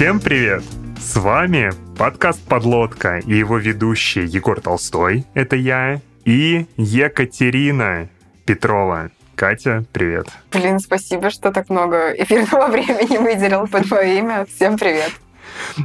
[0.00, 0.62] Всем привет!
[0.98, 8.08] С вами подкаст «Подлодка» и его ведущие Егор Толстой, это я, и Екатерина
[8.46, 9.10] Петрова.
[9.34, 10.26] Катя, привет.
[10.52, 14.46] Блин, спасибо, что так много эфирного времени выделил под мое имя.
[14.46, 15.12] Всем привет.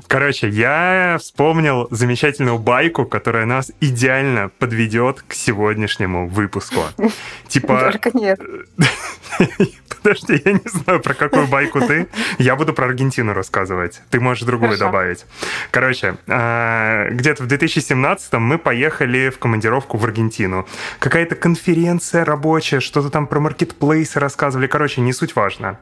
[0.07, 6.83] Короче, я вспомнил замечательную байку, которая нас идеально подведет к сегодняшнему выпуску.
[7.49, 7.91] Типа...
[7.91, 8.39] Только нет.
[10.05, 12.07] Подожди, я не знаю, про какую байку ты.
[12.37, 14.01] Я буду про Аргентину рассказывать.
[14.11, 14.85] Ты можешь другую Хорошо.
[14.85, 15.25] добавить.
[15.71, 20.67] Короче, а, где-то в 2017 мы поехали в командировку в Аргентину.
[20.99, 24.67] Какая-то конференция рабочая, что-то там про маркетплейсы рассказывали.
[24.67, 25.79] Короче, не суть важно.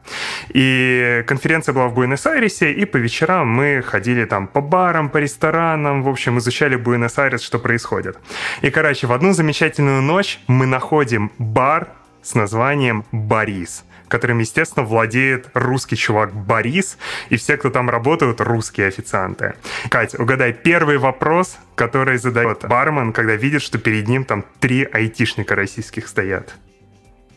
[0.48, 6.02] И конференция была в Буэнос-Айресе, и по вечерам мы ходили там по барам, по ресторанам,
[6.02, 8.16] в общем, изучали Буэнос-Айрес, что происходит.
[8.62, 11.88] И, короче, в одну замечательную ночь мы находим бар
[12.22, 16.98] с названием «Борис» которым, естественно, владеет русский чувак Борис,
[17.30, 19.54] и все, кто там работают, русские официанты.
[19.90, 25.56] Кать, угадай, первый вопрос, который задает бармен, когда видит, что перед ним там три айтишника
[25.56, 26.54] российских стоят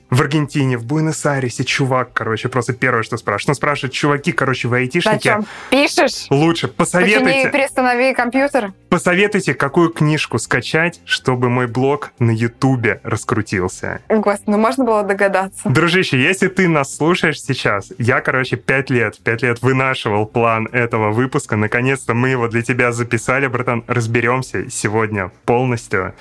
[0.09, 3.47] в Аргентине, в Буэнос-Айресе чувак, короче, просто первое, что спрашивает.
[3.49, 5.15] Ну, спрашивает, чуваки, короче, вы айтишники.
[5.15, 5.45] Зачем?
[5.69, 6.27] Пишешь?
[6.29, 6.67] Лучше.
[6.67, 7.25] Посоветуйте.
[7.25, 8.73] Почини, перестанови компьютер.
[8.89, 14.01] Посоветуйте, какую книжку скачать, чтобы мой блог на Ютубе раскрутился.
[14.09, 15.69] Господи, ну можно было догадаться.
[15.69, 21.11] Дружище, если ты нас слушаешь сейчас, я, короче, пять лет, пять лет вынашивал план этого
[21.11, 21.57] выпуска.
[21.57, 23.83] Наконец-то мы его для тебя записали, братан.
[23.87, 26.13] Разберемся сегодня полностью.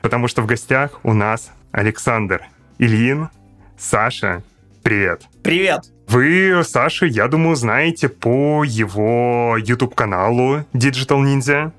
[0.00, 2.42] Потому что в гостях у нас Александр.
[2.82, 3.28] Ильин,
[3.78, 4.42] Саша,
[4.82, 5.28] привет.
[5.44, 5.84] Привет.
[6.08, 11.70] Вы, Саша, я думаю, знаете по его YouTube-каналу Digital Ninja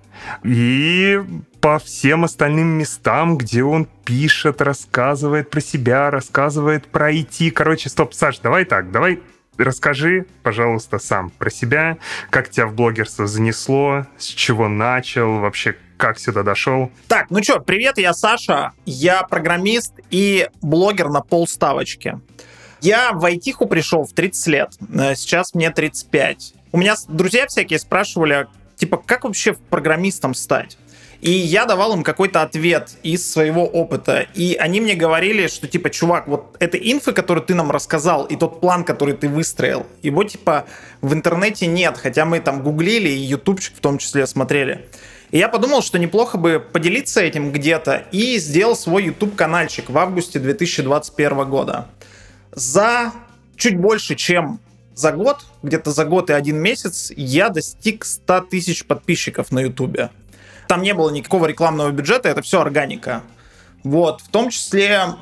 [0.46, 1.20] и
[1.60, 7.52] по всем остальным местам, где он пишет, рассказывает про себя, рассказывает про IT.
[7.52, 9.20] Короче, стоп, Саш, давай так, давай
[9.58, 11.98] расскажи, пожалуйста, сам про себя,
[12.30, 16.92] как тебя в блогерство занесло, с чего начал, вообще как сюда дошел?
[17.08, 22.20] Так, ну что, привет, я Саша, я программист и блогер на полставочки.
[22.82, 26.56] Я в айтиху пришел в 30 лет, э, сейчас мне 35.
[26.74, 30.78] У меня друзья всякие спрашивали, типа, как вообще программистом стать?
[31.22, 34.28] И я давал им какой-то ответ из своего опыта.
[34.34, 38.36] И они мне говорили, что типа, чувак, вот эта инфа, которую ты нам рассказал, и
[38.36, 40.66] тот план, который ты выстроил, его типа
[41.00, 41.98] в интернете нет.
[41.98, 44.90] Хотя мы там гуглили и ютубчик в том числе смотрели.
[45.34, 50.38] И я подумал, что неплохо бы поделиться этим где-то и сделал свой YouTube-канальчик в августе
[50.38, 51.88] 2021 года.
[52.52, 53.12] За
[53.56, 54.60] чуть больше, чем
[54.94, 60.12] за год, где-то за год и один месяц, я достиг 100 тысяч подписчиков на YouTube.
[60.68, 63.24] Там не было никакого рекламного бюджета, это все органика.
[63.84, 65.16] Вот, в том числе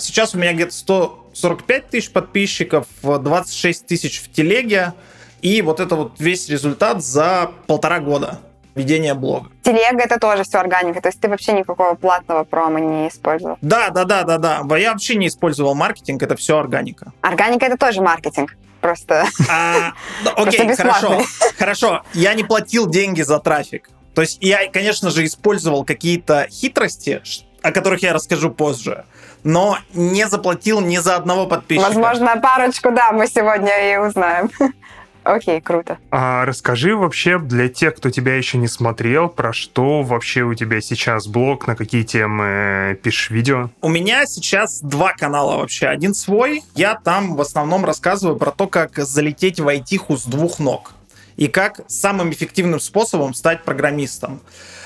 [0.00, 4.94] сейчас у меня где-то 145 тысяч подписчиков, 26 тысяч в телеге,
[5.42, 8.40] и вот это вот весь результат за полтора года
[8.78, 9.50] ведения блога.
[9.62, 13.58] Телега это тоже все органика, то есть ты вообще никакого платного промо не использовал?
[13.60, 14.76] Да, да, да, да, да.
[14.76, 17.12] Я вообще не использовал маркетинг, это все органика.
[17.20, 18.56] Органика это тоже маркетинг.
[18.80, 19.26] Просто.
[19.50, 19.92] А,
[20.36, 21.20] окей, хорошо.
[21.58, 22.02] Хорошо.
[22.14, 23.90] Я не платил деньги за трафик.
[24.14, 27.20] То есть я, конечно же, использовал какие-то хитрости,
[27.62, 29.04] о которых я расскажу позже
[29.44, 31.86] но не заплатил ни за одного подписчика.
[31.88, 34.50] Возможно, парочку, да, мы сегодня и узнаем.
[35.24, 35.98] Окей, круто.
[36.10, 40.80] А расскажи вообще для тех, кто тебя еще не смотрел, про что вообще у тебя
[40.80, 43.70] сейчас блог, на какие темы пишешь видео?
[43.80, 45.86] У меня сейчас два канала вообще.
[45.86, 46.62] Один свой.
[46.74, 50.92] Я там в основном рассказываю про то, как залететь в айтиху с двух ног
[51.36, 54.40] и как самым эффективным способом стать программистом.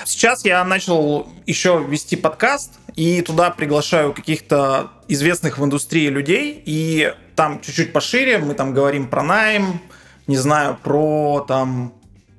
[0.04, 7.14] Сейчас я начал еще вести подкаст, и туда приглашаю каких-то известных в индустрии людей, и
[7.36, 9.80] там чуть-чуть пошире мы там говорим про найм,
[10.26, 11.92] не знаю, про там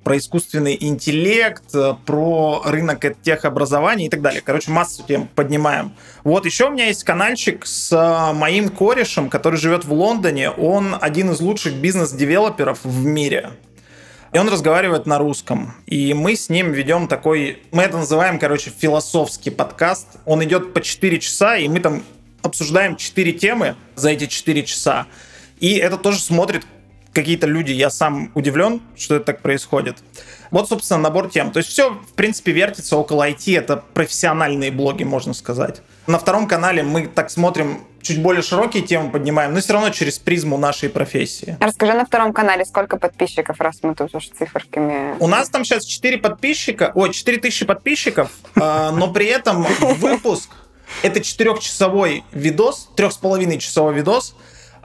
[0.04, 1.63] про искусственный интеллект,
[2.06, 4.42] про рынок техобразования и так далее.
[4.42, 5.94] Короче, массу тем поднимаем.
[6.24, 10.50] Вот еще у меня есть каналчик с моим корешем, который живет в Лондоне.
[10.50, 13.52] Он один из лучших бизнес-девелоперов в мире.
[14.34, 15.75] И он разговаривает на русском.
[15.86, 20.08] И мы с ним ведем такой, мы это называем, короче, философский подкаст.
[20.25, 22.04] Он идет по 4 часа, и мы там
[22.42, 25.06] обсуждаем 4 темы за эти 4 часа.
[25.60, 26.66] И это тоже смотрит
[27.13, 29.98] какие-то люди, я сам удивлен, что это так происходит.
[30.51, 31.51] Вот, собственно, набор тем.
[31.51, 33.57] То есть все, в принципе, вертится около IT.
[33.57, 35.81] Это профессиональные блоги, можно сказать.
[36.06, 40.19] На втором канале мы так смотрим чуть более широкие темы поднимаем, но все равно через
[40.19, 41.57] призму нашей профессии.
[41.62, 45.15] Расскажи на втором канале, сколько подписчиков, раз мы тут уж циферками...
[45.19, 50.50] У нас там сейчас 4 подписчика, ой, 4 тысячи подписчиков, а, но при этом выпуск
[51.01, 54.36] это четырехчасовой видос, трех с половиной часовой видос,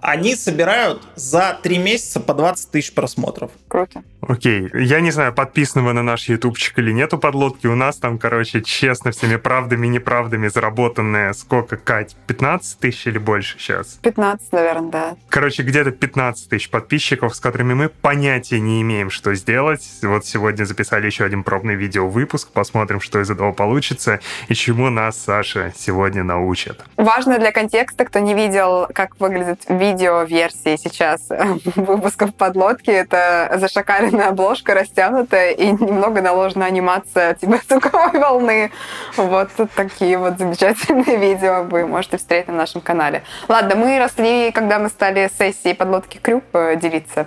[0.00, 3.50] они собирают за три месяца по 20 тысяч просмотров.
[3.68, 4.02] Круто.
[4.20, 7.66] Окей, я не знаю, подписаны вы на наш ютубчик или нету подлодки.
[7.66, 13.18] У нас там, короче, честно, всеми правдами и неправдами заработанные, сколько, Кать, 15 тысяч или
[13.18, 13.98] больше сейчас?
[14.02, 15.16] 15, наверное, да.
[15.28, 19.86] Короче, где-то 15 тысяч подписчиков, с которыми мы понятия не имеем, что сделать.
[20.02, 25.16] Вот сегодня записали еще один пробный видеовыпуск, посмотрим, что из этого получится и чему нас
[25.16, 26.82] Саша сегодня научит.
[26.96, 31.28] Важно для контекста, кто не видел, как выглядит видео-версии сейчас
[31.76, 38.70] выпусков подлодки, это зашакаленная обложка, растянутая и немного наложена анимация типа звуковой волны.
[39.16, 43.22] Вот такие вот замечательные видео вы можете встретить на нашем канале.
[43.48, 47.26] Ладно, мы росли, когда мы стали сессией подлодки Крюк э, делиться.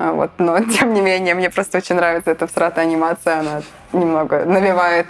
[0.00, 3.62] А, вот, но тем не менее, мне просто очень нравится эта всратая анимация, она
[3.92, 5.06] немного навевает,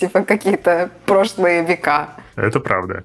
[0.00, 2.08] типа, какие-то прошлые века.
[2.34, 3.04] Это правда.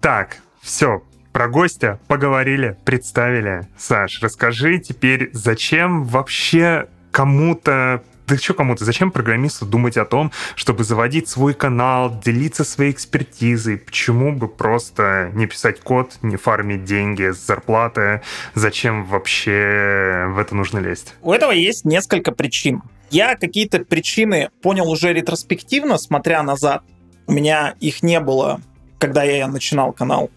[0.00, 1.02] Так, все,
[1.32, 3.66] про гостя поговорили, представили.
[3.76, 10.84] Саш, расскажи теперь, зачем вообще кому-то да что кому-то, зачем программисту думать о том, чтобы
[10.84, 13.76] заводить свой канал, делиться своей экспертизой?
[13.76, 18.22] Почему бы просто не писать код, не фармить деньги с зарплаты?
[18.54, 21.14] Зачем вообще в это нужно лезть?
[21.20, 22.82] У этого есть несколько причин.
[23.10, 26.82] Я какие-то причины понял уже ретроспективно, смотря назад.
[27.26, 28.60] У меня их не было,
[28.98, 30.30] когда я начинал канал.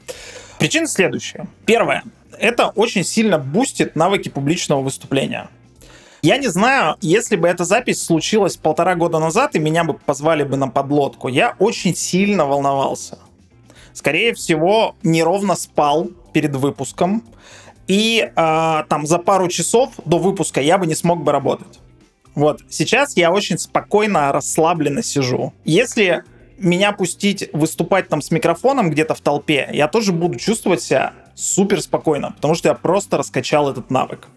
[0.65, 1.45] Причина следующая.
[1.67, 2.03] Первое.
[2.39, 5.47] Это очень сильно бустит навыки публичного выступления.
[6.23, 10.43] Я не знаю, если бы эта запись случилась полтора года назад, и меня бы позвали
[10.43, 13.19] бы на подлодку, я очень сильно волновался.
[13.93, 17.23] Скорее всего, неровно спал перед выпуском,
[17.85, 21.79] и э, там за пару часов до выпуска я бы не смог бы работать.
[22.33, 25.53] Вот, сейчас я очень спокойно, расслабленно сижу.
[25.63, 26.23] Если
[26.57, 31.81] меня пустить выступать там с микрофоном где-то в толпе, я тоже буду чувствовать себя супер
[31.81, 34.27] спокойно, потому что я просто раскачал этот навык.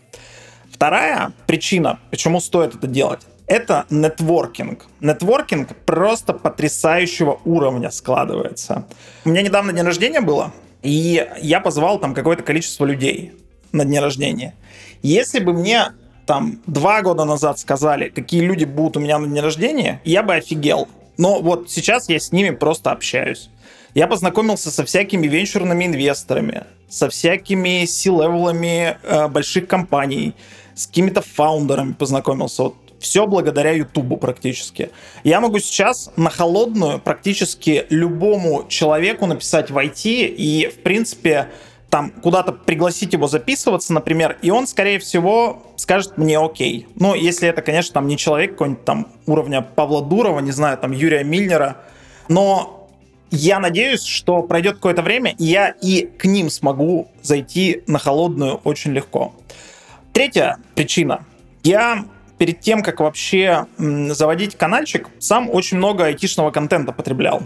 [0.72, 4.86] Вторая причина, почему стоит это делать, это нетворкинг.
[5.00, 8.86] Нетворкинг просто потрясающего уровня складывается.
[9.24, 13.32] У меня недавно день рождения было, и я позвал там какое-то количество людей
[13.72, 14.54] на день рождения.
[15.02, 15.92] Если бы мне
[16.26, 20.34] там два года назад сказали, какие люди будут у меня на день рождения, я бы
[20.34, 20.86] офигел.
[21.18, 23.50] Но вот сейчас я с ними просто общаюсь.
[23.94, 30.34] Я познакомился со всякими венчурными инвесторами, со всякими C-левелами э, больших компаний,
[30.74, 32.62] с какими-то фаундерами познакомился.
[32.62, 34.90] Вот все благодаря Ютубу практически.
[35.24, 41.48] Я могу сейчас на холодную практически любому человеку написать в IT и, в принципе,
[41.90, 46.86] там куда-то пригласить его записываться, например, и он, скорее всего, скажет мне окей.
[46.96, 50.92] Ну, если это, конечно, там не человек какой-нибудь там уровня Павла Дурова, не знаю, там
[50.92, 51.78] Юрия Мильнера,
[52.28, 52.88] но
[53.30, 58.56] я надеюсь, что пройдет какое-то время, и я и к ним смогу зайти на холодную
[58.64, 59.34] очень легко.
[60.12, 61.24] Третья причина.
[61.62, 62.04] Я
[62.38, 67.42] перед тем, как вообще заводить каналчик, сам очень много айтишного контента потреблял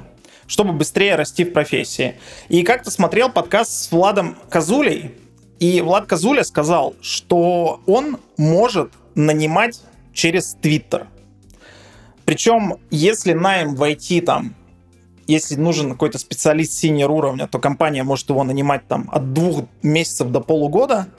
[0.52, 2.16] чтобы быстрее расти в профессии.
[2.50, 5.14] И как-то смотрел подкаст с Владом Казулей,
[5.60, 9.80] и Влад Казуля сказал, что он может нанимать
[10.12, 11.06] через Твиттер.
[12.26, 14.54] Причем, если найм в IT там,
[15.26, 20.28] если нужен какой-то специалист синер уровня, то компания может его нанимать там от двух месяцев
[20.28, 21.08] до полугода–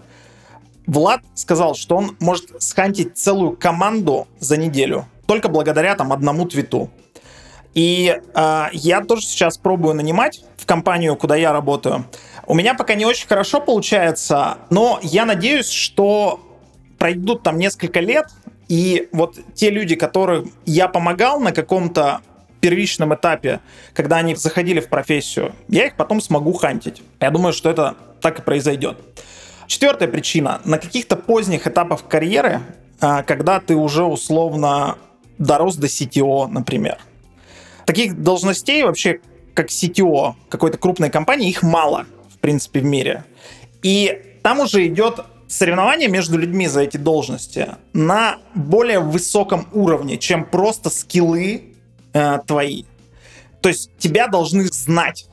[0.86, 6.90] Влад сказал, что он может схантить целую команду за неделю только благодаря там одному твиту.
[7.74, 12.06] И э, я тоже сейчас пробую нанимать в компанию, куда я работаю.
[12.46, 16.42] У меня пока не очень хорошо получается, но я надеюсь, что
[17.00, 18.28] пройдут там несколько лет,
[18.68, 22.22] и вот те люди, которым я помогал на каком-то
[22.62, 23.60] первичном этапе,
[23.94, 27.02] когда они заходили в профессию, я их потом смогу хантить.
[27.20, 28.98] Я думаю, что это так и произойдет.
[29.68, 30.62] Четвертая причина.
[30.64, 32.62] На каких-то поздних этапах карьеры,
[33.02, 34.98] а, когда ты уже условно
[35.38, 37.00] дорос до CTO, например.
[37.86, 39.20] Таких должностей вообще,
[39.54, 43.26] как CTO какой-то крупной компании, их мало, в принципе, в мире.
[43.82, 50.46] И там уже идет соревнование между людьми за эти должности на более высоком уровне, чем
[50.46, 51.76] просто скиллы
[52.14, 52.86] э, твои.
[53.62, 55.28] То есть тебя должны знать,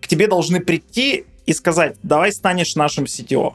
[0.00, 3.54] к тебе должны прийти и сказать, давай станешь нашим CTO.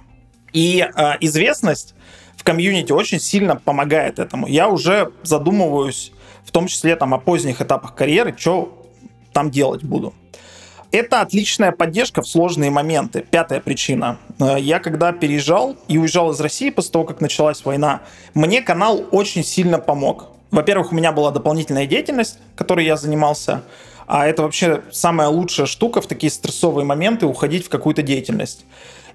[0.53, 1.95] И э, известность
[2.37, 4.47] в комьюнити очень сильно помогает этому.
[4.47, 6.11] Я уже задумываюсь,
[6.45, 8.81] в том числе там о поздних этапах карьеры, что
[9.31, 10.13] там делать буду.
[10.91, 13.25] Это отличная поддержка в сложные моменты.
[13.29, 14.19] Пятая причина.
[14.39, 18.01] Э, я когда переезжал и уезжал из России после того, как началась война,
[18.35, 20.27] мне канал очень сильно помог.
[20.51, 23.63] Во-первых, у меня была дополнительная деятельность, которой я занимался.
[24.05, 28.63] А это вообще самая лучшая штука в такие стрессовые моменты уходить в какую-то деятельность.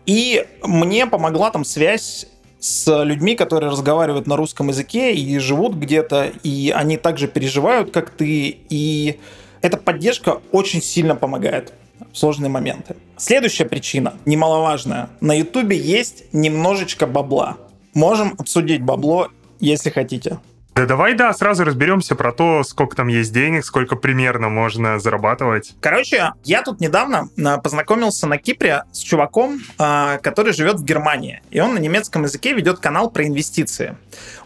[0.04, 2.26] И мне помогла там связь
[2.60, 8.10] с людьми, которые разговаривают на русском языке и живут где-то, и они также переживают, как
[8.10, 9.18] ты, и
[9.62, 11.72] эта поддержка очень сильно помогает
[12.12, 12.96] в сложные моменты.
[13.16, 15.08] Следующая причина, немаловажная.
[15.20, 17.56] На Ютубе есть немножечко бабла.
[17.94, 19.28] Можем обсудить бабло,
[19.60, 20.38] если хотите.
[20.78, 25.74] Да давай, да, сразу разберемся про то, сколько там есть денег, сколько примерно можно зарабатывать.
[25.80, 31.42] Короче, я тут недавно а, познакомился на Кипре с чуваком, а, который живет в Германии.
[31.50, 33.96] И он на немецком языке ведет канал про инвестиции.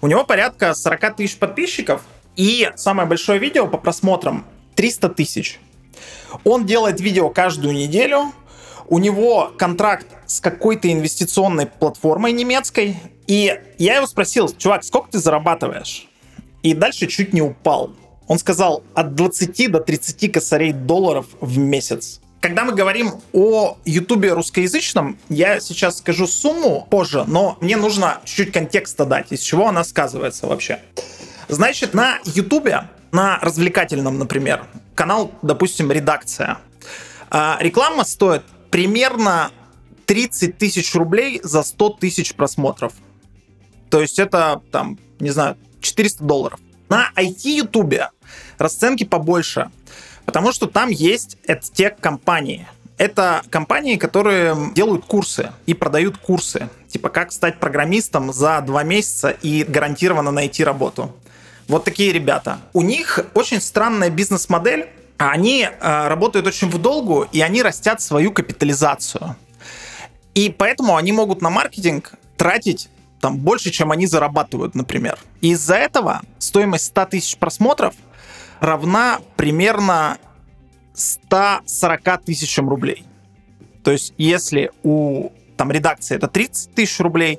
[0.00, 2.00] У него порядка 40 тысяч подписчиков.
[2.34, 4.46] И самое большое видео по просмотрам
[4.76, 5.60] 300 тысяч.
[6.44, 8.32] Он делает видео каждую неделю.
[8.88, 12.96] У него контракт с какой-то инвестиционной платформой немецкой.
[13.26, 16.08] И я его спросил, чувак, сколько ты зарабатываешь?
[16.62, 17.92] И дальше чуть не упал.
[18.28, 22.20] Он сказал от 20 до 30 косарей долларов в месяц.
[22.40, 28.52] Когда мы говорим о Ютубе русскоязычном, я сейчас скажу сумму позже, но мне нужно чуть-чуть
[28.52, 30.80] контекста дать, из чего она сказывается вообще.
[31.48, 36.58] Значит, на Ютубе, на развлекательном, например, канал, допустим, редакция,
[37.30, 39.52] а, реклама стоит примерно
[40.06, 42.92] 30 тысяч рублей за 100 тысяч просмотров.
[43.88, 46.60] То есть это, там, не знаю, 400 долларов.
[46.88, 48.10] На IT-ютубе
[48.58, 49.70] расценки побольше,
[50.24, 51.36] потому что там есть
[51.72, 52.66] тех компании.
[52.98, 56.68] Это компании, которые делают курсы и продают курсы.
[56.88, 61.14] Типа, как стать программистом за два месяца и гарантированно найти работу.
[61.68, 62.58] Вот такие ребята.
[62.72, 64.88] У них очень странная бизнес-модель.
[65.16, 69.36] Они э, работают очень в долгу, и они растят свою капитализацию.
[70.34, 72.88] И поэтому они могут на маркетинг тратить
[73.22, 75.16] там больше, чем они зарабатывают, например.
[75.40, 77.94] из-за этого стоимость 100 тысяч просмотров
[78.58, 80.18] равна примерно
[80.94, 83.04] 140 тысячам рублей.
[83.84, 87.38] То есть, если у там редакции это 30 тысяч рублей,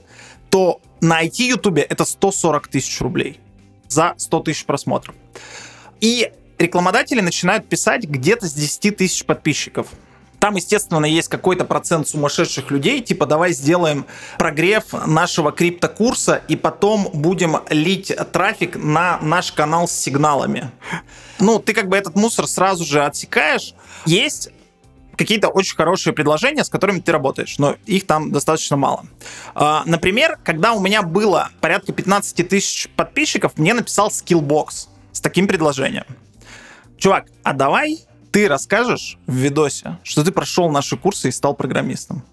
[0.49, 3.41] то на IT Ютубе это 140 тысяч рублей
[3.89, 5.15] за 100 тысяч просмотров.
[5.99, 9.87] И рекламодатели начинают писать где-то с 10 тысяч подписчиков.
[10.43, 14.05] Там, естественно, есть какой-то процент сумасшедших людей, типа давай сделаем
[14.37, 20.69] прогрев нашего криптокурса и потом будем лить трафик на наш канал с сигналами.
[21.39, 23.73] Ну, ты как бы этот мусор сразу же отсекаешь.
[24.05, 24.49] Есть
[25.15, 29.05] какие-то очень хорошие предложения, с которыми ты работаешь, но их там достаточно мало.
[29.55, 35.47] А, например, когда у меня было порядка 15 тысяч подписчиков, мне написал Skillbox с таким
[35.47, 36.03] предложением.
[36.97, 38.01] Чувак, а давай
[38.33, 42.23] ты расскажешь в видосе, что ты прошел наши курсы и стал программистом.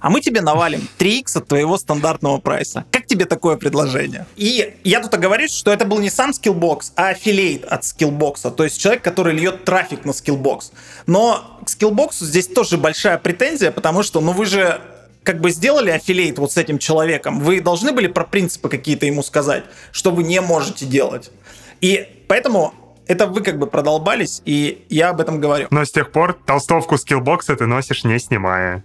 [0.00, 2.84] А мы тебе навалим 3x от твоего стандартного прайса.
[2.90, 4.26] Как тебе такое предложение?
[4.34, 8.50] И я тут оговорюсь, что это был не сам Skillbox, а аффилейт от Skillbox.
[8.50, 10.72] То есть человек, который льет трафик на Skillbox.
[11.06, 14.80] Но к Skillbox здесь тоже большая претензия, потому что, ну вы же
[15.22, 19.22] как бы сделали аффилейт вот с этим человеком, вы должны были про принципы какие-то ему
[19.22, 21.30] сказать, что вы не можете делать.
[21.80, 22.74] И поэтому
[23.06, 25.68] это вы как бы продолбались, и я об этом говорю.
[25.70, 28.82] Но с тех пор толстовку скиллбокса ты носишь не снимая.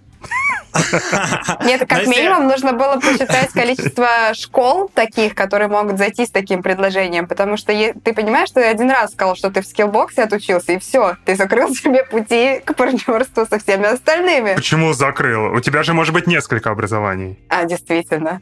[1.64, 7.26] Нет, как минимум нужно было посчитать количество школ таких, которые могут зайти с таким предложением,
[7.26, 10.78] потому что ты понимаешь, что ты один раз сказал, что ты в скиллбоксе отучился, и
[10.78, 14.54] все, ты закрыл себе пути к партнерству со всеми остальными.
[14.54, 15.52] Почему закрыл?
[15.52, 17.38] У тебя же может быть несколько образований.
[17.48, 18.40] А, действительно.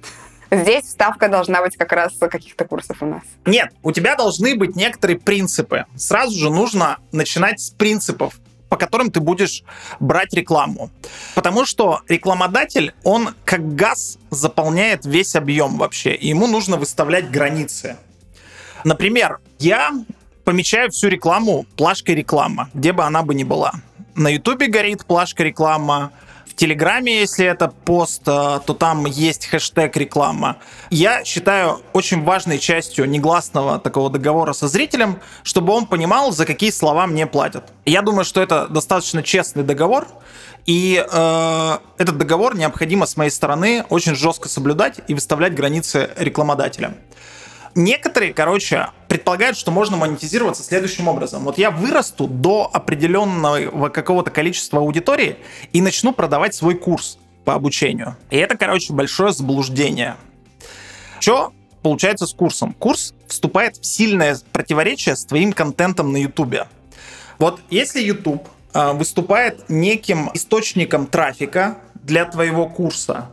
[0.51, 3.23] Здесь вставка должна быть как раз каких-то курсов у нас.
[3.47, 5.87] Нет, у тебя должны быть некоторые принципы.
[5.97, 8.35] Сразу же нужно начинать с принципов
[8.69, 9.65] по которым ты будешь
[9.99, 10.91] брать рекламу.
[11.35, 17.97] Потому что рекламодатель, он как газ заполняет весь объем вообще, и ему нужно выставлять границы.
[18.85, 19.93] Например, я
[20.45, 23.73] помечаю всю рекламу плашкой реклама, где бы она бы ни была.
[24.15, 26.13] На Ютубе горит плашка реклама,
[26.61, 30.59] Телеграме, если это пост, э, то там есть хэштег реклама.
[30.91, 36.71] Я считаю очень важной частью негласного такого договора со зрителем, чтобы он понимал, за какие
[36.71, 37.73] слова мне платят.
[37.87, 40.07] Я думаю, что это достаточно честный договор,
[40.67, 46.97] и э, этот договор необходимо с моей стороны очень жестко соблюдать и выставлять границы рекламодателям.
[47.75, 51.45] Некоторые, короче, предполагают, что можно монетизироваться следующим образом.
[51.45, 55.37] Вот я вырасту до определенного какого-то количества аудитории
[55.73, 58.17] и начну продавать свой курс по обучению.
[58.31, 60.17] И это, короче, большое заблуждение.
[61.21, 62.75] Что получается с курсом?
[62.75, 66.67] Курс вступает в сильное противоречие с твоим контентом на YouTube.
[67.39, 73.31] Вот если YouTube э, выступает неким источником трафика для твоего курса,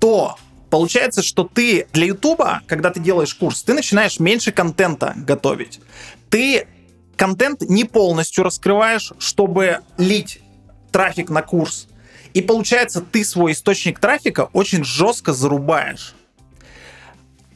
[0.00, 0.36] то
[0.70, 5.80] Получается, что ты для Ютуба, когда ты делаешь курс, ты начинаешь меньше контента готовить.
[6.28, 6.66] Ты
[7.16, 10.40] контент не полностью раскрываешь, чтобы лить
[10.92, 11.88] трафик на курс.
[12.34, 16.14] И получается, ты свой источник трафика очень жестко зарубаешь.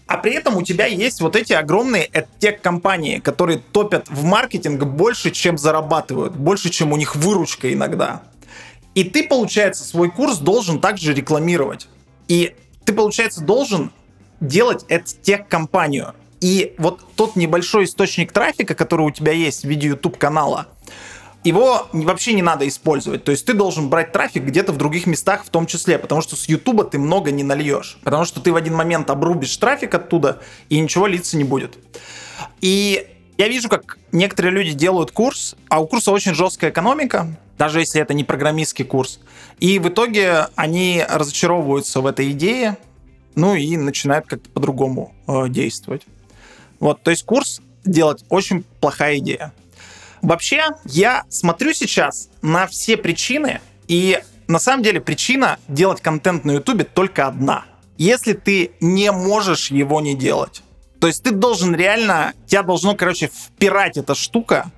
[0.06, 5.30] А при этом у тебя есть вот эти огромные тех-компании, которые топят в маркетинг больше,
[5.30, 8.22] чем зарабатывают, больше, чем у них выручка иногда.
[8.94, 11.88] И ты, получается, свой курс должен также рекламировать.
[12.28, 13.90] И ты, получается, должен
[14.40, 16.14] делать эту тех-компанию.
[16.40, 20.66] И вот тот небольшой источник трафика, который у тебя есть в виде YouTube канала,
[21.44, 23.24] его вообще не надо использовать.
[23.24, 26.36] То есть ты должен брать трафик где-то в других местах в том числе, потому что
[26.36, 27.98] с YouTube ты много не нальешь.
[28.02, 31.78] Потому что ты в один момент обрубишь трафик оттуда, и ничего литься не будет.
[32.60, 33.06] И
[33.38, 38.00] я вижу, как некоторые люди делают курс, а у курса очень жесткая экономика, даже если
[38.00, 39.20] это не программистский курс.
[39.62, 42.78] И в итоге они разочаровываются в этой идее,
[43.36, 46.02] ну и начинают как-то по-другому э, действовать.
[46.80, 49.52] Вот, то есть курс делать очень плохая идея.
[50.20, 56.54] Вообще, я смотрю сейчас на все причины, и на самом деле причина делать контент на
[56.54, 57.64] Ютубе только одна.
[57.98, 60.64] Если ты не можешь его не делать.
[61.00, 64.72] То есть ты должен реально, тебя должно, короче, впирать эта штука,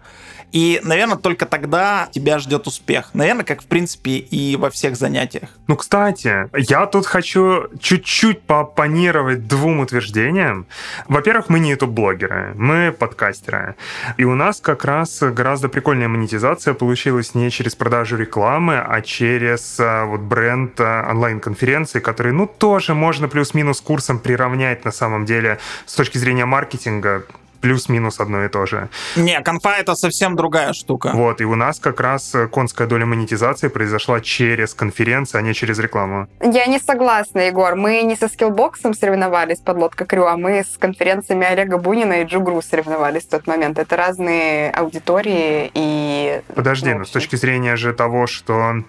[0.55, 3.11] и, наверное, только тогда тебя ждет успех.
[3.13, 5.49] Наверное, как в принципе и во всех занятиях.
[5.67, 10.67] Ну, кстати, я тут хочу чуть-чуть поопонировать двум утверждениям.
[11.09, 13.75] Во-первых, мы не YouTube-блогеры, мы подкастеры.
[14.17, 19.81] И у нас как раз гораздо прикольная монетизация получилась не через продажу рекламы, а через
[19.81, 25.59] а, вот бренд а, онлайн-конференции, который, ну, тоже можно плюс-минус курсом приравнять на самом деле
[25.85, 27.25] с точки зрения маркетинга
[27.65, 28.91] плюс-минус одно и то же.
[29.17, 31.13] Не, конфа это совсем другая штука.
[31.15, 35.79] Вот, и у нас как раз конская доля монетизации произошла через конференции, а не через
[35.79, 36.29] рекламу.
[36.43, 37.75] Я не согласна, Егор.
[37.75, 42.25] Мы не со скиллбоксом соревновались под лодка Крю, а мы с конференциями Олега Бунина и
[42.25, 43.79] Джугру соревновались в тот момент.
[43.79, 46.43] Это разные аудитории и...
[46.55, 48.85] Подожди, ну, ну с точки зрения же того, что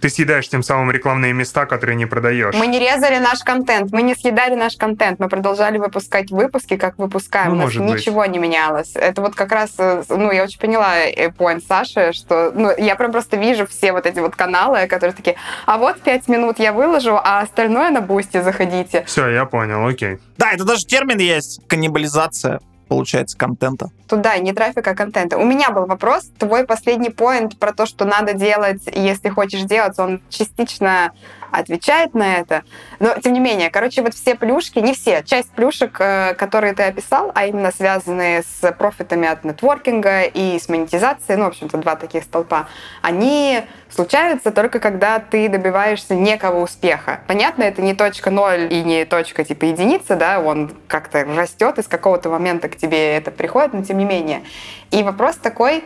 [0.00, 2.54] ты съедаешь тем самым рекламные места, которые не продаешь.
[2.54, 6.98] Мы не резали наш контент, мы не съедали наш контент, мы продолжали выпускать выпуски, как
[6.98, 7.50] выпускаем.
[7.50, 8.30] Ну, У нас ничего быть.
[8.30, 8.92] не менялось.
[8.94, 11.06] Это вот как раз, э, ну, я очень поняла
[11.38, 15.36] point Саши, что, ну, я прям просто вижу все вот эти вот каналы, которые такие,
[15.66, 19.04] а вот пять минут я выложу, а остальное на бусте заходите.
[19.06, 20.18] Все, я понял, окей.
[20.38, 22.60] Да, это даже термин есть, каннибализация
[22.90, 23.90] получается, контента.
[24.08, 25.38] Туда, не трафика, а контента.
[25.38, 26.28] У меня был вопрос.
[26.38, 31.12] Твой последний поинт про то, что надо делать, если хочешь делать, он частично
[31.52, 32.62] отвечает на это.
[32.98, 36.84] Но, тем не менее, короче, вот все плюшки, не все, часть плюшек, э, которые ты
[36.84, 41.96] описал, а именно связанные с профитами от нетворкинга и с монетизацией, ну, в общем-то, два
[41.96, 42.68] таких столпа,
[43.02, 47.20] они случаются только когда ты добиваешься некого успеха.
[47.26, 51.82] Понятно, это не точка ноль и не точка типа единица, да, он как-то растет, и
[51.82, 54.42] с какого-то момента к тебе это приходит, но тем не менее.
[54.90, 55.84] И вопрос такой,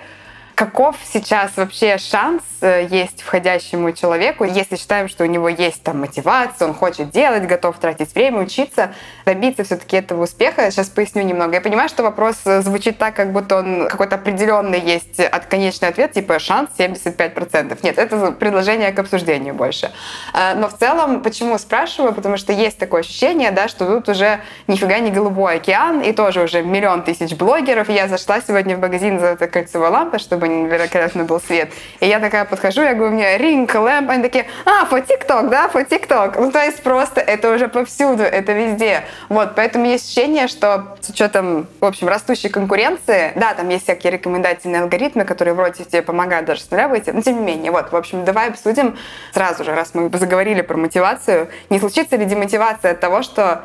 [0.54, 5.98] Каков сейчас вообще шанс э, есть входящему человеку, если считаем, что у него есть там
[6.00, 8.94] мотивация, он хочет делать, готов тратить время, учиться,
[9.26, 10.70] добиться все-таки этого успеха?
[10.70, 11.54] Сейчас поясню немного.
[11.54, 15.88] Я понимаю, что вопрос э, звучит так, как будто он какой-то определенный есть от конечный
[15.88, 17.78] ответ, типа шанс 75%.
[17.82, 19.90] Нет, это предложение к обсуждению больше.
[20.34, 22.14] Э, но в целом, почему спрашиваю?
[22.14, 26.44] Потому что есть такое ощущение, да, что тут уже нифига не голубой океан, и тоже
[26.44, 27.88] уже миллион тысяч блогеров.
[27.88, 31.72] Я зашла сегодня в магазин за этой кольцевой лампой, чтобы чтобы невероятно был свет.
[32.00, 35.48] И я такая подхожу, я говорю, у меня ринг, лэмп, они такие, а, фо ТикТок,
[35.48, 36.38] да, фо ТикТок.
[36.38, 39.04] Ну, то есть просто это уже повсюду, это везде.
[39.28, 44.12] Вот, поэтому есть ощущение, что с учетом, в общем, растущей конкуренции, да, там есть всякие
[44.12, 47.92] рекомендательные алгоритмы, которые вроде тебе помогают даже с нуля выйти, но тем не менее, вот,
[47.92, 48.96] в общем, давай обсудим
[49.32, 53.62] сразу же, раз мы заговорили про мотивацию, не случится ли демотивация от того, что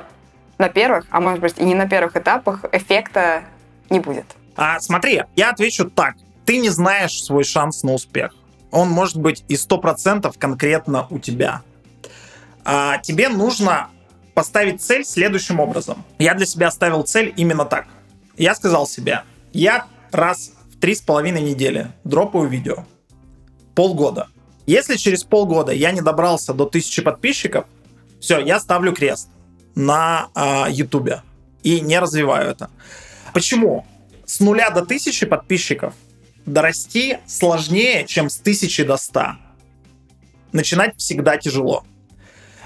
[0.58, 3.44] на первых, а может быть и не на первых этапах эффекта
[3.90, 4.26] не будет?
[4.56, 6.16] А, смотри, я отвечу так
[6.46, 8.36] ты не знаешь свой шанс на успех.
[8.72, 11.62] Он может быть и 100% конкретно у тебя.
[12.64, 13.90] А тебе нужно
[14.34, 16.04] поставить цель следующим образом.
[16.18, 17.88] Я для себя ставил цель именно так.
[18.38, 19.24] Я сказал себе,
[19.54, 22.86] я раз в три с половиной недели дропаю видео.
[23.76, 24.28] Полгода.
[24.66, 27.66] Если через полгода я не добрался до тысячи подписчиков,
[28.20, 29.30] все, я ставлю крест
[29.76, 30.30] на
[30.70, 31.24] Ютубе
[31.64, 32.70] э, и не развиваю это.
[33.34, 33.86] Почему?
[34.26, 35.94] С нуля до тысячи подписчиков
[36.54, 39.22] дорасти сложнее, чем с 1000 до 100.
[40.52, 41.84] Начинать всегда тяжело.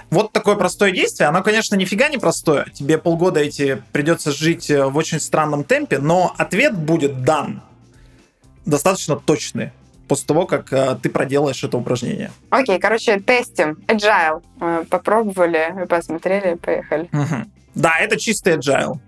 [0.09, 2.67] Вот такое простое действие, оно, конечно, нифига не простое.
[2.73, 7.63] Тебе полгода эти придется жить э, в очень странном темпе, но ответ будет дан
[8.65, 9.71] достаточно точный
[10.07, 12.31] после того, как э, ты проделаешь это упражнение.
[12.51, 13.79] Окей, okay, короче, тестим.
[13.87, 14.43] Agile.
[14.61, 17.09] Э, попробовали, посмотрели, поехали.
[17.11, 17.51] Угу.
[17.75, 18.99] Да, это чистый agile.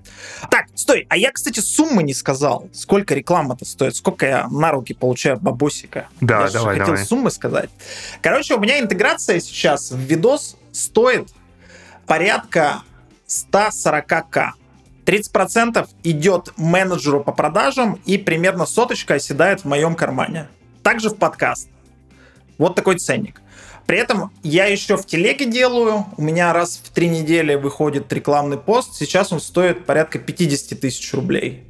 [0.49, 2.67] Так, стой, а я, кстати, суммы не сказал.
[2.73, 3.95] Сколько реклама-то стоит?
[3.95, 6.07] Сколько я на руки получаю бабосика?
[6.21, 7.05] Да, я давай, хотел давай.
[7.05, 7.69] суммы сказать.
[8.21, 11.29] Короче, у меня интеграция сейчас в видос стоит
[12.05, 12.81] порядка
[13.27, 14.51] 140к.
[15.05, 20.47] 30% идет менеджеру по продажам и примерно соточка оседает в моем кармане.
[20.81, 21.69] Также в подкаст.
[22.57, 23.41] Вот такой ценник.
[23.85, 26.05] При этом я еще в телеге делаю.
[26.17, 28.95] У меня раз в три недели выходит рекламный пост.
[28.95, 31.63] Сейчас он стоит порядка 50 тысяч рублей.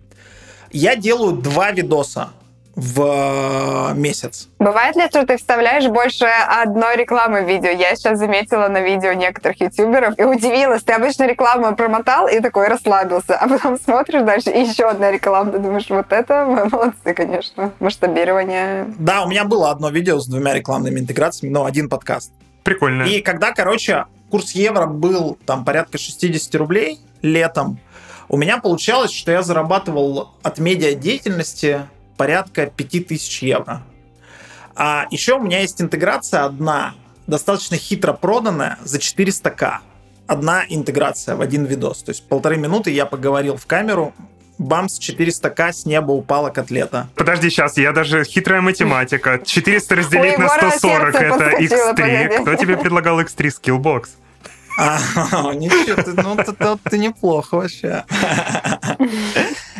[0.71, 2.31] Я делаю два видоса
[2.75, 4.49] в э, месяц.
[4.59, 7.69] Бывает ли, что ты вставляешь больше одной рекламы в видео?
[7.69, 10.83] Я сейчас заметила на видео некоторых ютуберов и удивилась.
[10.83, 15.51] Ты обычно рекламу промотал и такой расслабился, а потом смотришь дальше и еще одна реклама.
[15.51, 17.71] Ты думаешь, вот это вы молодцы, конечно.
[17.79, 18.93] Масштабирование.
[18.99, 22.33] Да, у меня было одно видео с двумя рекламными интеграциями, но один подкаст.
[22.63, 23.03] Прикольно.
[23.03, 27.79] И когда, короче, курс евро был там порядка 60 рублей летом,
[28.27, 31.81] у меня получалось, что я зарабатывал от медиадеятельности
[32.17, 33.83] порядка 5000 евро.
[34.75, 36.93] А еще у меня есть интеграция одна,
[37.27, 39.77] достаточно хитро проданная, за 400к.
[40.27, 42.03] Одна интеграция в один видос.
[42.03, 44.13] То есть полторы минуты я поговорил в камеру,
[44.57, 47.09] бамс, 400к, с неба упала котлета.
[47.15, 49.39] Подожди, сейчас, я даже хитрая математика.
[49.43, 51.95] 400 разделить У на Егора 140 сердце это подскочило, x3.
[51.95, 52.41] погоди.
[52.41, 54.03] Кто тебе предлагал x3 Skillbox?
[54.77, 54.99] А,
[55.53, 58.03] ничего, ты, ну ты, ты- ты неплохо вообще.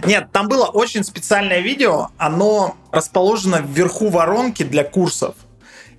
[0.05, 5.35] Нет, там было очень специальное видео, оно расположено вверху воронки для курсов.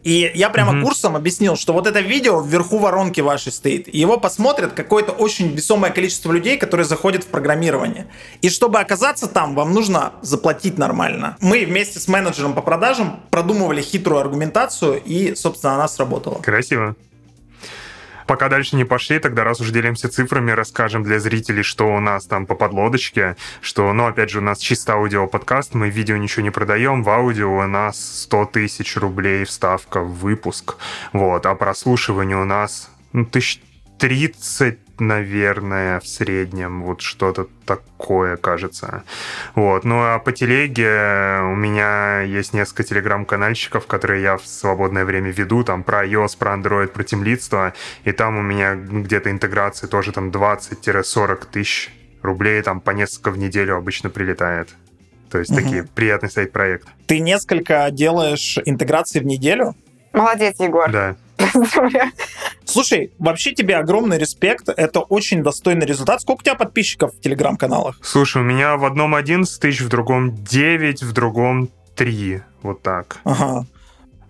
[0.02, 0.84] И я прямо Мгм.
[0.84, 3.92] курсом объяснил, что вот это видео вверху воронки вашей стоит.
[3.92, 8.06] И его посмотрят какое-то очень весомое количество людей, которые заходят в программирование.
[8.40, 11.36] И чтобы оказаться там, вам нужно заплатить нормально.
[11.40, 16.36] Мы вместе с менеджером по продажам продумывали хитрую аргументацию, и, собственно, она сработала.
[16.40, 16.94] Красиво.
[18.26, 22.26] Пока дальше не пошли, тогда раз уж делимся цифрами, расскажем для зрителей, что у нас
[22.26, 26.50] там по подлодочке, что, ну, опять же, у нас чисто аудиоподкаст, мы видео ничего не
[26.50, 30.76] продаем, в аудио у нас 100 тысяч рублей вставка в выпуск,
[31.12, 33.60] вот, а прослушивание у нас, ну, тысяч
[33.98, 39.02] 30, наверное, в среднем, вот что-то такое, кажется.
[39.54, 39.84] Вот.
[39.84, 45.64] Ну а по телеге у меня есть несколько телеграм-канальщиков, которые я в свободное время веду,
[45.64, 50.30] там про iOS, про Android, про темлидство, и там у меня где-то интеграции тоже там
[50.30, 51.90] 20-40 тысяч
[52.22, 54.70] рублей, там по несколько в неделю обычно прилетает.
[55.30, 55.62] То есть Мгм.
[55.62, 56.86] такие приятный сайт-проект.
[57.06, 59.74] Ты несколько делаешь интеграций в неделю,
[60.12, 60.90] Молодец, Егор.
[60.90, 61.16] Да.
[61.36, 62.12] Поздравляю.
[62.64, 64.68] Слушай, вообще тебе огромный респект.
[64.68, 66.20] Это очень достойный результат.
[66.20, 67.98] Сколько у тебя подписчиков в телеграм-каналах?
[68.02, 72.42] Слушай, у меня в одном 11 тысяч, в другом 9, в другом 3.
[72.62, 73.20] Вот так.
[73.24, 73.66] Ага.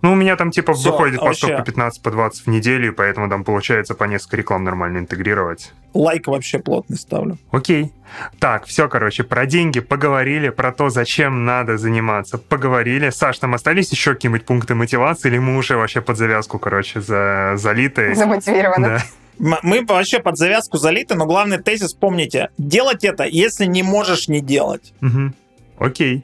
[0.07, 1.47] Ну, у меня там типа Всё, выходит по вообще.
[1.47, 4.99] 100, по 15, по 20 в неделю, и поэтому там получается по несколько реклам нормально
[4.99, 5.73] интегрировать.
[5.93, 7.37] Лайк вообще плотный ставлю.
[7.51, 7.91] Окей.
[8.39, 13.09] Так, все, короче, про деньги поговорили, про то, зачем надо заниматься, поговорили.
[13.09, 17.55] Саш, там остались еще какие-нибудь пункты мотивации, или мы уже вообще под завязку, короче, за...
[17.57, 18.15] залиты?
[18.15, 19.01] Замотивировано.
[19.39, 19.59] Да.
[19.61, 22.49] Мы вообще под завязку залиты, но главный тезис помните.
[22.57, 24.93] Делать это, если не можешь не делать.
[25.01, 25.35] Мгм.
[25.77, 26.23] Окей.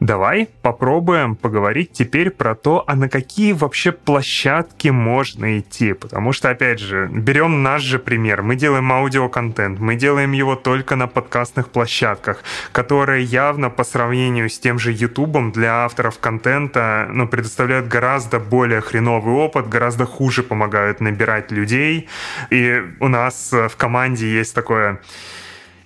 [0.00, 5.92] Давай попробуем поговорить теперь про то, а на какие вообще площадки можно идти.
[5.92, 8.42] Потому что, опять же, берем наш же пример.
[8.42, 14.58] Мы делаем аудиоконтент, мы делаем его только на подкастных площадках, которые явно по сравнению с
[14.58, 21.00] тем же Ютубом для авторов контента ну, предоставляют гораздо более хреновый опыт, гораздо хуже помогают
[21.00, 22.08] набирать людей.
[22.50, 25.00] И у нас э, в команде есть такое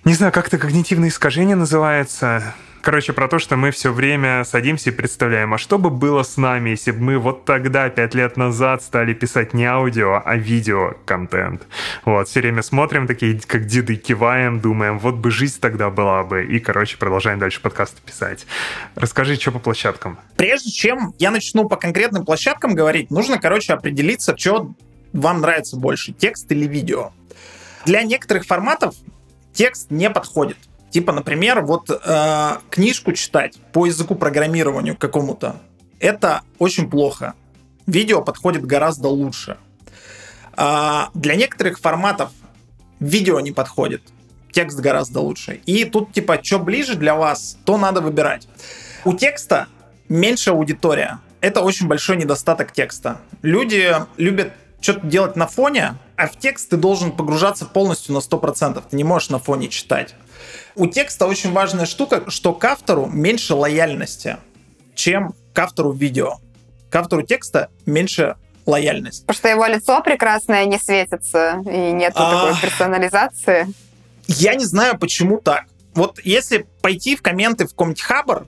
[0.05, 2.55] не знаю, как это когнитивное искажение называется.
[2.81, 6.37] Короче, про то, что мы все время садимся и представляем, а что бы было с
[6.37, 10.93] нами, если бы мы вот тогда, пять лет назад, стали писать не аудио, а видео
[11.05, 11.63] контент.
[12.05, 16.45] Вот, все время смотрим такие, как деды, киваем, думаем, вот бы жизнь тогда была бы.
[16.45, 18.45] И, короче, продолжаем дальше подкасты писать.
[18.95, 20.17] Расскажи, что по площадкам.
[20.37, 24.71] Прежде чем я начну по конкретным площадкам говорить, нужно, короче, определиться, что
[25.11, 27.11] вам нравится больше, текст или видео.
[27.85, 28.95] Для некоторых форматов
[29.53, 30.57] текст не подходит.
[30.89, 35.57] Типа, например, вот э, книжку читать по языку программированию какому-то,
[35.99, 37.35] это очень плохо.
[37.85, 39.57] Видео подходит гораздо лучше.
[40.53, 42.31] А для некоторых форматов
[42.99, 44.01] видео не подходит,
[44.51, 45.61] текст гораздо лучше.
[45.65, 48.47] И тут, типа, что ближе для вас, то надо выбирать.
[49.05, 49.67] У текста
[50.09, 51.19] меньше аудитория.
[51.41, 53.21] Это очень большой недостаток текста.
[53.41, 58.83] Люди любят что-то делать на фоне, а в текст ты должен погружаться полностью на 100%.
[58.89, 60.15] Ты не можешь на фоне читать.
[60.79, 64.37] У текста очень важная штука, что к автору меньше лояльности,
[64.95, 66.37] чем к автору видео.
[66.89, 69.25] К автору текста меньше лояльность.
[69.25, 72.31] Потому что его лицо прекрасное не светится, и нет А.
[72.31, 73.67] такой персонализации.
[74.27, 75.65] Я не знаю, почему так.
[75.95, 78.47] Вот если пойти в комменты в каком-нибудь Хабр,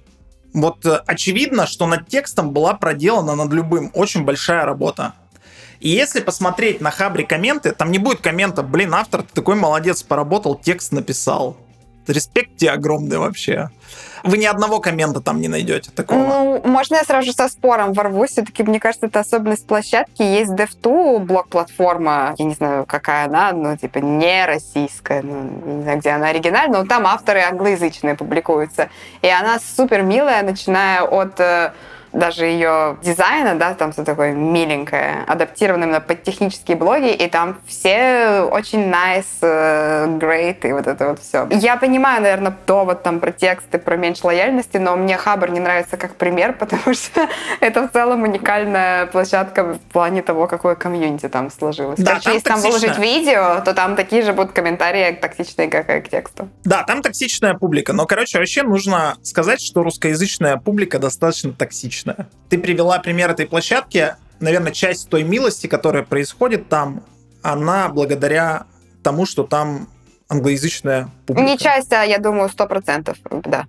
[0.53, 5.15] вот э, очевидно, что над текстом была проделана над любым очень большая работа.
[5.81, 10.01] И если посмотреть на Хабре комменты, там не будет коммента, блин, автор, ты такой молодец,
[10.01, 11.57] поработал, текст написал.
[12.11, 13.69] Респект тебе огромный вообще.
[14.23, 16.19] Вы ни одного коммента там не найдете такого.
[16.19, 18.31] Ну, можно я сразу со спором ворвусь?
[18.31, 20.21] Все-таки, мне кажется, это особенность площадки.
[20.21, 25.99] Есть Dev2, блок-платформа, я не знаю, какая она, но типа не российская, ну, не знаю,
[25.99, 28.89] где она оригинальная, но там авторы англоязычные публикуются.
[29.21, 31.71] И она супер милая, начиная от э,
[32.13, 37.57] даже ее дизайна, да, там все такое миленькое, адаптировано именно под технические блоги, и там
[37.65, 41.47] все очень nice, uh, great, и вот это вот все.
[41.51, 45.97] Я понимаю, наверное, довод там про тексты, про меньше лояльности, но мне Хабр не нравится
[45.97, 47.27] как пример, потому что
[47.59, 51.99] это в целом уникальная площадка в плане того, какое комьюнити там сложилось.
[51.99, 55.89] Да, Короче, там если там выложить видео, то там такие же будут комментарии токсичные, как
[55.89, 56.49] и к тексту.
[56.63, 57.93] Да, там токсичная публика.
[57.93, 61.53] Но, короче, вообще нужно сказать, что русскоязычная публика достаточно
[62.01, 62.29] токсичная.
[62.49, 64.15] Ты привела пример этой площадки.
[64.39, 67.03] Наверное, часть той милости, которая происходит там,
[67.41, 68.65] она благодаря
[69.03, 69.87] тому, что там
[70.29, 71.47] англоязычная публика.
[71.47, 73.65] Не часть, а я думаю, сто процентов, да.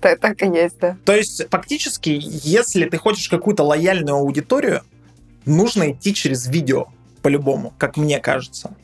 [0.00, 0.96] Так так и есть, да.
[1.04, 4.82] То есть, фактически, если ты хочешь какую-то лояльную аудиторию,
[5.44, 6.86] нужно идти через видео,
[7.22, 8.74] по-любому, как мне кажется.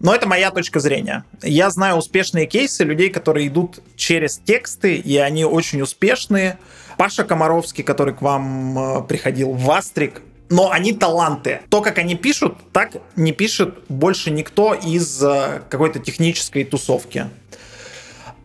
[0.00, 1.24] Но это моя точка зрения.
[1.42, 6.58] Я знаю успешные кейсы людей, которые идут через тексты, и они очень успешные.
[6.96, 11.60] Паша Комаровский, который к вам э, приходил, Вастрик, но они таланты.
[11.68, 17.26] То, как они пишут, так не пишет больше никто из э, какой-то технической тусовки.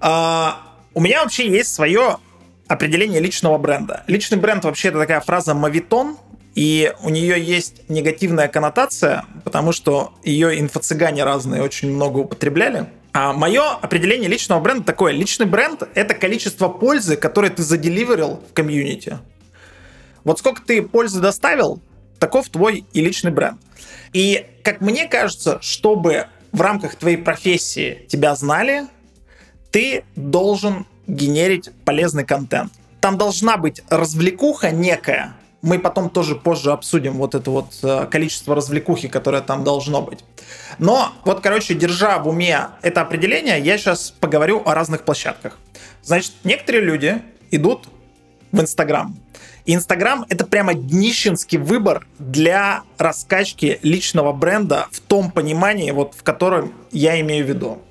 [0.01, 0.61] А,
[0.93, 2.17] у меня вообще есть свое
[2.67, 4.03] определение личного бренда.
[4.07, 6.17] Личный бренд вообще это такая фраза мавитон,
[6.55, 12.87] и у нее есть негативная коннотация, потому что ее инфо-цыгане разные очень много употребляли.
[13.11, 15.11] А мое определение личного бренда такое.
[15.13, 19.19] Личный бренд— это количество пользы, которое ты заделиверил в комьюнити.
[20.23, 21.81] Вот сколько ты пользы доставил,
[22.19, 23.59] таков твой и личный бренд.
[24.13, 28.87] И, как мне кажется, чтобы в рамках твоей профессии тебя знали,
[29.71, 32.71] ты должен генерить полезный контент.
[33.01, 35.35] Там должна быть развлекуха некая.
[35.65, 40.19] Мы потом тоже позже обсудим вот это вот э, количество развлекухи, которое там должно быть.
[40.77, 45.57] Но вот, короче, держа в уме это определение, я сейчас поговорю о разных площадках.
[46.03, 47.87] Значит, некоторые люди идут
[48.51, 49.17] в Инстаграм.
[49.65, 56.75] Инстаграм— это прямо днищенский выбор для раскачки личного бренда в том понимании, вот в котором
[56.91, 57.81] я имею в виду.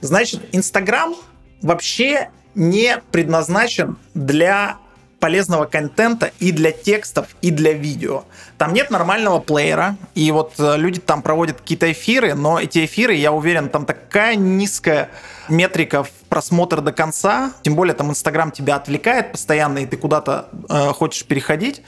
[0.00, 1.14] Значит, Инстаграм
[1.60, 4.78] вообще не предназначен для
[5.20, 8.24] полезного контента и для текстов, и для видео.
[8.58, 13.14] Там нет нормального плеера, и вот э, люди там проводят какие-то эфиры, но эти эфиры,
[13.14, 15.10] я уверен, там такая низкая
[15.48, 20.48] метрика в просмотр до конца, тем более там Инстаграм тебя отвлекает постоянно, и ты куда-то
[20.68, 21.82] э, хочешь переходить.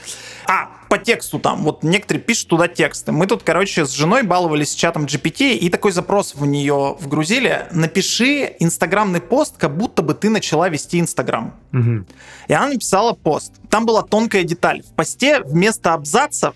[0.47, 3.13] А, по тексту там, вот некоторые пишут туда тексты.
[3.13, 7.67] Мы тут, короче, с женой баловались чатом GPT, и такой запрос в нее вгрузили.
[7.71, 11.55] Напиши инстаграмный пост, как будто бы ты начала вести Инстаграм.
[11.71, 12.07] Мгм.
[12.47, 13.55] И она написала пост.
[13.71, 14.83] Там была тонкая деталь.
[14.83, 16.55] В посте вместо абзацев,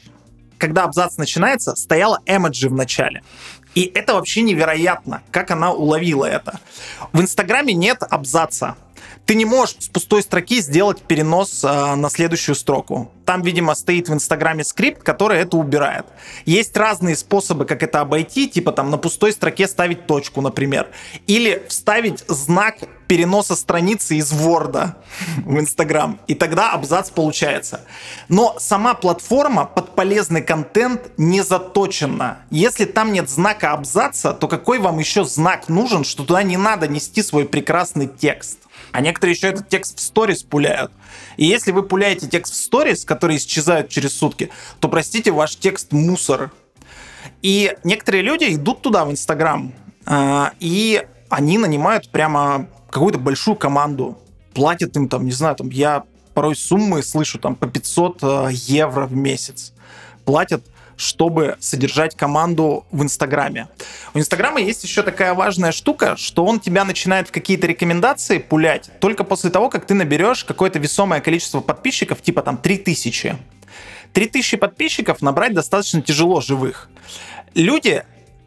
[0.58, 3.22] когда абзац начинается, стояла эмоджи в начале.
[3.74, 6.60] И это вообще невероятно, как она уловила это.
[7.14, 8.76] В Инстаграме нет абзаца.
[9.26, 13.10] Ты не можешь с пустой строки сделать перенос э, на следующую строку.
[13.24, 16.06] Там, видимо, стоит в Инстаграме скрипт, который это убирает.
[16.44, 20.86] Есть разные способы, как это обойти, типа там на пустой строке ставить точку, например.
[21.26, 22.76] Или вставить знак
[23.08, 24.94] переноса страницы из Word
[25.44, 26.20] в Инстаграм.
[26.28, 27.80] И тогда абзац получается.
[28.28, 32.38] Но сама платформа под полезный контент не заточена.
[32.50, 36.86] Если там нет знака абзаца, то какой вам еще знак нужен, что туда не надо
[36.86, 38.58] нести свой прекрасный текст?
[38.92, 40.92] А некоторые еще этот текст в сторис пуляют.
[41.36, 45.92] И если вы пуляете текст в сторис, который исчезают через сутки, то, простите, ваш текст
[45.92, 46.50] мусор.
[47.42, 49.72] И некоторые люди идут туда, в Инстаграм,
[50.06, 54.18] а, и они нанимают прямо какую-то большую команду.
[54.54, 59.06] Платят им там, не знаю, там я порой суммы слышу там по 500 э, евро
[59.06, 59.72] в месяц.
[60.24, 60.62] Платят
[60.96, 63.68] чтобы содержать команду в Инстаграме.
[64.14, 68.90] У Инстаграма есть еще такая важная штука, что он тебя начинает в какие-то рекомендации пулять
[69.00, 73.36] только после того, как ты наберешь какое-то весомое количество подписчиков, типа там 3000.
[74.12, 76.88] 3000 подписчиков набрать достаточно тяжело живых.
[77.54, 78.02] Люди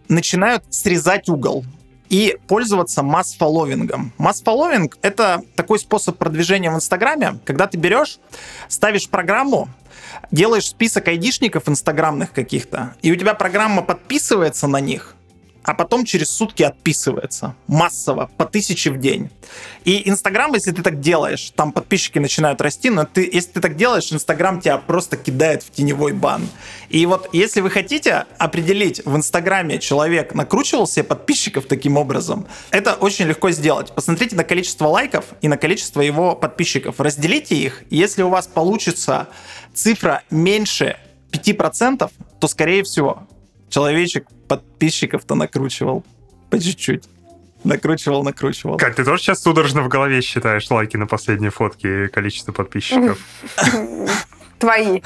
[0.08, 1.64] начинают срезать угол
[2.10, 4.12] и пользоваться масс-фолловингом.
[4.18, 8.18] Масс-фолловинг— это такой способ продвижения в Инстаграме, когда ты берешь,
[8.68, 9.70] ставишь программу,
[10.32, 15.16] делаешь список айдишников инстаграмных каких-то, и у тебя программа подписывается на них,
[15.64, 19.30] а потом через сутки отписывается массово, по тысяче в день.
[19.86, 23.76] И Инстаграм, если ты так делаешь, там подписчики начинают расти, но ты, если ты так
[23.76, 26.48] делаешь, Инстаграм тебя просто кидает в теневой бан.
[26.90, 32.94] И вот если вы хотите определить в Инстаграме человек накручивал себе подписчиков таким образом, это
[32.94, 33.94] очень легко сделать.
[33.94, 37.00] Посмотрите на количество лайков и на количество его подписчиков.
[37.00, 39.28] Разделите их, если у вас получится
[39.74, 40.98] цифра меньше
[41.32, 43.28] 5%, то, скорее всего,
[43.70, 46.04] человечек подписчиков-то накручивал
[46.50, 47.06] по чуть-чуть.
[47.64, 48.78] Накручивал, накручивал.
[48.78, 53.20] Кать, ты тоже сейчас судорожно в голове считаешь лайки на последние фотки и количество подписчиков?
[54.60, 55.02] Твои.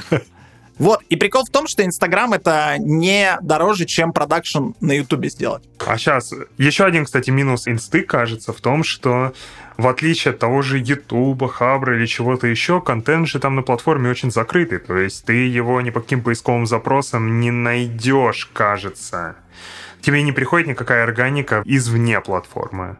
[0.78, 5.62] Вот, и прикол в том, что Инстаграм это не дороже, чем продакшн на Ютубе сделать.
[5.86, 9.34] А сейчас, еще один, кстати, минус инсты, кажется, в том, что
[9.76, 14.10] в отличие от того же Ютуба, Хабра или чего-то еще, контент же там на платформе
[14.10, 14.78] очень закрытый.
[14.78, 19.36] То есть ты его ни по каким поисковым запросам не найдешь, кажется.
[20.00, 22.98] Тебе не приходит никакая органика извне платформы.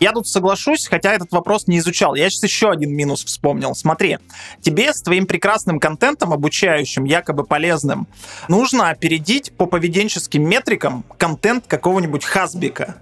[0.00, 2.14] Я тут соглашусь, хотя этот вопрос не изучал.
[2.14, 3.74] Я сейчас еще один минус вспомнил.
[3.74, 4.18] Смотри,
[4.62, 8.06] тебе с твоим прекрасным контентом, обучающим, якобы полезным,
[8.48, 12.96] нужно опередить по поведенческим метрикам контент какого-нибудь Хасбика.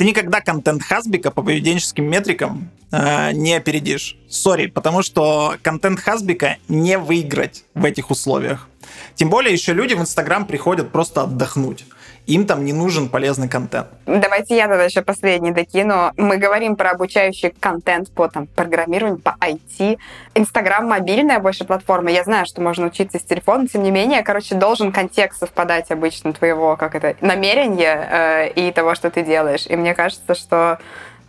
[0.00, 4.16] Ты никогда контент Хасбика по поведенческим метрикам э, не опередишь.
[4.30, 8.66] Сори, потому что контент Хасбика не выиграть в этих условиях.
[9.14, 11.84] Тем более еще люди в Инстаграм приходят просто отдохнуть
[12.26, 13.88] им там не нужен полезный контент.
[14.06, 16.12] Давайте я тогда еще последний докину.
[16.16, 19.98] Мы говорим про обучающий контент по там, программированию, по IT.
[20.34, 22.10] Инстаграм мобильная больше платформа.
[22.10, 26.32] Я знаю, что можно учиться с телефона, тем не менее, короче, должен контекст совпадать обычно
[26.32, 29.66] твоего, как это, намерения э, и того, что ты делаешь.
[29.66, 30.78] И мне кажется, что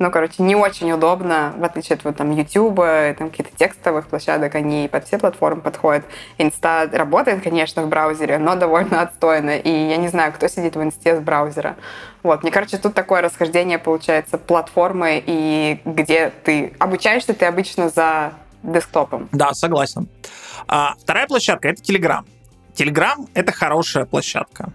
[0.02, 2.78] ну, короче, не очень удобно, в отличие от вот, там YouTube,
[3.18, 6.04] там каких-то текстовых площадок, они под все платформы подходят.
[6.40, 10.82] Инста работает, конечно, в браузере, но довольно отстойно, и я не знаю, кто сидит в
[10.82, 11.76] инсте с браузера.
[12.24, 18.34] Вот, мне кажется, тут такое расхождение получается платформы, и где ты обучаешься, ты обычно за
[18.64, 19.30] десктопом.
[19.32, 20.10] Да, согласен.
[20.68, 22.26] А, вторая площадка— это Telegram.
[22.76, 24.74] Telegram— это хорошая площадка.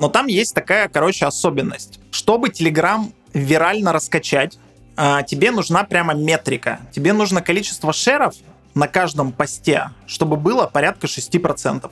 [0.00, 1.98] Но там есть такая, короче, особенность.
[2.10, 4.58] Чтобы Telegram вирально раскачать,
[4.96, 6.80] а, тебе нужна прямо метрика.
[6.92, 8.34] Тебе нужно количество шеров
[8.74, 11.90] на каждом посте, чтобы было порядка 6%.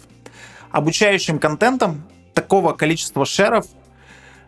[0.70, 3.66] Обучающим контентом такого количества шеров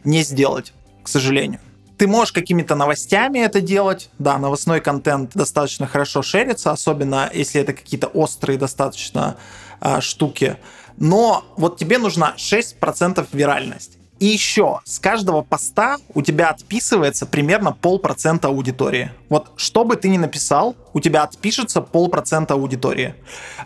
[0.04, 1.60] не сделать, к сожалению.
[1.98, 4.10] Ты можешь какими-то новостями это делать.
[4.18, 9.36] Да, новостной контент достаточно хорошо шерится, особенно если это какие-то острые достаточно
[9.80, 10.58] э, штуки.
[10.98, 13.98] Но вот тебе нужна 6% виральность.
[14.18, 19.10] И еще, с каждого поста у тебя отписывается примерно полпроцента аудитории.
[19.28, 23.14] Вот что бы ты ни написал, у тебя отпишется полпроцента аудитории.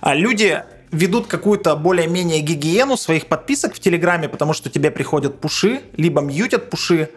[0.01, 5.83] А люди ведут какую-то более-менее гигиену своих подписок в Телеграме, потому что тебе приходят пуши,
[5.97, 7.11] либо мьютят пуши,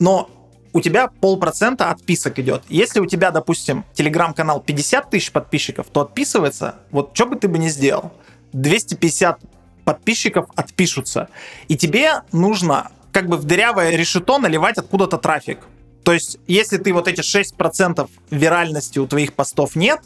[0.00, 0.28] но
[0.72, 2.62] у тебя полпроцента отписок идет.
[2.68, 7.58] Если у тебя, допустим, телеграм-канал 50 тысяч подписчиков, то отписывается, вот что бы ты бы
[7.58, 8.12] ни сделал,
[8.52, 9.40] 250
[9.84, 11.28] подписчиков отпишутся.
[11.68, 15.58] И тебе нужно как бы в дырявое решето наливать откуда-то трафик.
[16.02, 20.00] То есть, если ты вот эти 6% виральности у твоих постов нет,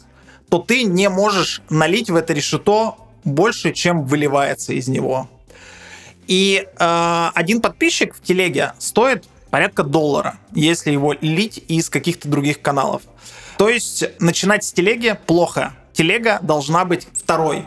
[0.49, 5.29] то ты не можешь налить в это решето больше, чем выливается из него.
[6.27, 12.61] И э, один подписчик в телеге стоит порядка доллара, если его лить из каких-то других
[12.61, 13.01] каналов.
[13.57, 15.73] То есть начинать с телеги плохо.
[15.93, 17.65] Телега должна быть второй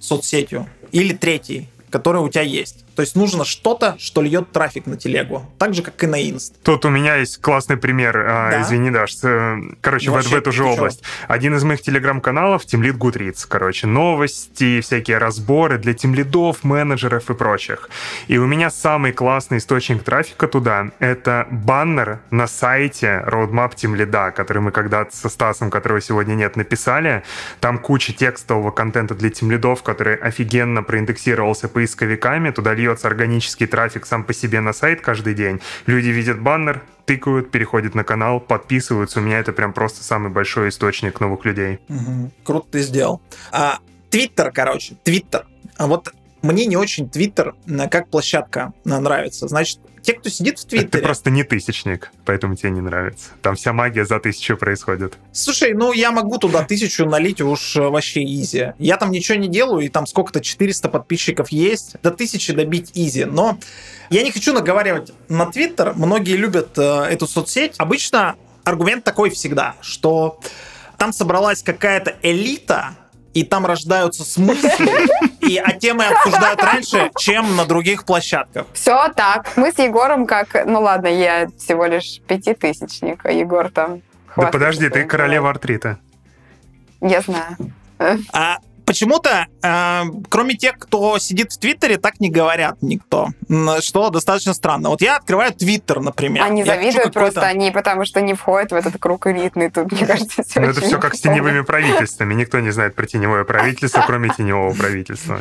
[0.00, 2.81] соцсетью или третий, который у тебя есть.
[2.94, 5.46] То есть нужно что-то, что льет трафик на телегу.
[5.58, 6.54] Так же, как и на инст.
[6.62, 8.16] Тут у меня есть классный пример.
[8.16, 8.62] А, да?
[8.62, 9.16] Извини, Даш.
[9.80, 11.00] Короче, в, в эту же область.
[11.00, 11.32] Чего?
[11.34, 13.46] Один из моих телеграм-каналов Тимлит Гудриц.
[13.46, 17.88] Короче, новости, всякие разборы для тимлидов, менеджеров и прочих.
[18.28, 24.62] И у меня самый классный источник трафика туда— это баннер на сайте Roadmap Тимлида, который
[24.62, 27.22] мы когда-то со Стасом, которого сегодня нет, написали.
[27.60, 32.50] Там куча текстового контента для тимлидов, который офигенно проиндексировался поисковиками.
[32.50, 35.60] Туда льется органический трафик сам по себе на сайт каждый день.
[35.86, 39.20] Люди видят баннер, тыкают, переходят на канал, подписываются.
[39.20, 41.78] У меня это прям просто самый большой источник новых людей.
[41.88, 42.30] Угу.
[42.44, 43.20] Круто ты сделал.
[43.50, 43.78] А,
[44.10, 45.46] Твиттер, короче, Твиттер.
[45.76, 46.12] А вот
[46.42, 47.54] мне не очень Твиттер
[47.90, 49.48] как площадка нравится.
[49.48, 50.88] Значит, те, кто сидит в Твиттере...
[50.88, 53.30] Ты просто не тысячник, поэтому тебе не нравится.
[53.40, 55.14] Там вся магия за тысячу происходит.
[55.32, 58.72] Слушай, ну я могу туда тысячу налить уж э, вообще изи.
[58.78, 61.96] Я там ничего не делаю, и там сколько-то 400 подписчиков есть.
[62.02, 63.24] До тысячи добить изи.
[63.24, 63.58] Но
[64.10, 65.94] я не хочу наговаривать на Твиттер.
[65.94, 67.74] Многие любят э, эту соцсеть.
[67.78, 70.40] Обычно аргумент такой всегда, что
[70.98, 72.96] там собралась какая-то элита
[73.34, 74.70] и там рождаются смыслы,
[75.40, 78.66] и а темы обсуждают раньше, чем на других площадках.
[78.74, 79.56] Все так.
[79.56, 80.66] Мы с Егором как...
[80.66, 84.02] Ну ладно, я всего лишь пятитысячник, а Егор там...
[84.36, 85.98] Да подожди, ты королева артрита.
[87.00, 87.56] Я знаю.
[88.32, 93.28] А почему-то, э, кроме тех, кто сидит в Твиттере, так не говорят никто,
[93.80, 94.90] что достаточно странно.
[94.90, 96.44] Вот я открываю Твиттер, например.
[96.44, 99.70] Они завидуют просто, они потому что не входят в этот круг элитный.
[99.70, 102.34] Тут, мне кажется, Ну, это все как с теневыми правительствами.
[102.34, 105.40] Никто не знает про теневое правительство, кроме теневого правительства.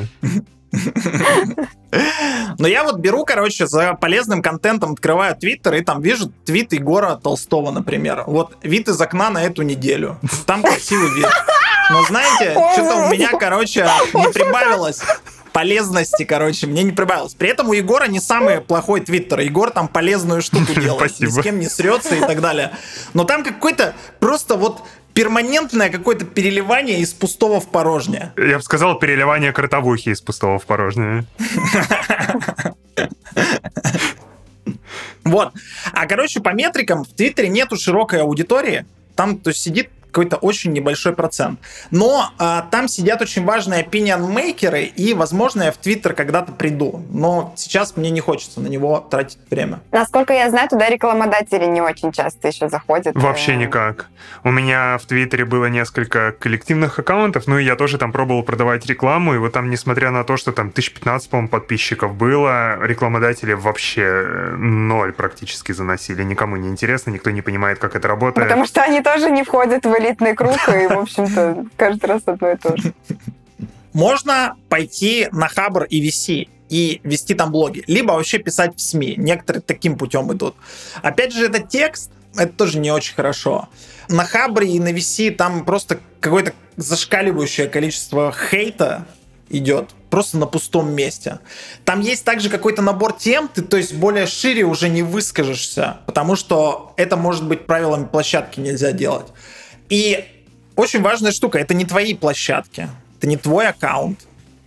[2.58, 7.16] Но я вот беру, короче, за полезным контентом открываю Твиттер и там вижу твит Егора
[7.16, 8.24] Толстого, например.
[8.26, 10.18] Вот вид из окна на эту неделю.
[10.46, 11.28] Там красивый вид.
[11.92, 15.02] Но знаете, что-то у меня, короче, не прибавилось
[15.52, 17.34] полезности, короче, мне не прибавилось.
[17.34, 19.40] При этом у Егора не самый плохой твиттер.
[19.42, 21.12] Егор там полезную штуку делает.
[21.12, 21.32] Спасибо.
[21.32, 22.72] Ни с кем не срется и так далее.
[23.14, 24.82] Но там какой-то просто вот
[25.14, 28.34] перманентное какое-то переливание из пустого в порожнее.
[28.38, 31.26] Я бы сказал, переливание кротовухи из пустого в порожнее.
[35.24, 35.54] Вот.
[35.94, 38.86] А, короче, по метрикам в Твиттере нету широкой аудитории.
[39.16, 41.60] Там, то есть, сидит какой-то очень небольшой процент.
[41.92, 47.04] Но а, там сидят очень важные opinion-мейкеры, и, возможно, я в Твиттер когда-то приду.
[47.10, 49.80] Но сейчас мне не хочется на него тратить время.
[49.92, 53.16] Насколько я знаю, туда рекламодатели не очень часто еще заходят.
[53.16, 54.08] Вообще Э, никак.
[54.44, 58.86] У меня в Твиттере было несколько коллективных аккаунтов, ну и я тоже там пробовал продавать
[58.86, 64.04] рекламу, и вот там, несмотря на то, что там 1015, по-моему, подписчиков было, рекламодатели вообще
[64.04, 66.24] э, ноль практически заносили.
[66.24, 68.48] Никому не интересно, никто не понимает, как это работает.
[68.48, 72.52] Потому что они тоже не входят в элитный круг, и, в общем-то, каждый раз одно
[72.52, 72.94] и то же.
[73.94, 79.16] Можно пойти на Хабр и VC и вести там блоги, либо вообще писать в СМИ.
[79.18, 80.56] Некоторые таким путем идут.
[81.02, 83.68] Опять же, это текст, это тоже не очень хорошо.
[84.08, 89.06] На Хабре и на VC там просто какое-то зашкаливающее количество хейта
[89.50, 91.40] идет просто на пустом месте.
[91.84, 96.36] Там есть также какой-то набор тем, ты, то есть более шире уже не выскажешься, потому
[96.36, 99.28] что это может быть правилами площадки нельзя делать.
[99.92, 100.26] И
[100.78, 102.88] очень важная штука, это не твои площадки,
[103.18, 104.22] это не твой аккаунт.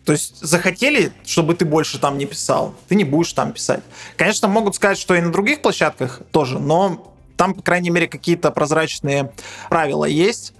[0.04, 3.80] То есть захотели, чтобы ты больше там не писал, ты не будешь там писать.
[4.18, 8.50] Конечно, могут сказать, что и на других площадках тоже, но там, по крайней мере, какие-то
[8.50, 9.32] прозрачные
[9.70, 10.52] правила есть.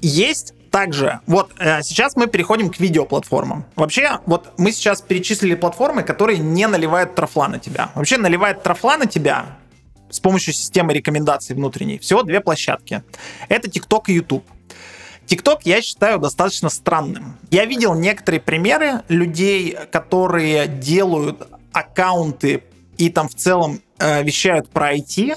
[0.00, 3.66] Есть также, вот э, сейчас мы переходим к видеоплатформам.
[3.76, 7.90] Вообще, вот мы сейчас перечислили платформы, которые не наливают трафла на тебя.
[7.94, 9.58] Вообще наливает трафла на тебя
[10.10, 13.02] с помощью системы рекомендаций внутренней всего две площадки.
[13.48, 14.44] Это TikTok и YouTube.
[15.26, 17.36] TikTok я считаю достаточно странным.
[17.50, 22.62] Я видел некоторые примеры людей, которые делают аккаунты
[22.96, 25.36] и там в целом э, вещают про IT.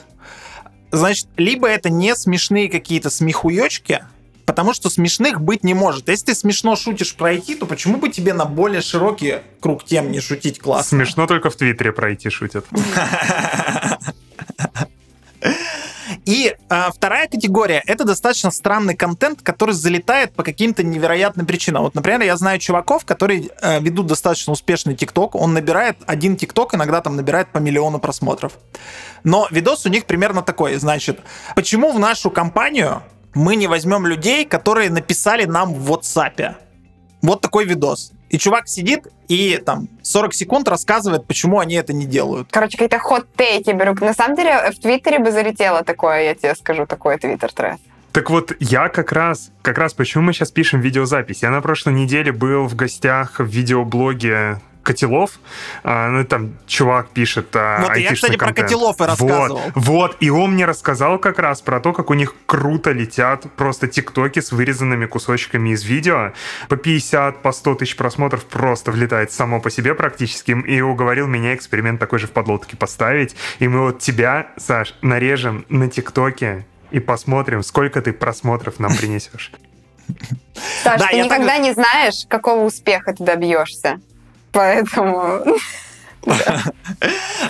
[0.91, 4.03] Значит, либо это не смешные какие-то смехуёчки,
[4.45, 6.09] потому что смешных быть не может.
[6.09, 10.11] Если ты смешно шутишь про IT, то почему бы тебе на более широкий круг тем
[10.11, 10.97] не шутить классно?
[10.97, 12.65] Смешно только в Твиттере пройти шутят.
[16.25, 21.83] И а, вторая категория— это достаточно странный контент, который залетает по каким-то невероятным причинам.
[21.83, 25.35] Вот, например, я знаю чуваков, которые э, ведут достаточно успешный ТикТок.
[25.35, 28.53] Он набирает один ТикТок, иногда там набирает по миллиону просмотров.
[29.23, 30.75] Но видос у них примерно такой.
[30.75, 31.19] Значит,
[31.55, 33.03] почему в нашу компанию
[33.33, 36.55] мы не возьмем людей, которые написали нам в WhatsApp?
[37.21, 38.11] Вот такой видос.
[38.29, 42.47] И чувак сидит и там 40 секунд рассказывает, почему они это не делают.
[42.51, 43.95] Короче, какие-то хот-тейки беру.
[43.99, 47.79] На самом деле, в Твиттере бы залетело такое, я тебе скажу, такой твиттер-тред.
[48.11, 51.43] Так вот, я как раз, как раз почему мы сейчас пишем видеозапись.
[51.43, 55.39] Я на прошлой неделе был в гостях в видеоблоге котелов.
[55.83, 58.67] А, ну, там чувак пишет а, Вот, я, кстати, про контент.
[58.67, 59.61] котелов и рассказывал.
[59.65, 63.45] Вот, вот, и он мне рассказал как раз про то, как у них круто летят
[63.55, 66.33] просто тиктоки с вырезанными кусочками из видео.
[66.69, 70.51] По 50, по 100 тысяч просмотров просто влетает само по себе практически.
[70.51, 73.35] И уговорил меня эксперимент такой же в подлодке поставить.
[73.59, 79.51] И мы вот тебя, Саш, нарежем на тиктоке и посмотрим, сколько ты просмотров нам принесешь.
[80.83, 83.99] Саш, Да, ты никогда так- не знаешь, какого успеха ты добьешься.
[84.51, 85.43] Поэтому...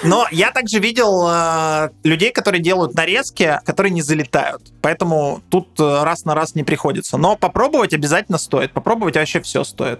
[0.04, 4.72] Но я также видел э, людей, которые делают нарезки, которые не залетают.
[4.82, 7.18] Поэтому тут э, раз на раз не приходится.
[7.18, 8.72] Но попробовать обязательно стоит.
[8.72, 10.00] Попробовать вообще все стоит.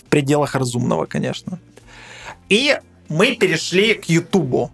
[0.00, 1.58] В пределах разумного, конечно.
[2.48, 4.70] И мы перешли к Ютубу.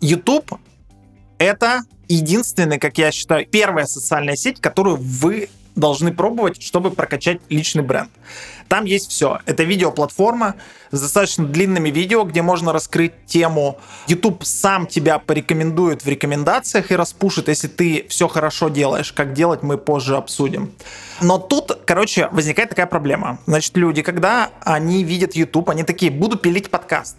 [0.00, 0.58] Ютуб—
[1.38, 7.82] это единственная, как я считаю, первая социальная сеть, которую вы должны пробовать, чтобы прокачать личный
[7.82, 8.10] бренд.
[8.70, 9.40] Там есть все.
[9.46, 10.54] Это видеоплатформа
[10.92, 13.80] с достаточно длинными видео, где можно раскрыть тему.
[14.06, 19.12] YouTube сам тебя порекомендует в рекомендациях и распушит, если ты все хорошо делаешь.
[19.12, 20.72] Как делать, мы позже обсудим.
[21.20, 23.40] Но тут, короче, возникает такая проблема.
[23.44, 27.16] Значит, люди, когда они видят YouTube, они такие, буду пилить подкаст.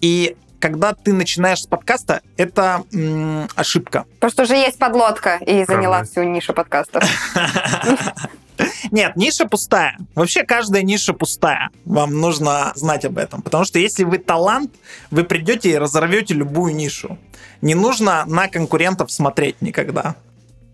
[0.00, 4.04] И когда ты начинаешь с подкаста, это м, ошибка.
[4.20, 7.02] Потому что уже есть подлодка и заняла всю нишу подкастов.
[8.90, 9.96] Нет, ниша пустая.
[10.14, 11.70] Вообще каждая ниша пустая.
[11.84, 13.42] Вам нужно знать об этом.
[13.42, 14.74] Потому что если вы талант,
[15.10, 17.18] вы придете и разорвете любую нишу.
[17.60, 20.16] Не нужно на конкурентов смотреть никогда.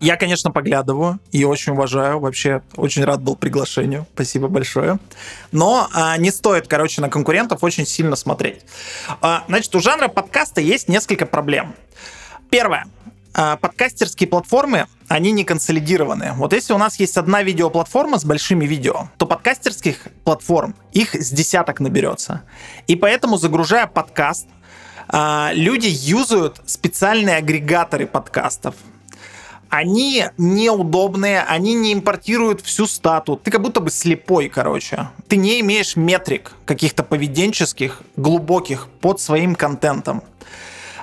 [0.01, 2.19] Я, конечно, поглядываю и очень уважаю.
[2.19, 4.05] Вообще, очень рад был приглашению.
[4.13, 4.99] Спасибо большое.
[5.51, 8.61] Но а, не стоит, короче, на конкурентов очень сильно смотреть.
[9.21, 11.73] А, значит, у жанра подкаста есть несколько проблем.
[12.49, 12.85] Первое.
[13.33, 16.33] А, подкастерские платформы, они не консолидированы.
[16.35, 21.31] Вот если у нас есть одна видеоплатформа с большими видео, то подкастерских платформ их с
[21.31, 22.41] десяток наберется.
[22.87, 24.47] И поэтому, загружая подкаст,
[25.07, 28.75] а, люди юзают специальные агрегаторы подкастов
[29.69, 33.39] они неудобные, они не импортируют всю стату.
[33.43, 35.09] Ты как будто бы слепой, короче.
[35.27, 40.23] Ты не имеешь метрик каких-то поведенческих, глубоких под своим контентом.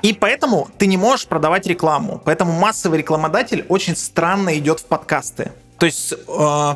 [0.03, 2.21] И поэтому ты не можешь продавать рекламу.
[2.25, 5.53] Поэтому массовый рекламодатель очень странно идет в подкасты.
[5.79, 6.75] То есть э,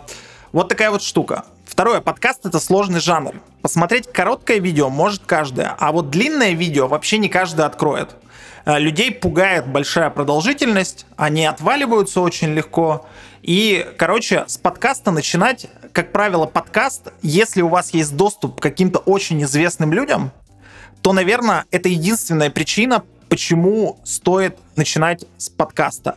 [0.52, 1.44] вот такая вот штука.
[1.64, 3.34] Второе, подкаст это сложный жанр.
[3.62, 8.14] Посмотреть короткое видео может каждое, а вот длинное видео вообще не каждый откроет.
[8.64, 13.06] Э, людей пугает большая продолжительность, они отваливаются очень легко.
[13.42, 19.00] И, короче, с подкаста начинать, как правило, подкаст, если у вас есть доступ к каким-то
[19.00, 20.30] очень известным людям,
[21.02, 26.16] то, наверное, это единственная причина, почему стоит начинать с подкаста.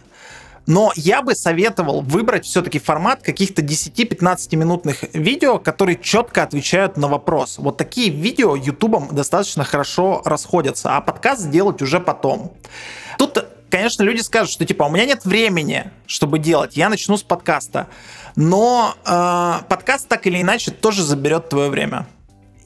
[0.69, 7.07] Но я бы советовал выбрать все-таки формат каких-то 10-15 минутных видео, которые четко отвечают на
[7.07, 7.57] вопрос.
[7.57, 12.53] Вот такие видео ютубом достаточно хорошо расходятся, а подкаст сделать уже потом.
[13.17, 17.23] Тут конечно, люди скажут, что типа у меня нет времени, чтобы делать, я начну с
[17.23, 17.87] подкаста.
[18.35, 22.05] Но э, подкаст так или иначе тоже заберет твое время.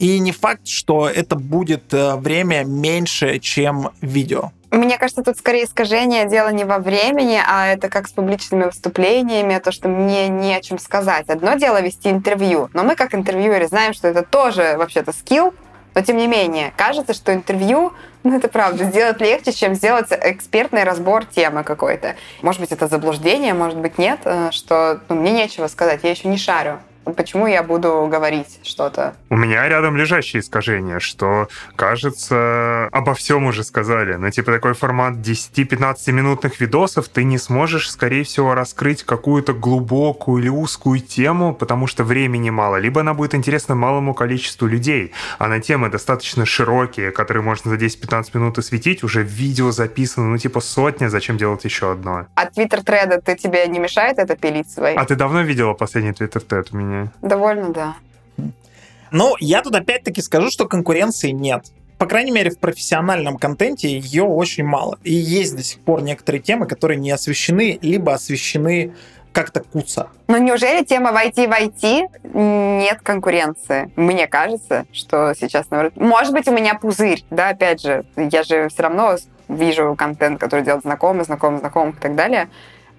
[0.04, 4.52] И не факт, что это будет э, время меньше, чем видео.
[4.70, 9.58] Мне кажется, тут скорее искажение дело не во времени, а это как с публичными выступлениями,
[9.60, 11.30] то, что мне не о чем сказать.
[11.30, 15.54] Одно дело вести интервью, но мы как интервьюеры знаем, что это тоже вообще-то скилл,
[15.96, 17.94] но тем не менее, кажется, что интервью,
[18.24, 22.18] ну это правда, сделать легче, чем сделать экспертный разбор темы какой-то.
[22.42, 26.28] Может быть, это заблуждение, может быть, нет, э, что ну, мне нечего сказать, я еще
[26.28, 26.80] не шарю.
[27.06, 29.16] Почему я буду говорить что-то?
[29.30, 34.14] У меня рядом лежащее искажение, что, кажется, обо всем уже сказали.
[34.16, 40.42] Но типа такой формат 10-15 минутных видосов ты не сможешь, скорее всего, раскрыть какую-то глубокую
[40.42, 42.78] или узкую тему, потому что времени мало.
[42.78, 47.78] Либо она будет интересна малому количеству людей, а на темы достаточно широкие, которые можно за
[47.78, 52.28] 10-15 минут осветить, уже видео записано, ну типа сотня, зачем делать еще одно?
[52.36, 54.96] А твиттер-треда ты тебе не мешает это пилить свои?
[54.96, 56.93] А ты давно видела последний твиттер-тред у меня?
[56.94, 57.12] Сравнению.
[57.22, 57.96] Довольно, да.
[59.12, 61.66] Ну, я тут опять-таки скажу, что конкуренции нет.
[61.98, 64.98] По крайней мере, в профессиональном контенте ее очень мало.
[65.04, 68.94] И есть до сих пор некоторые темы, которые не освещены, либо освещены
[69.32, 70.10] как-то куца.
[70.28, 73.92] Но неужели тема войти войти нет конкуренции?
[73.96, 75.96] Мне кажется, что сейчас, наоборот...
[75.96, 79.18] Может быть, у меня пузырь, да, опять же, я же все равно
[79.48, 82.50] вижу контент, который делают знакомые, знакомые, знакомых и так далее.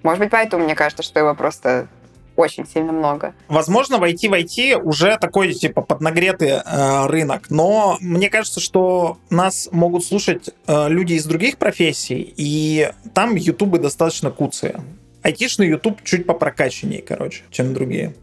[0.03, 1.89] Может быть, поэтому мне кажется, что его просто
[2.37, 3.35] очень сильно много.
[3.49, 10.05] Возможно, войти войти уже такой типа поднагретый э, рынок, но мне кажется, что нас могут
[10.05, 14.81] слушать э, люди из других профессий, и там ютубы достаточно куцые.
[15.23, 18.15] Айтишный ютуб чуть попрокачаннее, короче, чем другие.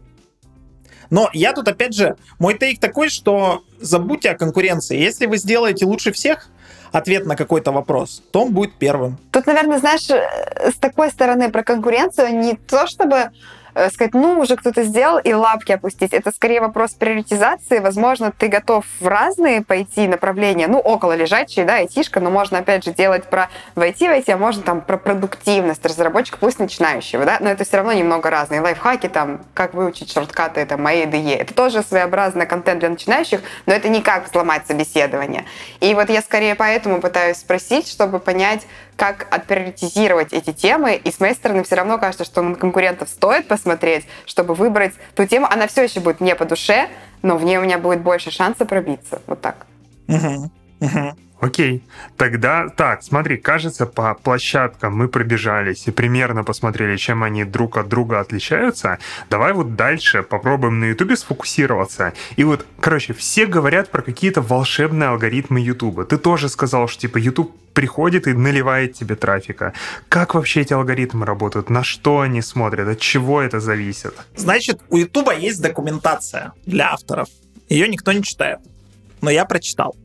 [1.10, 4.96] Но я тут, опять же, мой тейк такой, что забудьте о конкуренции.
[4.96, 6.48] Если вы сделаете лучше всех,
[6.90, 9.18] ответ на какой-то вопрос, то он будет первым.
[9.30, 13.30] Тут, наверное, знаешь, э, с такой стороны про конкуренцию не то, чтобы
[13.90, 16.12] сказать, ну, уже кто-то сделал, и лапки опустить.
[16.12, 17.78] Это скорее вопрос приоритизации.
[17.78, 22.84] Возможно, ты готов в разные пойти направления, ну, около лежачие, да, айтишка, но можно, опять
[22.84, 27.50] же, делать про войти, войти, а можно там про продуктивность разработчика, пусть начинающего, да, но
[27.50, 28.60] это все равно немного разные.
[28.60, 31.36] Лайфхаки, там, как выучить шорткаты, это мои IDE.
[31.36, 35.44] Это тоже своеобразный контент для начинающих, но это не как взломать собеседование.
[35.80, 38.66] И вот я скорее поэтому пытаюсь спросить, чтобы понять,
[38.96, 40.94] как отприоритизировать эти темы.
[40.94, 45.26] И с моей стороны все равно кажется, что на конкурентов стоит посмотреть, чтобы выбрать ту
[45.26, 45.46] тему.
[45.50, 46.88] Она все еще будет мне по душе,
[47.22, 49.20] но в ней у меня будет больше шанса пробиться.
[49.26, 49.66] Вот так.
[50.08, 50.50] Угу.
[50.80, 51.16] Мгм.
[51.42, 51.82] Окей.
[52.16, 57.88] Тогда, так, смотри, кажется, по площадкам мы пробежались и примерно посмотрели, чем они друг от
[57.88, 58.98] друга отличаются.
[59.28, 62.12] Давай вот дальше попробуем на Ютубе сфокусироваться.
[62.36, 66.04] И вот, короче, все говорят про какие-то волшебные алгоритмы Ютуба.
[66.04, 69.72] Ты тоже сказал, что типа Ютуб приходит и наливает тебе трафика.
[70.08, 71.70] Как вообще эти алгоритмы работают?
[71.70, 72.86] На что они смотрят?
[72.86, 74.14] От чего это зависит?
[74.36, 77.28] Значит, у Ютуба есть документация для авторов.
[77.68, 78.60] Ее никто не читает.
[79.20, 79.96] Но я прочитал.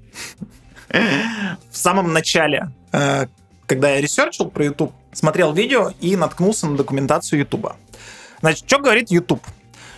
[1.69, 3.27] В самом начале, э,
[3.65, 7.75] когда я research ил про YouTube, смотрел видео и наткнулся на документацию Ютуба.
[8.41, 9.41] Значит, что говорит YouTube?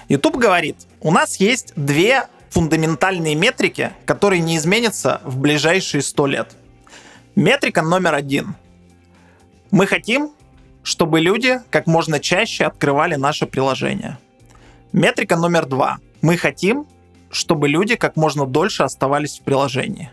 [0.07, 6.55] YouTube говорит, у нас есть две фундаментальные метрики, которые не изменятся в ближайшие 100 лет.
[7.35, 8.55] Метрика номер один.
[9.71, 10.31] Мы хотим,
[10.81, 14.17] чтобы люди как можно чаще открывали наше приложение.
[14.91, 15.99] Метрика номер два.
[16.21, 16.87] Мы хотим,
[17.29, 20.11] чтобы люди как можно дольше оставались в приложении.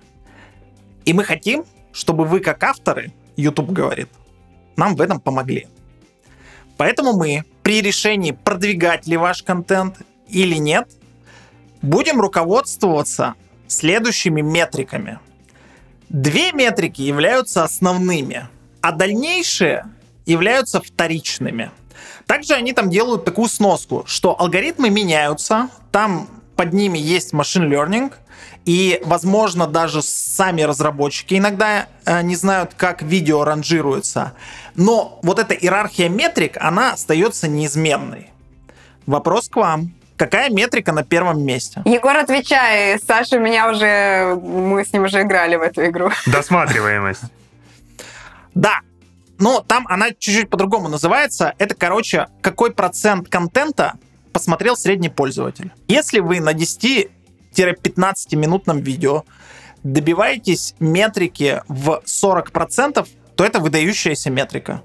[1.07, 4.09] И мы хотим, чтобы вы как авторы, YouTube говорит,
[4.76, 5.68] нам в этом помогли.
[6.76, 10.90] Поэтому мы при решении, продвигать ли ваш контент или нет,
[11.80, 13.34] будем руководствоваться
[13.68, 15.20] следующими метриками.
[16.09, 18.48] Две метрики являются основными,
[18.80, 19.86] а дальнейшие
[20.26, 21.70] являются вторичными.
[22.26, 28.12] Также они там делают такую сноску, что алгоритмы меняются, там под ними есть машин learning,
[28.67, 34.33] и, возможно, даже сами разработчики иногда э, не знают, как видео ранжируется.
[34.75, 38.31] Но вот эта иерархия метрик, она остается неизменной.
[39.07, 39.93] Вопрос к вам.
[40.17, 41.83] Какая метрика на первом месте?
[41.85, 42.99] Егор, отвечай.
[42.99, 44.35] Саша меня уже...
[44.35, 46.11] Мы с ним уже играли в эту игру.
[46.27, 47.23] Досматриваемость.
[48.55, 48.81] Да,
[49.39, 51.55] но там она чуть-чуть по-другому называется.
[51.59, 53.93] Это, короче, какой процент контента
[54.33, 55.71] посмотрел средний пользователь.
[55.87, 56.53] Если вы на
[57.57, 59.24] 10-15-минутном видео
[59.82, 64.82] добиваетесь метрики в 40%, то это выдающаяся метрика.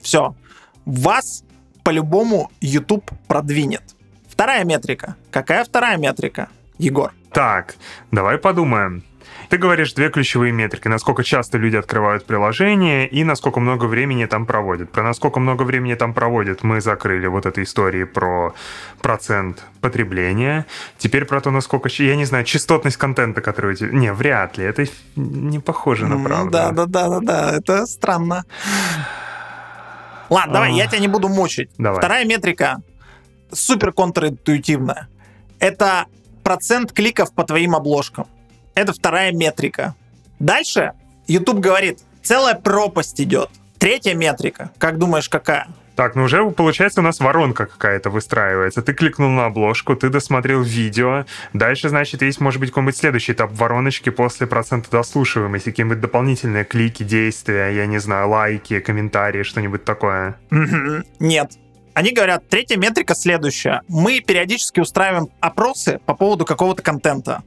[0.00, 0.34] Все.
[0.84, 1.44] Вас
[1.82, 3.82] по-любому YouTube продвинет.
[4.28, 5.16] Вторая метрика.
[5.30, 6.48] Какая вторая метрика,
[6.78, 7.12] Егор?
[7.32, 7.76] Так,
[8.10, 9.04] давай подумаем.
[9.54, 10.88] Ты говоришь две ключевые метрики.
[10.88, 14.90] Насколько часто люди открывают приложение и насколько много времени там проводят.
[14.90, 18.52] Про насколько много времени там проводят мы закрыли вот этой истории про
[19.00, 20.66] процент потребления.
[20.98, 21.88] Теперь про то, насколько...
[22.02, 23.74] Я не знаю, частотность контента, который...
[23.74, 24.64] у тебя- Не, вряд ли.
[24.64, 26.50] Это не похоже на правду.
[26.50, 28.44] Да, да, да, да, да, это странно.
[30.30, 31.70] Ладно, давай, я тебя не буду мучить.
[31.78, 32.00] Давай.
[32.00, 32.82] Вторая метрика
[33.52, 35.06] супер контринтуитивная.
[35.60, 36.06] Это
[36.42, 38.26] процент кликов по твоим обложкам.
[38.74, 39.94] Это вторая метрика.
[40.38, 40.92] Дальше
[41.26, 43.50] YouTube говорит, целая пропасть идет.
[43.78, 44.70] Третья метрика.
[44.78, 45.68] Как думаешь, какая?
[45.94, 48.82] Так, ну уже получается у нас воронка какая-то выстраивается.
[48.82, 51.24] Ты кликнул на обложку, ты досмотрел видео.
[51.52, 57.04] Дальше, значит, есть, может быть, какой-нибудь следующий этап вороночки после процента дослушиваемости, какие-нибудь дополнительные клики,
[57.04, 60.36] действия, я не знаю, лайки, комментарии, что-нибудь такое.
[61.20, 61.52] Нет.
[61.94, 63.82] Они говорят, третья метрика следующая.
[63.86, 67.44] Мы периодически устраиваем опросы по поводу какого-то контента.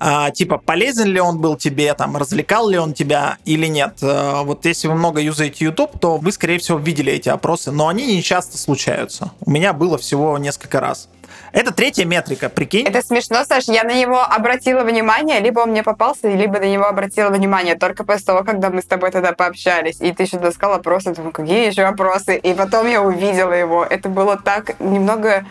[0.00, 3.98] А, типа, полезен ли он был тебе, там, развлекал ли он тебя или нет.
[4.02, 7.88] А, вот если вы много юзаете YouTube, то вы, скорее всего, видели эти опросы, но
[7.88, 9.32] они не часто случаются.
[9.40, 11.08] У меня было всего несколько раз.
[11.52, 12.86] Это третья метрика, прикинь.
[12.86, 13.64] Это смешно, Саш.
[13.64, 18.04] Я на него обратила внимание, либо он мне попался, либо на него обратила внимание только
[18.04, 20.00] после того, когда мы с тобой тогда пообщались.
[20.00, 21.14] И ты еще доскал опросы.
[21.14, 22.36] Думаю, какие еще опросы?
[22.36, 23.84] И потом я увидела его.
[23.84, 25.46] Это было так немного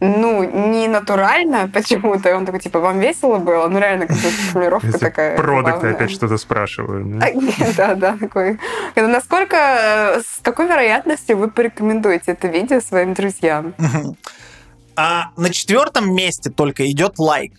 [0.00, 2.28] ну, не натурально почему-то.
[2.28, 3.68] И он такой, типа, вам весело было?
[3.68, 5.36] Ну, реально, какая-то формулировка Если такая.
[5.36, 7.18] продукты опять что-то спрашивают.
[7.18, 7.26] да?
[7.26, 8.58] А, Да, да, такой.
[8.96, 13.74] Насколько, с какой вероятностью вы порекомендуете это видео своим друзьям?
[14.96, 17.52] А на четвертом месте только идет лайк.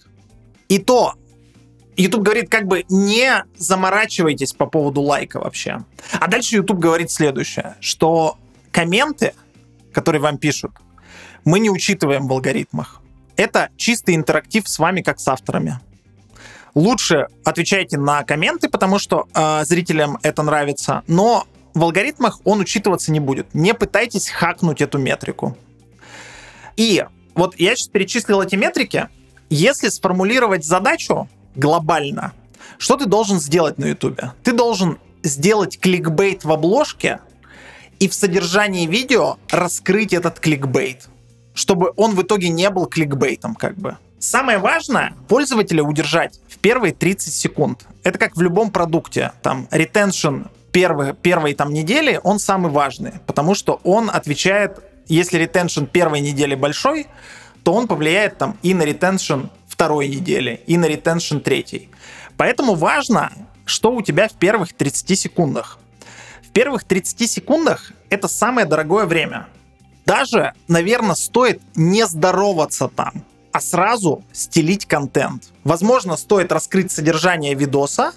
[0.67, 1.13] И то
[1.95, 5.79] YouTube говорит, как бы не заморачивайтесь по поводу лайка вообще.
[6.19, 8.37] А дальше YouTube говорит следующее, что
[8.71, 9.33] комменты,
[9.93, 10.71] которые вам пишут,
[11.45, 13.01] мы не учитываем в алгоритмах.
[13.35, 15.79] Это чистый интерактив с вами, как с авторами.
[16.75, 23.11] Лучше отвечайте на комменты, потому что э, зрителям это нравится, но в алгоритмах он учитываться
[23.11, 23.53] не будет.
[23.53, 25.57] Не пытайтесь хакнуть эту метрику.
[26.75, 29.07] И вот я сейчас перечислил эти метрики.
[29.49, 32.33] Если сформулировать задачу глобально,
[32.77, 34.21] что ты должен сделать на YouTube?
[34.43, 37.19] Ты должен сделать кликбейт в обложке
[37.99, 41.09] и в содержании видео раскрыть этот кликбейт,
[41.59, 43.97] чтобы он в итоге не был кликбейтом как бы.
[44.17, 47.85] Самое важное пользователя удержать в первые 30 секунд.
[48.03, 49.33] Это как в любом продукте.
[49.41, 54.79] Там retention первой, первой там недели, он самый важный, потому что он отвечает,
[55.09, 57.07] если ретеншн первой недели большой,
[57.63, 61.89] то он повлияет там и на ретеншн второй недели, и на ретеншн третьей.
[62.37, 63.33] Поэтому важно,
[63.65, 65.77] что у тебя в первых 30 секундах.
[66.41, 69.47] В первых 30 секундах это самое дорогое время.
[70.09, 75.49] Даже, наверное, стоит не здороваться там, а сразу стелить контент.
[75.63, 78.13] Возможно, стоит раскрыть содержание видоса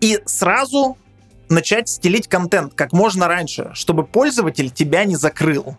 [0.00, 0.96] и сразу
[1.48, 5.74] начать стелить контент как можно раньше, чтобы пользователь тебя не закрыл.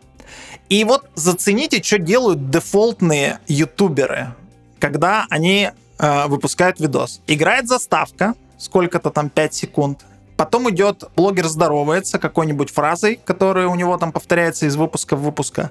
[0.67, 4.35] И вот зацените, что делают дефолтные ютуберы,
[4.79, 7.21] когда они э, выпускают видос.
[7.27, 10.05] Играет заставка, сколько-то там 5 секунд.
[10.41, 15.69] Потом идет блогер здоровается какой-нибудь фразой, которая у него там повторяется из выпуска в выпуска.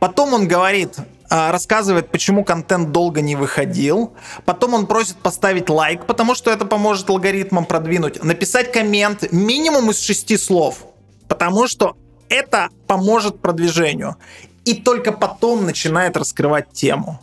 [0.00, 4.12] Потом он говорит, э, рассказывает, почему контент долго не выходил.
[4.46, 8.20] Потом он просит поставить лайк, потому что это поможет алгоритмам продвинуть.
[8.24, 10.86] Написать коммент минимум из шести слов,
[11.28, 11.96] потому что
[12.28, 14.16] это поможет продвижению.
[14.64, 17.20] И только потом начинает раскрывать тему.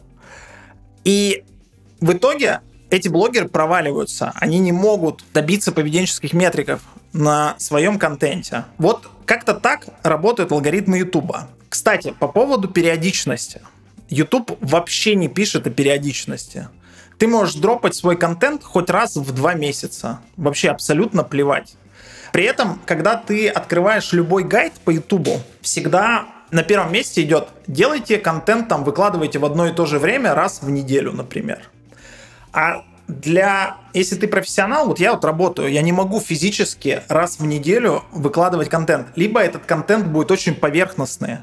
[1.03, 1.43] И
[1.99, 4.33] в итоге эти блогеры проваливаются.
[4.35, 6.81] Они не могут добиться поведенческих метриков
[7.13, 8.65] на своем контенте.
[8.77, 11.49] Вот как-то так работают алгоритмы Ютуба.
[11.69, 13.61] Кстати, по поводу периодичности.
[14.09, 16.69] YouTube вообще не пишет о периодичности.
[17.17, 20.21] Ты можешь дропать свой контент хоть раз в два месяца.
[20.37, 21.75] Вообще абсолютно плевать.
[22.31, 28.17] При этом, когда ты открываешь любой гайд по Ютубу, всегда на первом месте идет делайте
[28.17, 31.69] контент, там выкладывайте в одно и то же время раз в неделю, например.
[32.57, 37.45] А для, если ты профессионал, вот я вот работаю, я не могу физически раз в
[37.45, 39.09] неделю выкладывать контент.
[39.15, 41.37] Либо этот контент будет очень поверхностный.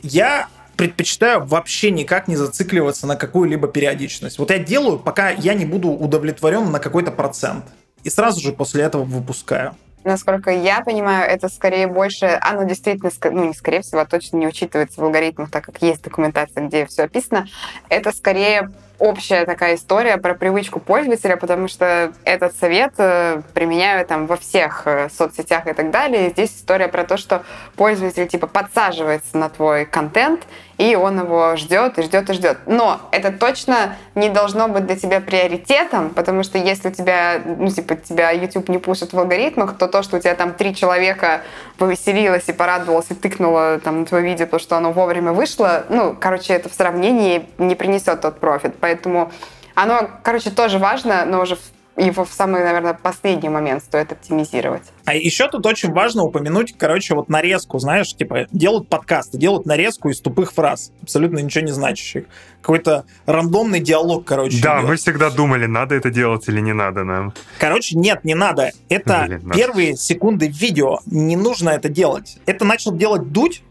[0.00, 0.48] Я
[0.78, 4.38] предпочитаю вообще никак не зацикливаться на какую-либо периодичность.
[4.38, 7.66] Вот я делаю, пока я не буду удовлетворен на какой-то процент.
[8.02, 9.76] И сразу же после этого выпускаю.
[10.04, 14.46] Насколько я понимаю, это скорее больше, оно действительно, ну, не скорее всего, а точно не
[14.46, 17.46] учитывается в алгоритмах, так как есть документация, где все описано.
[17.90, 24.26] Это скорее общая такая история про привычку пользователя, потому что этот совет э, применяю там
[24.26, 26.28] во всех э, соцсетях и так далее.
[26.28, 27.44] И здесь история про то, что
[27.76, 30.46] пользователь типа подсаживается на твой контент,
[30.78, 32.58] и он его ждет и ждет и ждет.
[32.66, 37.68] Но это точно не должно быть для тебя приоритетом, потому что если у тебя, ну,
[37.68, 41.42] типа, тебя YouTube не пушит в алгоритмах, то то, что у тебя там три человека
[41.78, 46.16] повеселилось и порадовалось и тыкнуло там на твое видео, то, что оно вовремя вышло, ну,
[46.18, 48.76] короче, это в сравнении не принесет тот профит.
[48.88, 49.30] Поэтому
[49.74, 51.58] оно, короче, тоже важно, но уже
[51.98, 54.84] его в самый, наверное, последний момент стоит оптимизировать.
[55.04, 60.08] А еще тут очень важно упомянуть, короче, вот нарезку, знаешь, типа делают подкасты, делают нарезку
[60.08, 62.24] из тупых фраз, абсолютно ничего не значащих.
[62.62, 64.62] Какой-то рандомный диалог, короче.
[64.62, 64.88] Да, идет.
[64.88, 67.34] мы всегда думали, надо это делать или не надо нам.
[67.58, 68.72] Короче, нет, не надо.
[68.88, 70.00] Это Блин, первые надо.
[70.00, 72.38] секунды видео, не нужно это делать.
[72.46, 73.62] Это начал делать Дудь,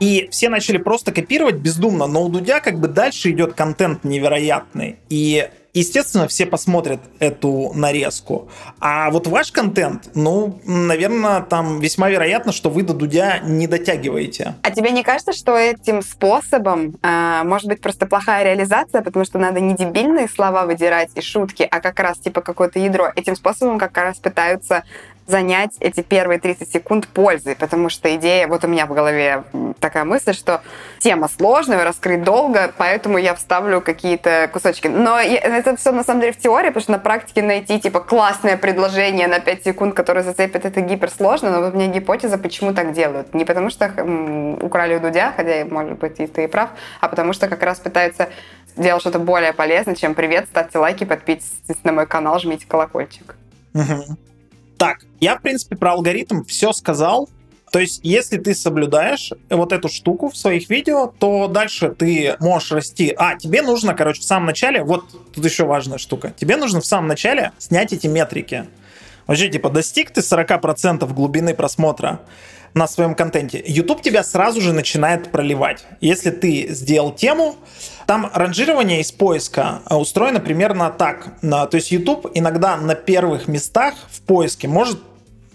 [0.00, 4.96] и все начали просто копировать бездумно, но у Дудя как бы дальше идет контент невероятный.
[5.08, 8.48] И естественно, все посмотрят эту нарезку.
[8.80, 14.54] А вот ваш контент, ну, наверное, там весьма вероятно, что вы до Дудя не дотягиваете.
[14.62, 19.38] А тебе не кажется, что этим способом э, может быть просто плохая реализация, потому что
[19.38, 23.12] надо не дебильные слова выдирать и шутки, а как раз типа какое-то ядро.
[23.14, 24.82] Этим способом как раз пытаются
[25.26, 29.42] занять эти первые 30 секунд пользой, потому что идея, вот у меня в голове
[29.80, 30.62] такая мысль, что
[31.00, 34.86] тема сложная, раскрыть долго, поэтому я вставлю какие-то кусочки.
[34.86, 38.56] Но это все на самом деле в теории, потому что на практике найти типа классное
[38.56, 42.92] предложение на 5 секунд, которое зацепит, это гиперсложно, но вот у меня гипотеза, почему так
[42.92, 43.34] делают.
[43.34, 43.86] Не потому что
[44.62, 46.70] украли у Дудя, хотя, может быть, и ты и прав,
[47.00, 48.28] а потому что как раз пытаются
[48.76, 53.34] сделать что-то более полезное, чем привет, ставьте лайки, подписывайтесь на мой канал, жмите колокольчик.
[54.78, 57.28] Так, я, в принципе, про алгоритм все сказал.
[57.72, 62.70] То есть, если ты соблюдаешь вот эту штуку в своих видео, то дальше ты можешь
[62.70, 63.12] расти.
[63.16, 65.04] А, тебе нужно, короче, в самом начале, вот
[65.34, 68.66] тут еще важная штука, тебе нужно в самом начале снять эти метрики.
[69.26, 72.20] Вообще, типа, достиг ты 40% глубины просмотра
[72.76, 75.84] на своем контенте, YouTube тебя сразу же начинает проливать.
[76.02, 77.56] Если ты сделал тему,
[78.06, 81.40] там ранжирование из поиска а, устроено примерно так.
[81.40, 85.00] То есть YouTube иногда на первых местах в поиске может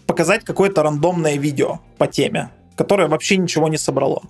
[0.07, 4.23] показать какое-то рандомное видео по теме которое вообще ничего не собрало.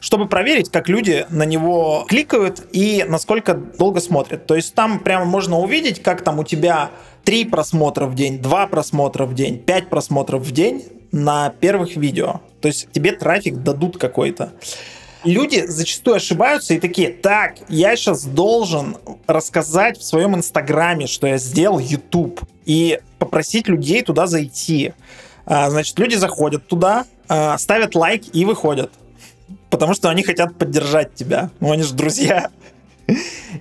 [0.00, 4.46] Чтобы проверить, как люди на него кликают и насколько долго смотрят.
[4.46, 6.90] То есть там прямо можно увидеть, как там у тебя
[7.24, 12.40] 3 просмотра в день, 2 просмотра в день, 5 просмотров в день на первых видео.
[12.60, 14.52] То есть тебе трафик дадут какой-то.
[15.24, 18.96] Люди зачастую ошибаются и такие, так, я сейчас должен
[19.26, 24.92] рассказать в своем инстаграме, что я сделал YouTube, и попросить людей туда зайти.
[25.44, 28.90] А, значит, люди заходят туда, ставят лайк и выходят.
[29.70, 31.50] Потому что они хотят поддержать тебя.
[31.60, 32.50] Ну, они же друзья.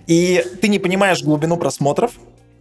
[0.07, 2.13] И ты не понимаешь глубину просмотров,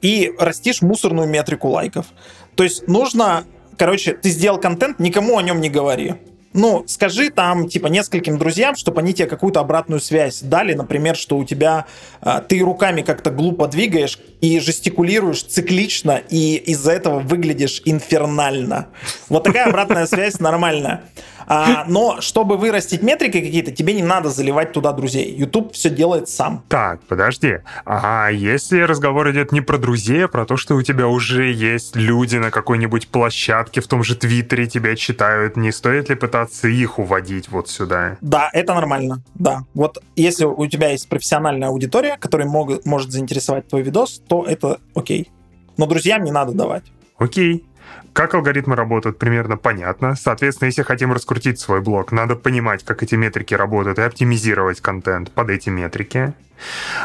[0.02, 2.07] и растишь мусорную метрику лайков.
[2.54, 3.44] То есть нужно,
[3.76, 6.14] короче, ты сделал контент, никому о нем не говори
[6.57, 11.36] ну, скажи там, типа, нескольким друзьям, чтобы они тебе какую-то обратную связь дали, например, что
[11.36, 11.86] у тебя
[12.22, 18.88] э, ты руками как-то глупо двигаешь и жестикулируешь циклично, и из-за этого выглядишь инфернально.
[19.28, 21.04] Вот такая обратная связь нормальная.
[21.47, 25.34] А, но чтобы вырастить метрики какие-то, тебе не надо заливать туда друзей.
[25.34, 26.64] YouTube все делает сам.
[26.68, 27.59] Так, подожди.
[27.84, 31.97] А если разговор идет не про друзей, а про то, что у тебя уже есть
[31.97, 36.99] люди на какой-нибудь площадке, в том же Твиттере тебя читают, не стоит ли пытаться их
[36.99, 38.16] уводить вот сюда?
[38.20, 39.22] Да, это нормально.
[39.34, 39.64] Да.
[39.74, 44.80] Вот если у тебя есть профессиональная аудитория, которая мог, может заинтересовать твой видос, то это
[44.94, 45.30] окей.
[45.76, 46.84] Но друзьям не надо давать.
[47.18, 47.64] Окей.
[48.17, 50.17] Как алгоритмы работают, примерно понятно.
[50.17, 55.31] Соответственно, если хотим раскрутить свой блог, надо понимать, как эти метрики работают, и оптимизировать контент
[55.33, 56.33] под эти метрики.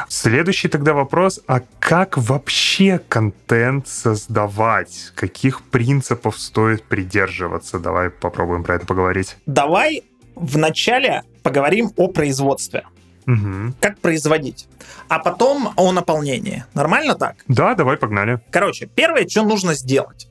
[0.08, 5.12] Следующий тогда вопрос, а как вообще контент создавать?
[5.14, 7.78] Каких принципов стоит придерживаться?
[7.78, 9.36] Давай попробуем про это поговорить.
[9.46, 10.04] Давай
[10.36, 12.86] вначале поговорим о производстве.
[13.28, 13.74] Угу.
[13.82, 14.70] Как производить.
[15.10, 16.64] А потом о наполнении.
[16.74, 17.36] Нормально так?
[17.50, 18.40] Да, давай, погнали.
[18.50, 20.30] Короче, первое, что нужно сделать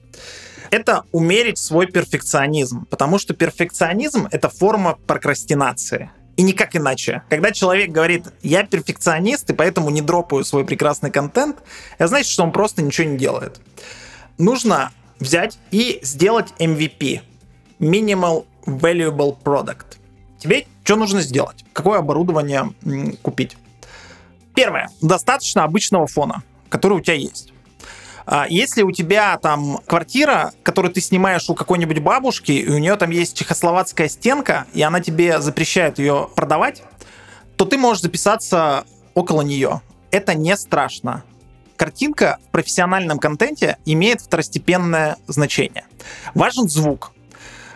[0.71, 6.11] это умерить свой перфекционизм, потому что перфекционизм— это форма прокрастинации.
[6.37, 7.23] И никак иначе.
[7.29, 11.59] Когда человек говорит, я перфекционист, и поэтому не дропаю свой прекрасный контент,
[11.99, 13.61] это значит, что он просто ничего не делает.
[14.39, 17.21] Нужно взять и сделать MVP.
[17.79, 19.85] Minimal Valuable Product.
[20.39, 21.65] Тебе что нужно сделать?
[21.73, 22.73] Какое оборудование
[23.23, 23.57] купить?
[24.55, 24.89] Первое.
[25.03, 27.53] Достаточно обычного фона, который у тебя есть.
[28.33, 32.95] А если у тебя там квартира, которую ты снимаешь у какой-нибудь бабушки, и у нее
[32.95, 36.85] там есть чехословацкая стенка, и она тебе запрещает ее продавать,
[37.57, 39.81] то ты можешь записаться около нее.
[40.13, 41.25] Это не страшно.
[41.75, 45.87] Картинка в профессиональном контенте имеет второстепенное значение.
[46.33, 47.11] Важен звук.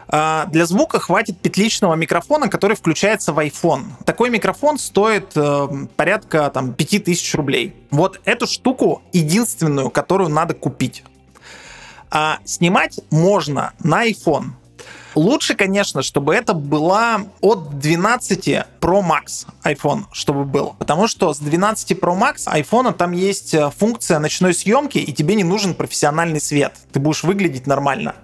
[0.09, 3.85] А, для звука хватит петличного микрофона, который включается в iPhone.
[4.05, 7.75] Такой микрофон стоит э, порядка там, 5000 рублей.
[7.91, 11.05] Вот эту штуку единственную, которую надо купить.
[12.11, 14.53] А снимать можно на iPhone.
[15.15, 18.49] Лучше, конечно, чтобы это была от 12
[18.81, 20.75] Pro Max iPhone, чтобы был.
[20.79, 25.35] Потому что с 12 Pro Max iPhone там есть э, функция ночной съемки, и тебе
[25.37, 26.75] не нужен профессиональный свет.
[26.93, 28.17] Ты будешь выглядеть нормально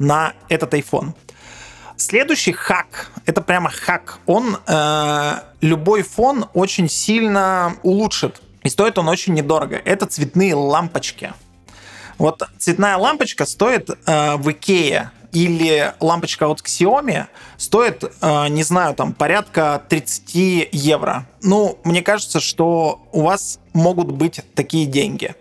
[0.00, 1.12] на этот iPhone.
[1.96, 8.40] Следующий хак, это прямо хак, он э, любой фон очень сильно улучшит.
[8.62, 9.76] И стоит он очень недорого.
[9.76, 11.32] Это цветные лампочки.
[12.18, 17.26] Вот цветная лампочка стоит э, в Икее или лампочка от Xiaomi
[17.58, 21.26] стоит, э, не знаю, там порядка 30 евро.
[21.42, 25.34] Ну, мне кажется, что у вас могут быть такие деньги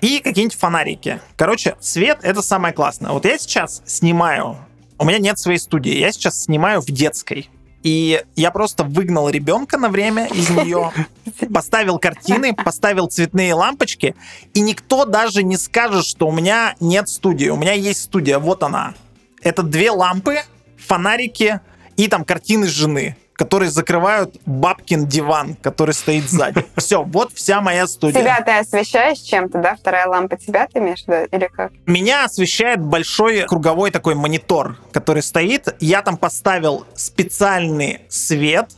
[0.00, 1.20] и какие-нибудь фонарики.
[1.36, 3.12] Короче, свет— это самое классное.
[3.12, 4.56] Вот я сейчас снимаю,
[4.98, 7.48] у меня нет своей студии, я сейчас снимаю в детской.
[7.82, 10.92] И я просто выгнал ребенка на время из нее,
[11.54, 14.14] поставил картины, поставил цветные лампочки,
[14.52, 17.48] и никто даже не скажет, что у меня нет студии.
[17.48, 18.94] У меня есть студия, вот она.
[19.42, 20.40] Это две лампы,
[20.76, 21.60] фонарики
[21.96, 26.62] и там картины жены которые закрывают бабкин диван, который стоит сзади.
[26.76, 28.20] Все, вот вся моя студия.
[28.20, 29.76] Тебя ты освещаешь чем-то, да?
[29.76, 31.26] Вторая лампа тебя ты имеешь виду?
[31.32, 31.72] Или как?
[31.86, 35.74] Меня освещает большой круговой такой монитор, который стоит.
[35.80, 38.72] Я там поставил специальный свет,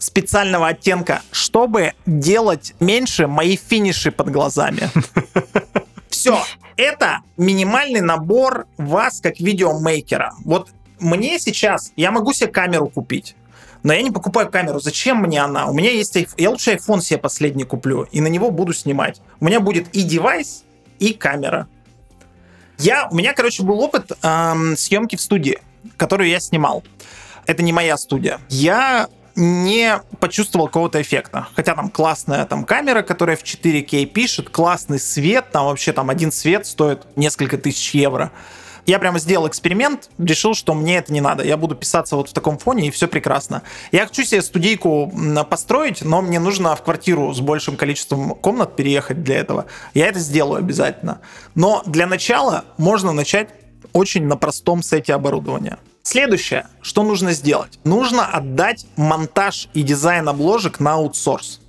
[0.00, 4.90] специального оттенка, чтобы делать меньше мои финиши под глазами.
[6.08, 6.42] Все,
[6.76, 10.32] это минимальный набор вас как видеомейкера.
[10.44, 13.36] Вот мне сейчас, я могу себе камеру купить
[13.82, 14.80] но я не покупаю камеру.
[14.80, 15.66] Зачем мне она?
[15.66, 16.16] У меня есть.
[16.36, 19.20] Я лучше iPhone себе последний куплю, и на него буду снимать.
[19.40, 20.64] У меня будет и девайс,
[20.98, 21.68] и камера.
[22.78, 25.58] Я, у меня, короче, был опыт эм, съемки в студии,
[25.96, 26.82] которую я снимал.
[27.46, 28.40] Это не моя студия.
[28.48, 31.48] Я не почувствовал какого-то эффекта.
[31.54, 36.32] Хотя там классная там камера, которая в 4К пишет, классный свет, там вообще там один
[36.32, 38.32] свет стоит несколько тысяч евро.
[38.86, 41.44] Я прямо сделал эксперимент, решил, что мне это не надо.
[41.44, 43.62] Я буду писаться вот в таком фоне, и все прекрасно.
[43.92, 45.12] Я хочу себе студийку
[45.48, 49.66] построить, но мне нужно в квартиру с большим количеством комнат переехать для этого.
[49.94, 51.20] Я это сделаю обязательно.
[51.54, 53.48] Но для начала можно начать
[53.92, 55.78] очень на простом сете оборудования.
[56.02, 57.78] Следующее, что нужно сделать?
[57.84, 61.60] Нужно отдать монтаж и дизайн обложек на аутсорс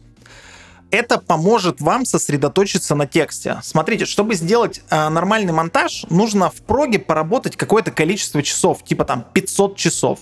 [0.92, 3.60] это поможет вам сосредоточиться на тексте.
[3.64, 9.26] Смотрите, чтобы сделать э, нормальный монтаж, нужно в проге поработать какое-то количество часов, типа там
[9.34, 10.20] 500 часов.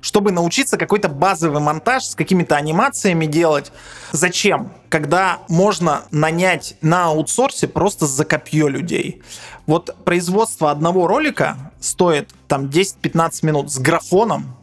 [0.00, 3.72] чтобы научиться какой-то базовый монтаж с какими-то анимациями делать.
[4.12, 4.72] Зачем?
[4.90, 9.22] Когда можно нанять на аутсорсе просто за копье людей.
[9.66, 14.56] Вот производство одного ролика стоит там 10-15 минут с графоном,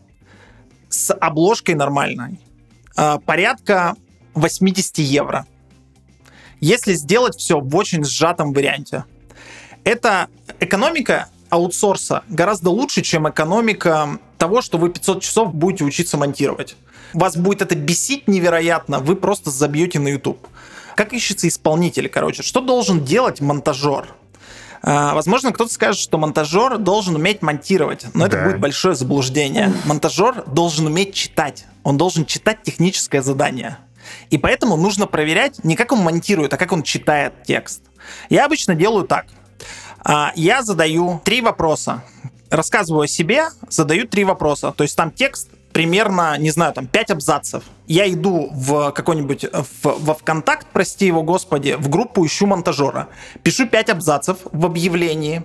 [0.88, 2.40] с обложкой нормальной,
[2.96, 3.96] а, порядка
[4.36, 5.46] 80 евро.
[6.60, 9.06] Если сделать все в очень сжатом варианте.
[9.84, 10.28] Это
[10.60, 16.76] экономика аутсорса гораздо лучше, чем экономика того, что вы 500 часов будете учиться монтировать.
[17.14, 20.46] Вас будет это бесить невероятно, вы просто забьете на YouTube.
[20.96, 22.42] Как ищется исполнитель, короче?
[22.42, 24.08] Что должен делать монтажер?
[24.82, 28.38] А, возможно, кто-то скажет, что монтажер должен уметь монтировать, но да.
[28.38, 29.74] это будет большое заблуждение.
[29.86, 31.66] Монтажер должен уметь читать.
[31.84, 33.78] Он должен читать техническое задание.
[34.30, 37.84] И поэтому нужно проверять не как он монтирует, а как он читает текст.
[38.30, 39.26] Я обычно делаю так.
[40.04, 42.04] А, я задаю три вопроса.
[42.50, 44.72] Рассказываю о себе, задаю три вопроса.
[44.72, 47.64] То есть там текст примерно, не знаю, там 5 абзацев.
[47.86, 53.10] Я иду в какой-нибудь, в, во ВКонтакт, прости его господи, в группу ищу монтажера.
[53.44, 55.44] Пишу 5 абзацев в объявлении,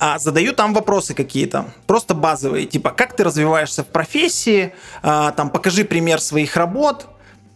[0.00, 5.48] а задаю там вопросы какие-то, просто базовые, типа, как ты развиваешься в профессии, а, там,
[5.48, 7.06] покажи пример своих работ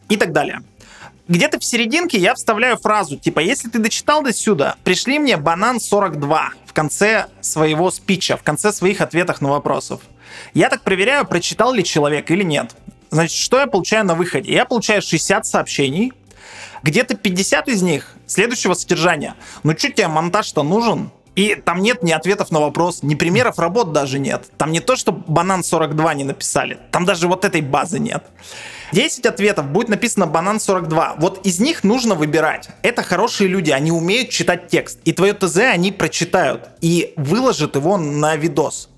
[0.08, 0.62] и так далее.
[1.28, 5.80] Где-то в серединке я вставляю фразу, типа, если ты дочитал до сюда, пришли мне банан
[5.80, 10.02] 42 в конце своего спича, в конце своих ответов на вопросов.
[10.54, 12.76] Я так проверяю, прочитал ли человек или нет.
[13.10, 14.52] Значит, что я получаю на выходе?
[14.52, 16.12] Я получаю 60 сообщений,
[16.84, 19.34] где-то 50 из них следующего содержания.
[19.64, 21.10] Ну, что тебе монтаж-то нужен?
[21.34, 24.46] И там нет ни ответов на вопрос, ни примеров работ даже нет.
[24.56, 28.24] Там не то, что банан 42 не написали, там даже вот этой базы нет.
[28.92, 31.16] 10 ответов будет написано банан 42.
[31.18, 32.68] Вот из них нужно выбирать.
[32.82, 35.00] Это хорошие люди, они умеют читать текст.
[35.04, 38.88] И твое ТЗ они прочитают и выложат его на видос.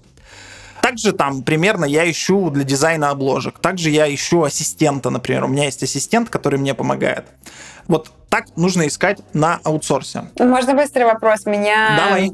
[0.83, 3.59] Также там примерно я ищу для дизайна обложек.
[3.59, 5.45] Также я ищу ассистента, например.
[5.45, 7.27] У меня есть ассистент, который мне помогает.
[7.89, 10.25] Вот так нужно искать на аутсорсе.
[10.39, 11.47] Можно быстрый вопрос?
[11.47, 11.97] Меня...
[11.97, 12.31] Давай.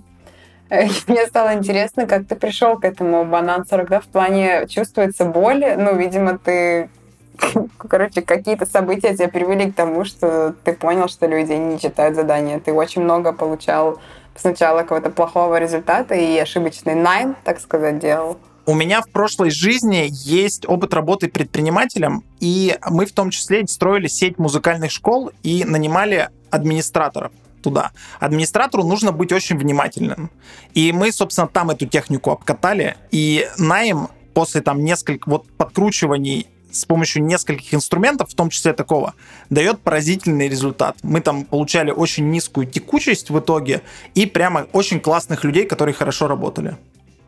[1.06, 5.64] Мне стало интересно, как ты пришел к этому банан 42 в плане чувствуется боль.
[5.76, 6.90] Ну, видимо, ты
[7.78, 12.60] короче, какие-то события тебя привели к тому, что ты понял, что люди не читают задания.
[12.60, 13.98] Ты очень много получал
[14.36, 18.38] сначала какого-то плохого результата и ошибочный найм, так сказать, делал.
[18.66, 24.06] У меня в прошлой жизни есть опыт работы предпринимателем, и мы в том числе строили
[24.06, 27.32] сеть музыкальных школ и нанимали администраторов
[27.62, 27.92] туда.
[28.20, 30.30] Администратору нужно быть очень внимательным.
[30.72, 36.84] И мы, собственно, там эту технику обкатали, и найм после там нескольких вот подкручиваний с
[36.84, 39.14] помощью нескольких инструментов, в том числе такого,
[39.50, 40.96] дает поразительный результат.
[41.02, 43.82] Мы там получали очень низкую текучесть в итоге
[44.14, 46.76] и прямо очень классных людей, которые хорошо работали.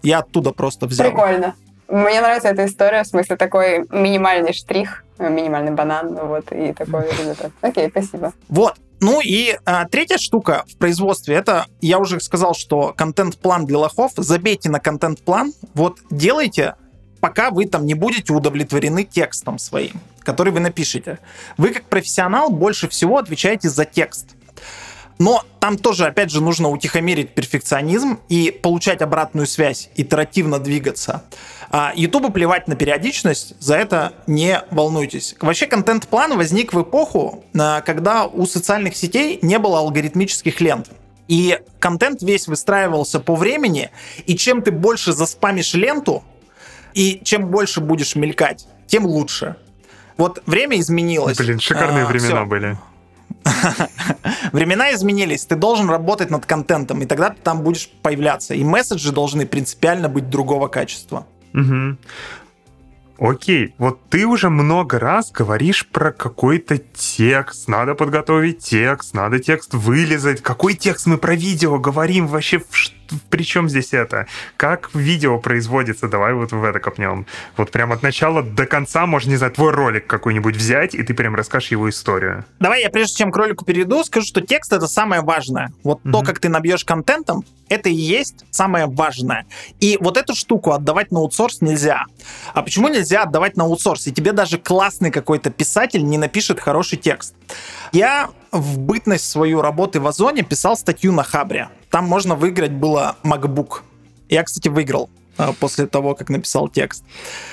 [0.02, 1.08] Я оттуда просто взял.
[1.08, 1.54] Прикольно.
[1.88, 7.52] Мне нравится эта история, в смысле такой минимальный штрих, минимальный банан, вот, и такой результат.
[7.60, 8.32] Окей, спасибо.
[8.48, 13.78] Вот, ну и а, третья штука в производстве, это я уже сказал, что контент-план для
[13.78, 14.12] лохов.
[14.16, 16.76] Забейте на контент-план, вот делайте
[17.20, 21.18] пока вы там не будете удовлетворены текстом своим, который вы напишете.
[21.56, 24.36] Вы как профессионал больше всего отвечаете за текст.
[25.18, 31.24] Но там тоже, опять же, нужно утихомирить перфекционизм и получать обратную связь, итеративно двигаться.
[31.70, 35.34] А Ютубу плевать на периодичность, за это не волнуйтесь.
[35.40, 40.90] Вообще контент-план возник в эпоху, а, когда у социальных сетей не было алгоритмических лент.
[41.28, 43.90] И контент весь выстраивался по времени,
[44.26, 46.22] и чем ты больше заспамишь ленту,
[46.96, 49.56] и чем больше будешь мелькать, тем лучше.
[50.16, 51.36] Вот время изменилось.
[51.36, 52.46] Блин, шикарные а, времена все.
[52.46, 52.78] были.
[54.52, 58.54] Времена изменились, ты должен работать над контентом, и тогда ты там будешь появляться.
[58.54, 61.26] И месседжи должны принципиально быть другого качества.
[61.52, 61.98] Угу.
[63.18, 69.72] Окей, вот ты уже много раз говоришь про какой-то текст, надо подготовить текст, надо текст
[69.72, 70.42] вылезать.
[70.42, 72.62] Какой текст мы про видео говорим вообще?
[73.30, 74.26] При чем здесь это?
[74.56, 76.08] Как видео производится?
[76.08, 77.26] Давай вот в это копнем.
[77.56, 81.14] Вот прям от начала до конца, можно, не знаю, твой ролик какой-нибудь взять, и ты
[81.14, 82.44] прям расскажешь его историю.
[82.60, 85.72] Давай я прежде чем к ролику перейду, скажу, что текст— это самое важное.
[85.82, 86.12] Вот mm-hmm.
[86.12, 89.46] то, как ты набьешь контентом, это и есть самое важное.
[89.80, 92.04] И вот эту штуку отдавать на аутсорс нельзя.
[92.54, 94.06] А почему нельзя отдавать на аутсорс?
[94.06, 97.34] И тебе даже классный какой-то писатель не напишет хороший текст.
[97.92, 101.68] Я в бытность свою работы в Озоне писал статью на Хабре.
[101.96, 103.80] Там можно выиграть было MacBook.
[104.28, 107.02] Я, кстати, выиграл э, после того, как написал текст.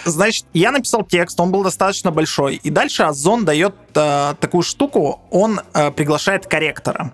[0.03, 2.57] Значит, я написал текст, он был достаточно большой.
[2.57, 7.13] И дальше Озон дает э, такую штуку, он э, приглашает корректора.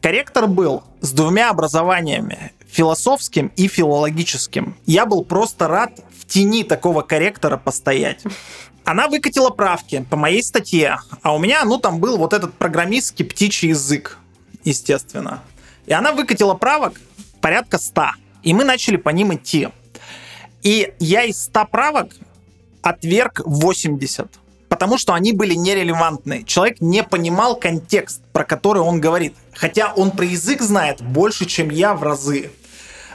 [0.00, 4.74] Корректор был с двумя образованиями, философским и филологическим.
[4.86, 8.22] Я был просто рад в тени такого корректора постоять.
[8.84, 13.26] Она выкатила правки по моей статье, а у меня, ну, там был вот этот программистский
[13.26, 14.16] птичий язык,
[14.64, 15.42] естественно.
[15.86, 17.00] И она выкатила правок
[17.40, 18.06] порядка 100,
[18.42, 19.68] и мы начали по ним идти.
[20.62, 22.16] И я из 100 правок
[22.82, 24.28] отверг 80
[24.74, 26.42] потому что они были нерелевантны.
[26.42, 29.36] Человек не понимал контекст, про который он говорит.
[29.52, 32.50] Хотя он про язык знает больше, чем я в разы.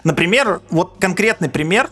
[0.05, 1.89] Например, вот конкретный пример.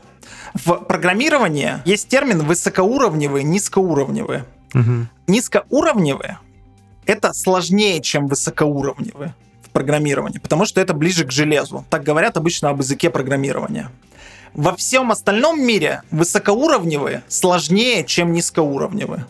[0.54, 4.46] В программировании есть термин высокоуровневые, низкоуровневые.
[4.74, 5.10] Мгм.
[5.28, 6.40] Низкоуровневые—
[7.06, 9.36] это сложнее, чем высокоуровневые
[9.78, 11.86] в программировании, потому что это ближе к железу.
[11.92, 13.92] Так говорят обычно об языке программирования.
[14.54, 19.28] Во всем остальном мире высокоуровневые сложнее, чем низкоуровневые.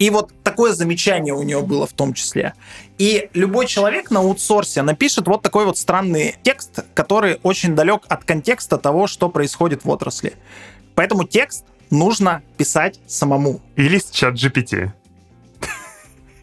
[0.00, 2.54] И вот такое замечание у нее было в том числе.
[2.98, 8.24] И любой человек на аутсорсе напишет вот такой вот странный текст, который очень далек от
[8.24, 10.34] контекста того, что происходит в отрасли.
[10.96, 13.60] Поэтому текст нужно писать самому.
[13.76, 14.90] Или с чат GPT.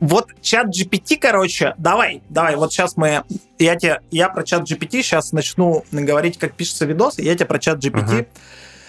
[0.02, 3.24] Вот чат GPT, короче, давай, давай, вот сейчас мы,
[3.60, 7.46] я тебе, я про чат GPT сейчас начну говорить, как пишется видос, и я тебе
[7.46, 8.26] про чат GPT Ага.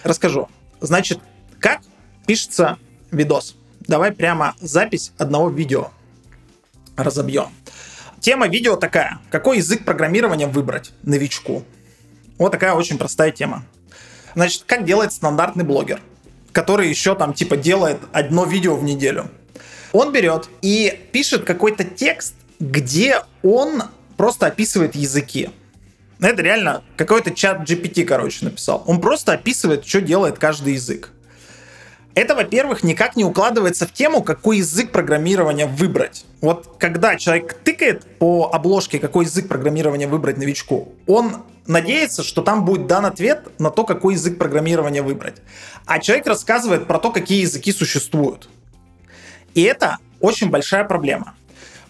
[0.03, 0.49] расскажу.
[0.81, 1.19] Значит,
[1.59, 1.81] как
[2.25, 2.79] пишется
[3.11, 3.55] видос?
[3.81, 5.91] Давай прямо запись одного видео
[6.97, 7.49] разобьем.
[8.19, 9.19] Тема видео такая.
[9.29, 11.63] Какой язык программирования выбрать новичку?
[12.39, 13.63] Вот такая очень простая тема.
[14.33, 16.01] Значит, как делает стандартный блогер,
[16.53, 19.29] который еще там типа делает одно видео в неделю?
[19.93, 23.83] Он берет и пишет какой-то текст, где он
[24.17, 25.49] просто описывает языки.
[26.19, 28.83] Это реально какой-то чат GPT, короче, написал.
[28.87, 31.11] Он просто описывает, что делает каждый язык.
[32.15, 36.25] Это, во-первых, никак не укладывается в тему, какой язык программирования выбрать.
[36.41, 42.65] Вот когда человек тыкает по обложке, какой язык программирования выбрать новичку, он надеется, что там
[42.65, 45.37] будет дан ответ на то, какой язык программирования выбрать.
[45.85, 48.47] А человек рассказывает про то, какие языки существуют.
[49.53, 51.35] И это очень большая проблема.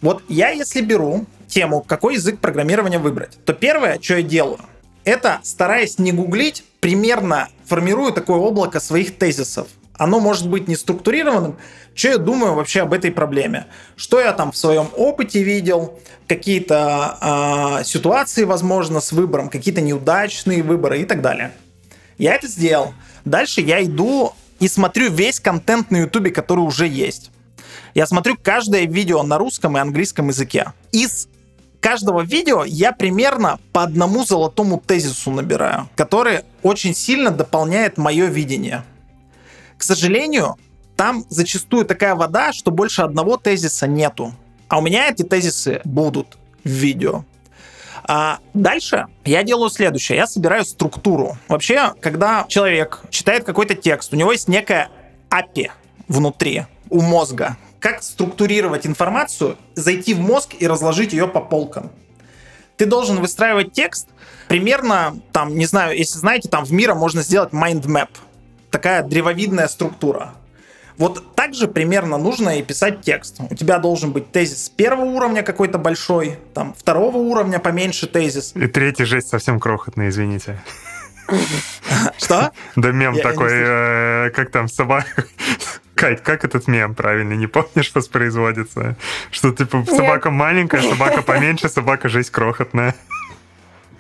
[0.02, 4.60] Вот я, если беру тему, какой язык программирования выбрать, то первое, что я делаю,
[5.06, 9.68] это, стараясь не гуглить, примерно формирую такое облако своих тезисов.
[9.96, 11.58] Оно может быть не структурированным.
[11.94, 13.68] Что я думаю вообще об этой проблеме?
[13.96, 16.00] Что я там в своем опыте видел?
[16.28, 21.52] Какие-то а, ситуации, возможно, с выбором, какие-то неудачные выборы и так далее.
[22.18, 22.94] Я это сделал.
[23.26, 27.30] Дальше я иду и смотрю весь контент на Ютубе, который уже есть.
[27.94, 30.74] Я смотрю каждое видео на русском и английском языке.
[30.92, 31.28] Из
[31.80, 38.84] каждого видео я примерно по одному золотому тезису набираю, который очень сильно дополняет мое видение.
[39.78, 40.56] К сожалению,
[40.96, 44.34] там зачастую такая вода, что больше одного тезиса нету.
[44.70, 47.26] А у меня эти тезисы будут в видео.
[48.06, 50.18] А дальше я делаю следующее.
[50.18, 51.38] Я собираю структуру.
[51.48, 54.90] Вообще, когда человек читает какой-то текст, у него есть некая
[55.30, 55.72] API
[56.08, 57.58] внутри, у мозга.
[57.84, 61.92] Как структурировать информацию, зайти в мозг и разложить ее по полкам.
[62.78, 64.08] Ты должен выстраивать текст
[64.48, 68.08] примерно, там, не знаю, если знаете, там в мире можно сделать mind map.
[68.72, 70.34] Такая древовидная структура.
[70.98, 73.42] Вот так же примерно нужно и писать текст.
[73.50, 78.54] У тебя должен быть тезис первого уровня какой-то большой, там второго уровня поменьше тезис.
[78.56, 80.58] И третий жесть совсем крохотный, извините.
[82.18, 82.54] Что?
[82.78, 85.26] Да мем такой, э, как там собака...
[85.96, 88.98] Кать, как этот мем правильно, не помнишь, воспроизводится?
[89.32, 92.96] Что типа собака маленькая, собака поменьше, собака жесть крохотная.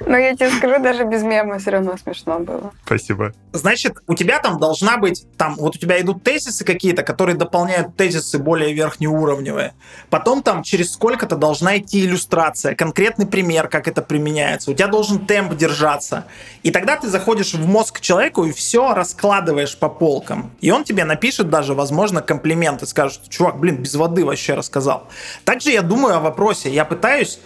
[0.06, 2.72] Но я тебе скажу, даже без мема все равно смешно было.
[2.86, 3.34] Спасибо.
[3.51, 7.95] Значит, у тебя там должна быть, там, вот у тебя идут тезисы какие-то, которые дополняют
[7.95, 9.74] тезисы более верхнеуровневые.
[10.10, 14.72] Потом там через сколько-то должна идти иллюстрация, конкретный пример, как это применяется.
[14.72, 16.26] У тебя должен темп держаться.
[16.64, 20.51] И тогда ты заходишь в мозг человеку и все раскладываешь по полкам.
[20.62, 25.07] И он тебе напишет даже, возможно, комплимент и скажет, чувак, блин, без воды вообще рассказал.
[25.45, 26.73] Также я думаю о вопросе.
[26.73, 27.40] Я пытаюсь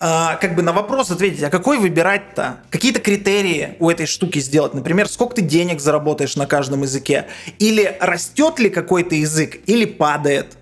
[0.00, 2.60] а, как бы на вопрос ответить, а какой выбирать-то?
[2.70, 4.74] Какие-то критерии у этой штуки сделать?
[4.74, 7.26] Например, сколько ты денег заработаешь на каждом языке?
[7.58, 10.56] Или растет ли какой-то язык, или падает?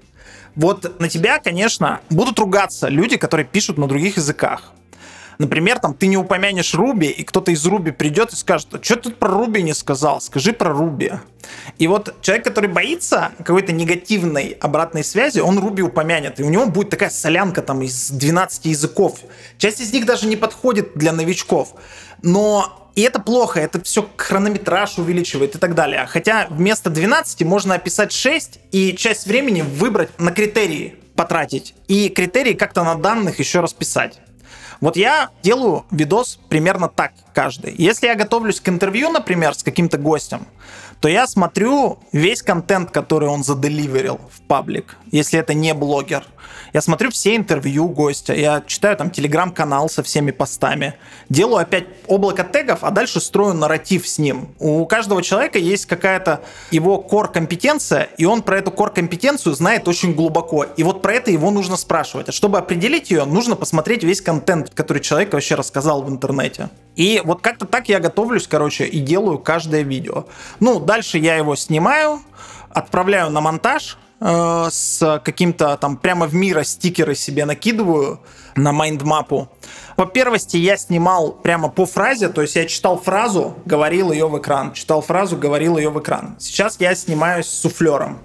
[0.55, 4.73] Вот на тебя, конечно, будут ругаться люди, которые пишут на других языках.
[5.39, 8.97] Например, там ты не упомянешь Руби, и кто-то из Руби придет и скажет, а что
[8.97, 10.21] ты про Руби не сказал?
[10.21, 11.13] Скажи про Руби.
[11.79, 16.41] И вот человек, который боится какой-то негативной обратной связи, он Руби упомянет.
[16.41, 19.21] И у него будет такая солянка там из 12 языков.
[19.59, 21.75] Часть из них даже не подходит для новичков.
[22.23, 26.07] Но и это плохо, это все хронометраж увеличивает и так далее.
[26.07, 31.75] Хотя вместо 12 можно описать 6 и часть времени выбрать на критерии потратить.
[31.89, 34.19] И критерии как-то на данных еще расписать.
[34.81, 37.75] Вот я делаю видос примерно так каждый.
[37.77, 40.47] Если я готовлюсь к интервью, например, с каким-то гостем,
[41.01, 46.25] то я смотрю весь контент, который он заделиверил в паблик, если это не блогер.
[46.77, 50.93] Я смотрю все интервью гостя, я читаю там телеграм-канал со всеми постами,
[51.31, 54.49] делаю опять облако тегов, а дальше строю нарратив с ним.
[54.59, 60.65] У каждого человека есть какая-то его core-компетенция, и он про эту core-компетенцию знает очень глубоко.
[60.65, 62.29] И вот про это его нужно спрашивать.
[62.29, 66.69] А чтобы определить ее, нужно посмотреть весь контент, который человек вообще рассказал в интернете.
[66.95, 70.27] И вот как-то так я готовлюсь, короче, и делаю каждое видео.
[70.61, 72.21] Ну, дальше я его снимаю,
[72.69, 78.21] отправляю на монтаж, э, с каким-то там прямо в мира стикеры себе накидываю
[78.57, 79.49] на майндмапу.
[79.97, 84.39] По первости я снимал прямо по фразе, то есть я читал фразу, говорил ее в
[84.39, 86.37] экран, читал фразу, говорил ее в экран.
[86.39, 88.19] Сейчас я снимаюсь с суфлером.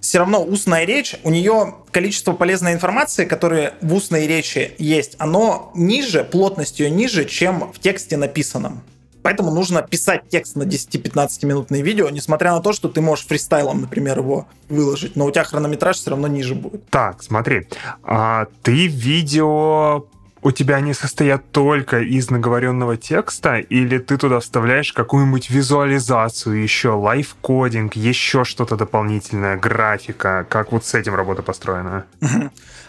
[0.00, 5.70] Все равно устная речь, у нее количество полезной информации, которая в устной речи есть, оно
[5.76, 8.82] ниже, плотность ее ниже, чем в тексте написанном.
[9.22, 13.80] Поэтому нужно писать текст на 10-15 минутное видео, несмотря на то, что ты можешь фристайлом,
[13.82, 16.88] например, его выложить, но у тебя хронометраж все равно ниже будет.
[16.90, 17.68] Так, смотри,
[18.02, 20.06] а ты видео
[20.42, 26.90] у тебя они состоят только из наговоренного текста, или ты туда вставляешь какую-нибудь визуализацию, еще
[26.90, 30.44] лайфкодинг, еще что-то дополнительное, графика?
[30.48, 32.06] Как вот с этим работа построена?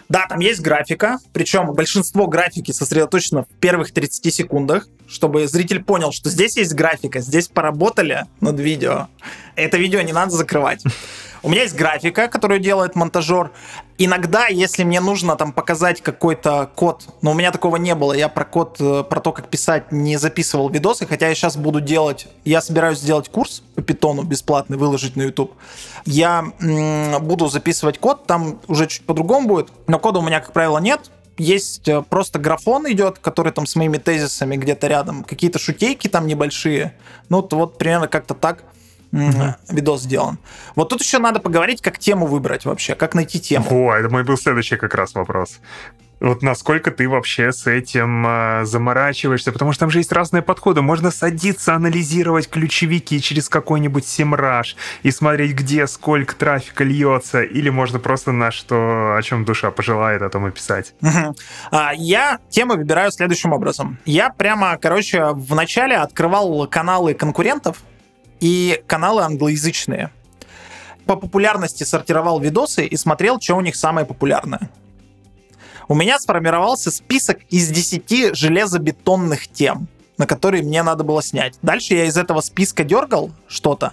[0.08, 6.12] Да, там есть графика, причем большинство графики сосредоточено в первых 30 секундах, чтобы зритель понял,
[6.12, 9.08] что здесь есть графика, здесь поработали над видео.
[9.56, 10.82] Это видео не надо закрывать.
[11.42, 13.50] У меня есть графика, которую делает монтажер.
[13.98, 18.28] Иногда, если мне нужно там показать какой-то код, но у меня такого не было, я
[18.30, 22.28] про код, э, про то, как писать, не записывал видосы, хотя я сейчас буду делать,
[22.46, 25.52] я собираюсь сделать курс по питону бесплатный, выложить на YouTube.
[26.06, 30.54] Я м- буду записывать код, там уже чуть по-другому будет, но кода у меня, как
[30.54, 35.58] правило, нет, есть э, просто графон идет, который там с моими тезисами где-то рядом, какие-то
[35.58, 36.94] шутейки там небольшие.
[37.28, 38.64] Ну, вот, вот примерно как-то так
[39.12, 39.54] mm-hmm.
[39.70, 40.38] видос сделан.
[40.74, 43.66] Вот тут еще надо поговорить, как тему выбрать вообще, как найти тему.
[43.70, 45.60] О, это мой был следующий как раз вопрос.
[46.20, 50.82] Вот насколько ты вообще с этим э, заморачиваешься, потому что там же есть разные подходы.
[50.82, 57.98] Можно садиться, анализировать ключевики через какой-нибудь семраж и смотреть, где сколько трафика льется, или можно
[57.98, 60.94] просто на что, о чем душа пожелает, о том и писать.
[61.70, 63.98] А, я темы выбираю следующим образом.
[64.04, 67.78] Я прямо, короче, вначале открывал каналы конкурентов,
[68.44, 70.10] и каналы англоязычные.
[71.06, 74.70] По популярности сортировал видосы и смотрел, что у них самое популярное.
[75.88, 79.88] У меня сформировался список из 10 железобетонных тем,
[80.18, 81.54] на которые мне надо было снять.
[81.62, 83.92] Дальше я из этого списка дергал что-то,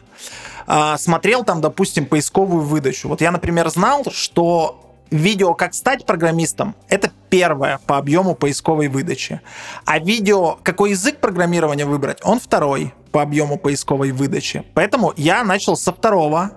[0.67, 3.07] а, смотрел там, допустим, поисковую выдачу.
[3.07, 9.41] Вот я, например, знал, что видео «Как стать программистом»— это первое по объему поисковой выдачи.
[9.85, 14.63] А видео «Какой язык программирования выбрать»— он второй по объему поисковой выдачи.
[14.73, 16.51] Поэтому я начал со второго,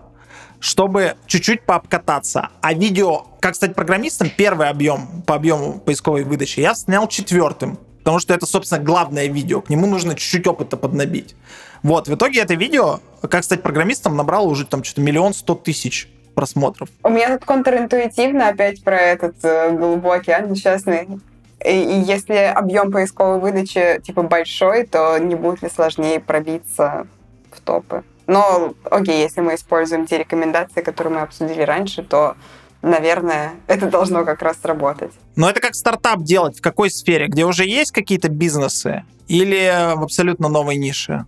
[0.65, 2.49] чтобы чуть-чуть пообкататься.
[2.63, 7.79] А видео «Как стать программистом» первый объем по объему поисковой выдачи я снял четвертым.
[7.99, 9.61] Потому что это, собственно, главное видео.
[9.61, 11.37] К нему нужно чуть-чуть опыта поднабить.
[11.83, 16.09] Вот, в итоге это видео «Как стать программистом» набрало уже там что-то миллион сто тысяч
[16.35, 16.89] просмотров.
[17.03, 21.21] У меня тут контринтуитивно опять про этот э, голубой океан несчастный.
[21.63, 27.07] И, и если объем поисковой выдачи типа большой, то не будет ли сложнее пробиться
[27.53, 28.03] в топы?
[28.27, 32.37] Но, окей, если мы используем те рекомендации, которые мы обсудили раньше, то
[32.83, 35.13] наверное, это должно как раз сработать.
[35.37, 37.29] Но это как стартап делать в какой сфере?
[37.29, 41.27] Где уже есть какие-то бизнесы или в абсолютно новой нише?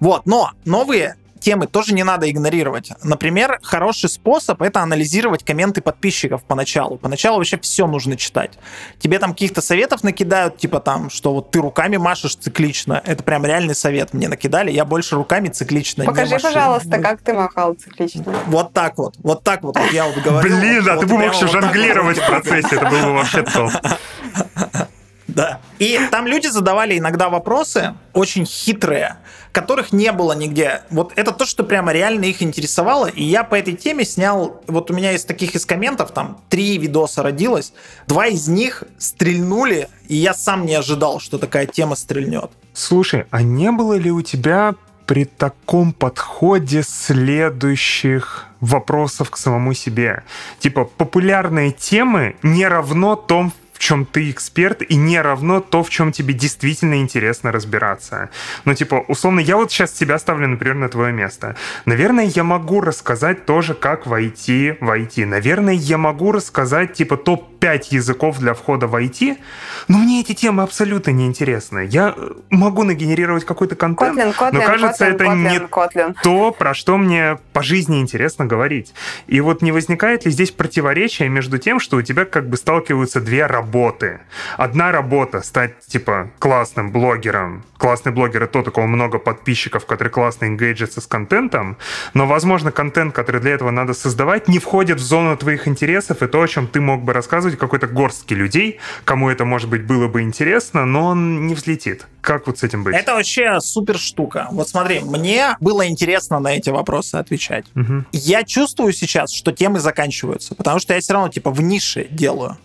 [0.00, 2.92] Вот, но новые темы тоже не надо игнорировать.
[3.02, 6.96] Например, хороший способ— это анализировать комменты подписчиков поначалу.
[6.96, 8.52] Поначалу вообще все нужно читать.
[8.98, 13.02] Тебе там каких-то советов накидают, типа там, что вот ты руками машешь циклично.
[13.04, 14.70] Это прям реальный совет мне накидали.
[14.70, 16.46] Я больше руками циклично Покажи, не машу.
[16.46, 18.24] пожалуйста, как ты махал циклично.
[18.46, 19.14] Вот так вот.
[19.18, 20.56] Вот так вот, вот я вот говорил.
[20.56, 23.72] Блин, а ты бы мог еще жонглировать в процессе, это было бы вообще топ.
[25.28, 25.60] Да.
[25.78, 29.16] И там люди задавали иногда вопросы очень хитрые,
[29.52, 30.82] которых не было нигде.
[30.90, 33.06] Вот это то, что прямо реально их интересовало.
[33.06, 36.78] И я по этой теме снял, вот у меня из таких из комментов там три
[36.78, 37.72] видоса родилось.
[38.06, 42.50] Два из них стрельнули, и я сам не ожидал, что такая тема стрельнет.
[42.74, 44.74] Слушай, а не было ли у тебя
[45.06, 50.24] при таком подходе следующих вопросов к самому себе?
[50.58, 53.52] Типа, популярные темы не равно том,
[53.82, 58.30] чем ты эксперт, и не равно то, в чем тебе действительно интересно разбираться.
[58.64, 61.56] Ну, типа, условно, я вот сейчас тебя ставлю, например, на твое место.
[61.84, 65.26] Наверное, я могу рассказать тоже, как войти в IT.
[65.26, 69.38] Наверное, я могу рассказать, типа, топ пять языков для входа в IT,
[69.86, 71.86] но мне эти темы абсолютно не интересны.
[71.88, 76.16] Я э, могу нагенерировать какой-то контент, Kotlin, Kotlin, но кажется, Kotlin, это Kotlin, не Kotlin.
[76.24, 78.94] то, про что мне по жизни интересно говорить.
[79.28, 83.20] И вот не возникает ли здесь противоречия между тем, что у тебя как бы сталкиваются
[83.20, 84.18] две работы?
[84.56, 87.62] Одна работа— стать, типа, классным блогером.
[87.78, 91.76] Классный блогер— это тот, у кого много подписчиков, который классно engagится с контентом,
[92.12, 96.26] но, возможно, контент, который для этого надо создавать, не входит в зону твоих интересов и
[96.26, 100.08] то, о чем ты мог бы рассказывать какой-то горстке людей, кому это, может быть, было
[100.08, 102.06] бы интересно, но он не взлетит.
[102.20, 102.94] Как вот с этим быть?
[102.94, 104.48] Это вообще супер штука.
[104.52, 107.66] Вот смотри, мне было интересно на эти вопросы отвечать.
[107.74, 108.06] Мгм.
[108.12, 112.56] Я чувствую сейчас, что темы заканчиваются, потому что я все равно типа в нише делаю.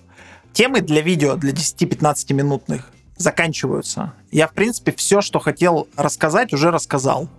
[0.53, 4.13] Темы для видео, для 10-15 минутных заканчиваются.
[4.31, 7.29] Я, в принципе, все, что хотел рассказать, уже рассказал.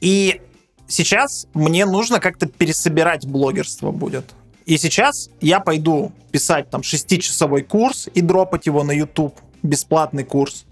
[0.00, 0.40] И
[0.86, 4.24] сейчас мне нужно как-то пересобирать блогерство будет.
[4.68, 10.66] И сейчас я пойду писать там шестичасовой курс и дропать его на YouTube, бесплатный курс.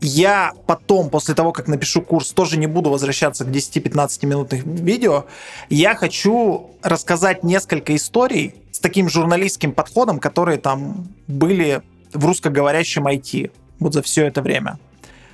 [0.00, 5.26] Я потом, после того, как напишу курс, тоже не буду возвращаться к 10-15 минутных видео.
[5.68, 11.82] Я хочу рассказать несколько историй с таким журналистским подходом, которые там были
[12.14, 14.78] в русскоговорящем IT вот за все это время.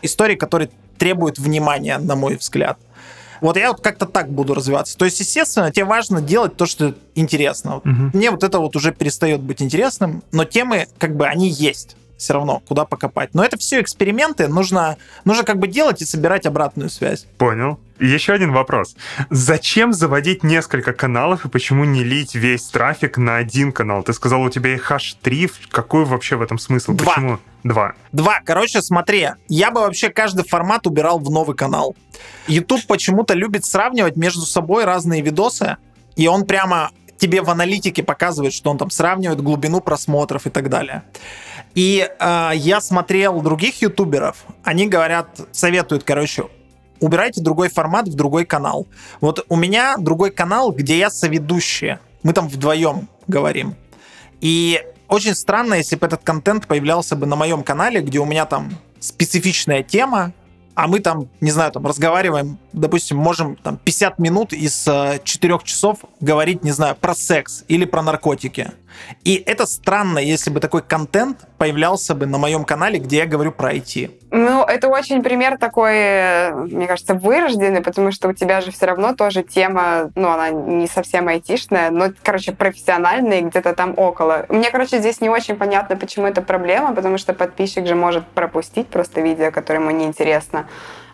[0.02, 2.76] Истории, которые требуют внимания, на мой взгляд.
[3.40, 4.96] Вот я вот как-то так буду развиваться.
[4.96, 7.80] То есть, естественно, тебе важно делать то, что интересно.
[7.84, 8.10] Мгм.
[8.14, 12.34] Мне вот это вот уже перестает быть интересным, но темы, как бы, они есть все
[12.34, 13.30] равно, куда покопать.
[13.34, 17.26] Но это все эксперименты, нужно, нужно как бы делать и собирать обратную связь.
[17.38, 17.80] Понял.
[17.98, 18.96] Еще один вопрос.
[19.28, 24.02] Зачем заводить несколько каналов и почему не лить весь трафик на один канал?
[24.02, 25.50] Ты сказал, у тебя их аж три.
[25.70, 26.92] Какой вообще в этом смысл?
[26.92, 27.12] Два.
[27.12, 27.38] Почему?
[27.62, 27.92] Два.
[28.12, 28.40] Два.
[28.44, 31.94] Короче, смотри, я бы вообще каждый формат убирал в новый канал.
[32.46, 35.76] YouTube почему-то любит сравнивать между собой разные видосы,
[36.16, 40.70] и он прямо тебе в аналитике показывает, что он там сравнивает глубину просмотров и так
[40.70, 41.02] далее.
[41.74, 46.46] И э, я смотрел других ютуберов, они говорят, советуют, короче,
[47.00, 48.86] убирайте другой формат в другой канал.
[49.20, 51.98] Вот у меня другой канал, где я соведущий.
[52.22, 53.74] Мы там вдвоем говорим.
[54.40, 58.46] И очень странно, если бы этот контент появлялся бы на моем канале, где у меня
[58.46, 58.70] там
[59.00, 60.32] специфичная тема,
[60.74, 65.98] а мы там, не знаю, там разговариваем, допустим, можем там 50 минут из 4 часов
[66.20, 68.70] говорить, не знаю, про секс или про наркотики.
[69.24, 73.52] И это странно, если бы такой контент появлялся бы на моем канале, где я говорю
[73.52, 74.10] про IT.
[74.30, 78.86] Ну, это очень пример такой, э, мне кажется, вырожденный, потому что у тебя же все
[78.86, 84.46] равно тоже тема, ну, она не совсем айтишная, но, короче, профессиональная и где-то там около.
[84.48, 88.86] Мне, короче, здесь не очень понятно, почему это проблема, потому что подписчик же может пропустить
[88.86, 90.66] просто видео, которое ему неинтересно.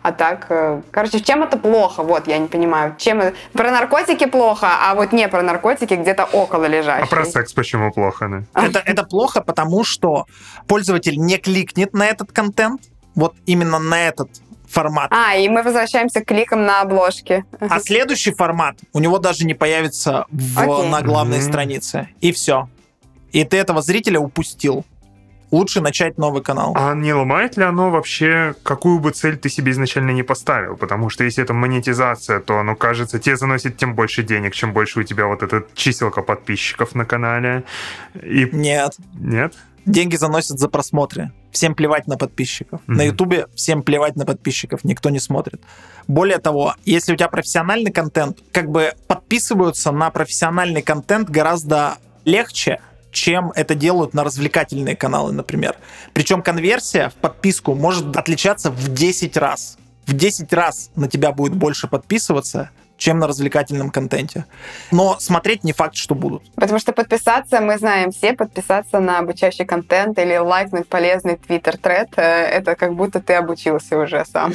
[0.07, 2.01] А так, э, короче, чем это плохо?
[2.01, 2.95] Вот, я не понимаю.
[2.97, 3.21] Чем
[3.51, 7.03] Про наркотики плохо, а вот не про наркотики где-то около лежащие.
[7.03, 8.45] А про секс почему плохо?
[8.53, 8.63] да?
[8.65, 10.25] Это, это плохо, потому что
[10.65, 12.83] пользователь не кликнет на этот контент,
[13.15, 14.29] вот именно на этот
[14.69, 15.11] формат.
[15.11, 17.43] А, и мы возвращаемся к кликам на обложке.
[17.59, 21.47] А следующий формат у него даже не появится в, на главной Мгм.
[21.47, 22.07] странице.
[22.21, 22.69] И все.
[23.33, 24.85] И ты этого зрителя упустил.
[25.51, 26.73] Лучше начать новый канал.
[26.75, 30.75] А не ломает ли оно вообще, какую бы цель ты себе изначально не поставил?
[30.75, 34.99] Потому что если это монетизация, то оно, кажется, тебе заносит тем больше денег, чем больше
[34.99, 37.63] у тебя вот эта чиселка подписчиков на канале.
[38.21, 38.97] И Нет.
[39.13, 39.53] нет?
[39.85, 41.31] Деньги заносят за просмотры.
[41.51, 42.81] Всем плевать на подписчиков.
[42.87, 42.97] Мгм.
[42.97, 45.61] На Ютубе всем плевать на подписчиков, никто не смотрит.
[46.09, 52.81] Более того, если у тебя профессиональный контент, как бы подписываются на профессиональный контент гораздо легче,
[53.11, 55.75] чем это делают на развлекательные каналы, например.
[56.13, 59.77] Причем конверсия в подписку может отличаться в 10 раз.
[60.05, 64.45] В 10 раз на тебя будет больше подписываться, чем на развлекательном контенте.
[64.91, 66.43] Но смотреть не факт, что будут.
[66.55, 72.21] Потому что подписаться, мы знаем все, подписаться на обучающий контент или лайкнуть полезный твиттер-тред, э,
[72.21, 74.53] это как будто ты обучился уже сам.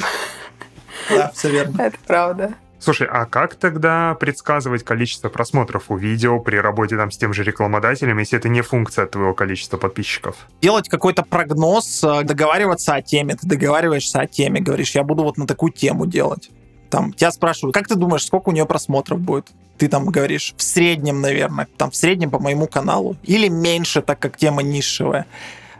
[1.09, 1.81] Да, все верно.
[1.81, 2.53] Это правда.
[2.83, 7.43] Слушай, а как тогда предсказывать количество просмотров у видео при работе там с тем же
[7.45, 10.35] рекламодателем, если это не функция твоего количества подписчиков?
[10.61, 13.35] делать какой-то прогноз, э, договариваться о теме.
[13.35, 16.49] Ты договариваешься о теме, говоришь, я буду вот на такую тему делать.
[16.89, 19.47] Там тебя спрашивают, как ты думаешь, сколько у нее просмотров будет?
[19.77, 23.15] Ты там говоришь, в среднем, наверное, там в среднем по моему каналу.
[23.23, 25.25] Или меньше, так как тема нишевая.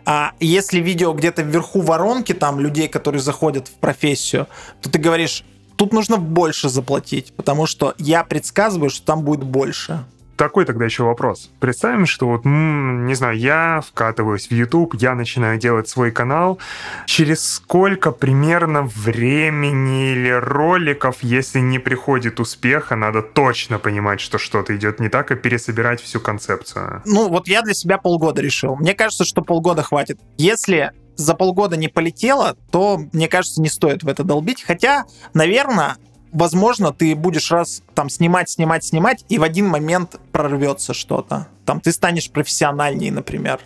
[0.05, 4.47] А если видео где-то вверху воронки, там людей, которые заходят в профессию,
[4.81, 5.43] то ты говоришь,
[5.83, 10.05] тут нужно больше заплатить, потому что я предсказываю, что там будет больше.
[10.37, 11.49] такой тогда еще вопрос.
[11.59, 16.57] Представим, что вот, не знаю, я вкатываюсь в YouTube, я начинаю делать свой канал.
[17.05, 24.73] Через сколько примерно времени или роликов, если не приходит успеха, надо точно понимать, что что-то
[24.77, 27.01] идет не так, и пересобирать всю концепцию?
[27.05, 28.77] Ну, вот я для себя полгода решил.
[28.77, 30.19] Мне кажется, что полгода хватит.
[30.37, 34.63] Если за полгода не полетело, то, мне кажется, не стоит в это долбить.
[34.63, 35.97] Хотя, наверное,
[36.31, 41.47] возможно, ты будешь раз там снимать, снимать, снимать, и в один момент прорвется что-то.
[41.65, 43.61] Там ты станешь профессиональнее, например.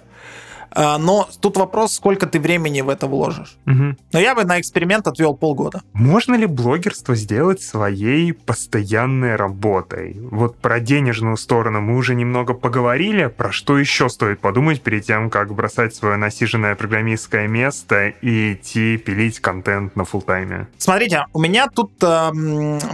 [0.77, 3.57] А, но тут вопрос, сколько ты времени в это вложишь.
[3.65, 3.95] Угу.
[4.13, 5.81] Но я бы на эксперимент отвел полгода.
[5.93, 10.17] Можно ли блогерство сделать своей постоянной работой?
[10.19, 13.25] Вот про денежную сторону мы уже немного поговорили.
[13.25, 18.97] Про что еще стоит подумать перед тем, как бросать свое насиженное программистское место и идти
[18.97, 20.67] пилить контент на фултайме?
[20.77, 22.31] Смотрите, у меня тут э,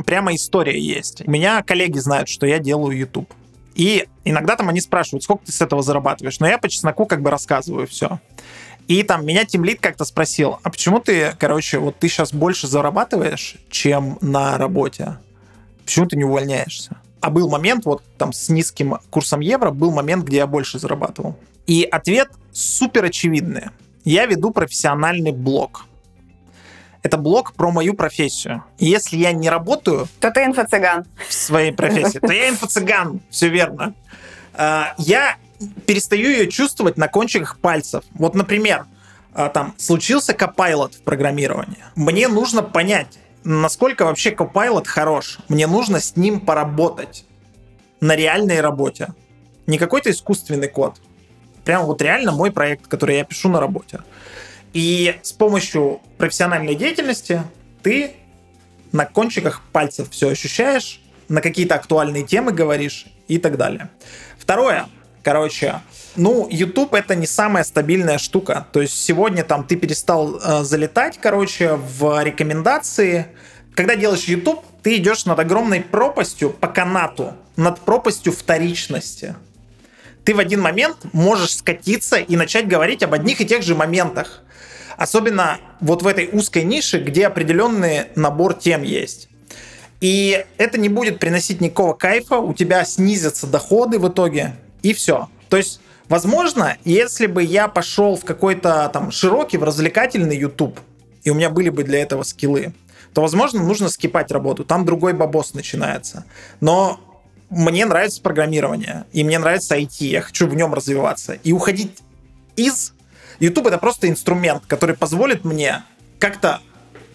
[0.06, 1.28] прямо история есть.
[1.28, 3.30] У меня коллеги знают, что я делаю YouTube.
[3.76, 6.40] И иногда там они спрашивают, сколько ты с этого зарабатываешь.
[6.40, 8.20] Но я по чесноку как бы рассказываю все.
[8.88, 13.56] И там меня Тимлит как-то спросил, а почему ты, короче, вот ты сейчас больше зарабатываешь,
[13.70, 15.18] чем на работе?
[15.86, 16.98] Почему ты не увольняешься?
[17.22, 21.38] А был момент, вот там с низким курсом евро, был момент, где я больше зарабатывал.
[21.66, 23.70] И ответ супер очевидный.
[24.04, 25.86] Я веду профессиональный блог
[27.04, 28.64] это блог про мою профессию.
[28.80, 30.08] И если я не работаю...
[30.22, 31.06] То ты инфо-цыган.
[31.28, 32.20] В своей профессии.
[32.20, 33.20] То я инфо-цыган.
[33.30, 33.94] Все верно.
[34.54, 35.36] А, я
[35.86, 38.06] перестаю ее чувствовать на кончиках пальцев.
[38.14, 38.86] Вот, например,
[39.34, 41.84] а, там случился копайлот в программировании.
[41.96, 45.40] Мне нужно понять, насколько вообще копайлот хорош.
[45.50, 47.26] Мне нужно с ним поработать
[48.00, 49.10] на реальной работе.
[49.68, 51.02] Не какой-то искусственный код.
[51.66, 54.00] Прям вот реально мой проект, который я пишу на работе.
[54.74, 57.44] И с помощью профессиональной деятельности
[57.84, 58.12] ты
[58.92, 63.90] на кончиках пальцев все ощущаешь, на какие-то актуальные темы говоришь и так далее.
[64.38, 64.88] Второе,
[65.24, 65.82] короче,
[66.16, 68.68] ну, YouTube это не самая стабильная штука.
[68.72, 73.28] То есть сегодня там ты перестал э, залетать, короче, в рекомендации.
[73.74, 79.36] Когда делаешь YouTube, ты идешь над огромной пропастью по канату, над пропастью вторичности.
[80.24, 84.43] Ты в один момент можешь скатиться и начать говорить об одних и тех же моментах.
[84.98, 89.30] Особенно вот в этой узкой нише, где определенный набор тем есть.
[90.02, 95.30] И это не будет приносить никакого кайфа, у тебя снизятся доходы в итоге, и все.
[95.48, 95.80] То есть,
[96.10, 100.80] возможно, если бы я пошел в какой-то там широкий, в развлекательный YouTube,
[101.24, 102.74] и у меня были бы для этого скиллы,
[103.14, 104.66] то, возможно, нужно скипать работу.
[104.66, 106.26] Там другой бабос начинается.
[106.60, 107.00] Но
[107.50, 111.34] мне нравится программирование, и мне нравится IT, я хочу в нем развиваться.
[111.44, 112.00] И уходить
[112.56, 112.94] из
[113.40, 115.84] YouTube это просто инструмент, который позволит мне
[116.20, 116.62] как-то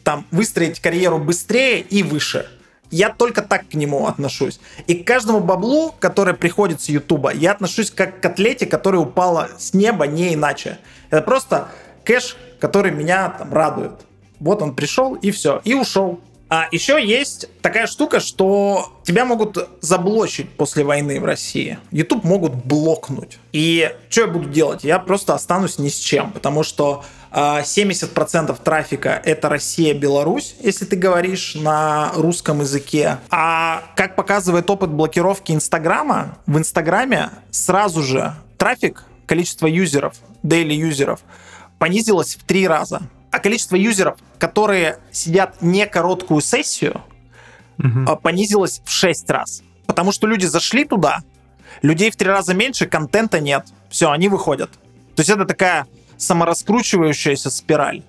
[0.05, 2.49] там выстроить карьеру быстрее и выше.
[2.91, 4.61] Я только так к нему отношусь.
[4.87, 9.51] И к каждому баблу, который приходит с Ютуба, я отношусь как к котлете, которая упала
[9.59, 10.79] с неба, не иначе.
[11.11, 11.69] Это просто
[12.05, 13.93] кэш, который меня там радует.
[14.41, 16.21] Вот он пришел и все, и ушел.
[16.49, 21.79] А еще есть такая штука, что тебя могут заблочить после войны в России.
[21.91, 23.39] YouTube могут блокнуть.
[23.53, 24.83] И что я буду делать?
[24.83, 30.87] Я просто останусь ни с чем, потому что 70% а, трафика это Россия, Беларусь, если
[30.87, 33.19] ты говоришь на русском языке.
[33.31, 41.21] А как показывает опыт блокировки Инстаграма, в Инстаграме сразу же трафик, количество юзеров, daily юзеров,
[41.79, 47.03] понизилось в три раза а количество юзеров, которые сидят не короткую сессию,
[47.79, 48.17] угу.
[48.17, 49.63] понизилось в 6 раз.
[49.87, 51.21] Потому что люди зашли туда,
[51.83, 53.67] людей в три раза меньше, контента нет.
[53.91, 54.71] Все, они выходят.
[55.15, 55.87] То есть это такая
[56.17, 58.03] самораскручивающаяся спираль.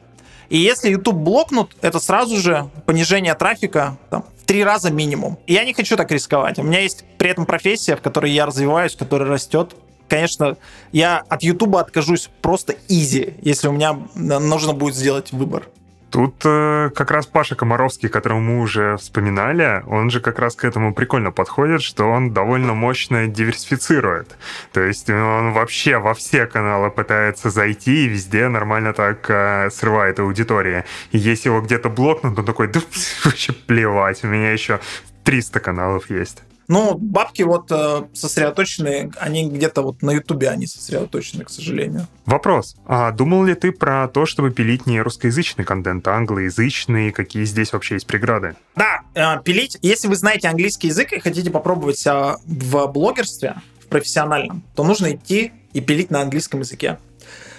[0.50, 5.38] И если YouTube блокнут, это сразу же понижение трафика там, в три раза минимум.
[5.46, 6.58] И я не хочу так рисковать.
[6.58, 9.76] У меня есть при этом профессия, в которой я развиваюсь, которая растет
[10.10, 10.58] конечно,
[10.92, 15.64] я от Ютуба откажусь просто изи, если у меня нужно будет сделать выбор.
[16.12, 20.66] Тут э, как раз Паша Комаровский, которого мы уже вспоминали, он же как раз к
[20.66, 24.36] этому прикольно подходит, что он довольно мощно диверсифицирует.
[24.74, 30.20] То есть он вообще во все каналы пытается зайти и везде нормально так э, срывает
[30.20, 30.84] аудитории.
[31.12, 32.80] И если его где-то блокнут, он такой, да
[33.24, 34.80] вообще плевать, у меня еще
[35.26, 36.42] 300 каналов есть.
[36.70, 42.06] Ну, бабки вот э, сосредоточены, они где-то вот на Ютубе они сосредоточены, к сожалению.
[42.28, 42.76] Вопрос.
[42.86, 47.12] А думал ли ты про то, чтобы пилить не русскоязычный контент, а англоязычный?
[47.12, 48.56] Какие здесь вообще есть преграды?
[48.76, 49.80] Да, э, пилить.
[49.82, 55.16] Если вы знаете английский язык и хотите попробовать себя в блогерстве, в профессиональном, то нужно
[55.16, 57.00] идти и пилить на английском языке.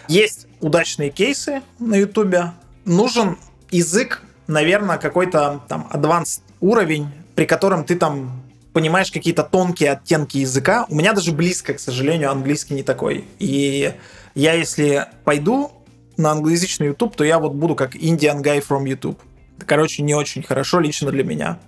[0.06, 2.52] Есть удачные кейсы на Ютубе.
[2.84, 3.38] Нужен
[3.72, 10.86] язык, наверное, какой-то там advanced уровень, при котором ты там понимаешь какие-то тонкие оттенки языка.
[10.88, 13.24] У меня даже близко, к сожалению, английский не такой.
[13.38, 13.94] И
[14.34, 15.72] я, если пойду
[16.16, 19.18] на англоязычный YouTube, то я вот буду как Indian guy from YouTube.
[19.66, 21.58] Короче, не очень хорошо лично для меня.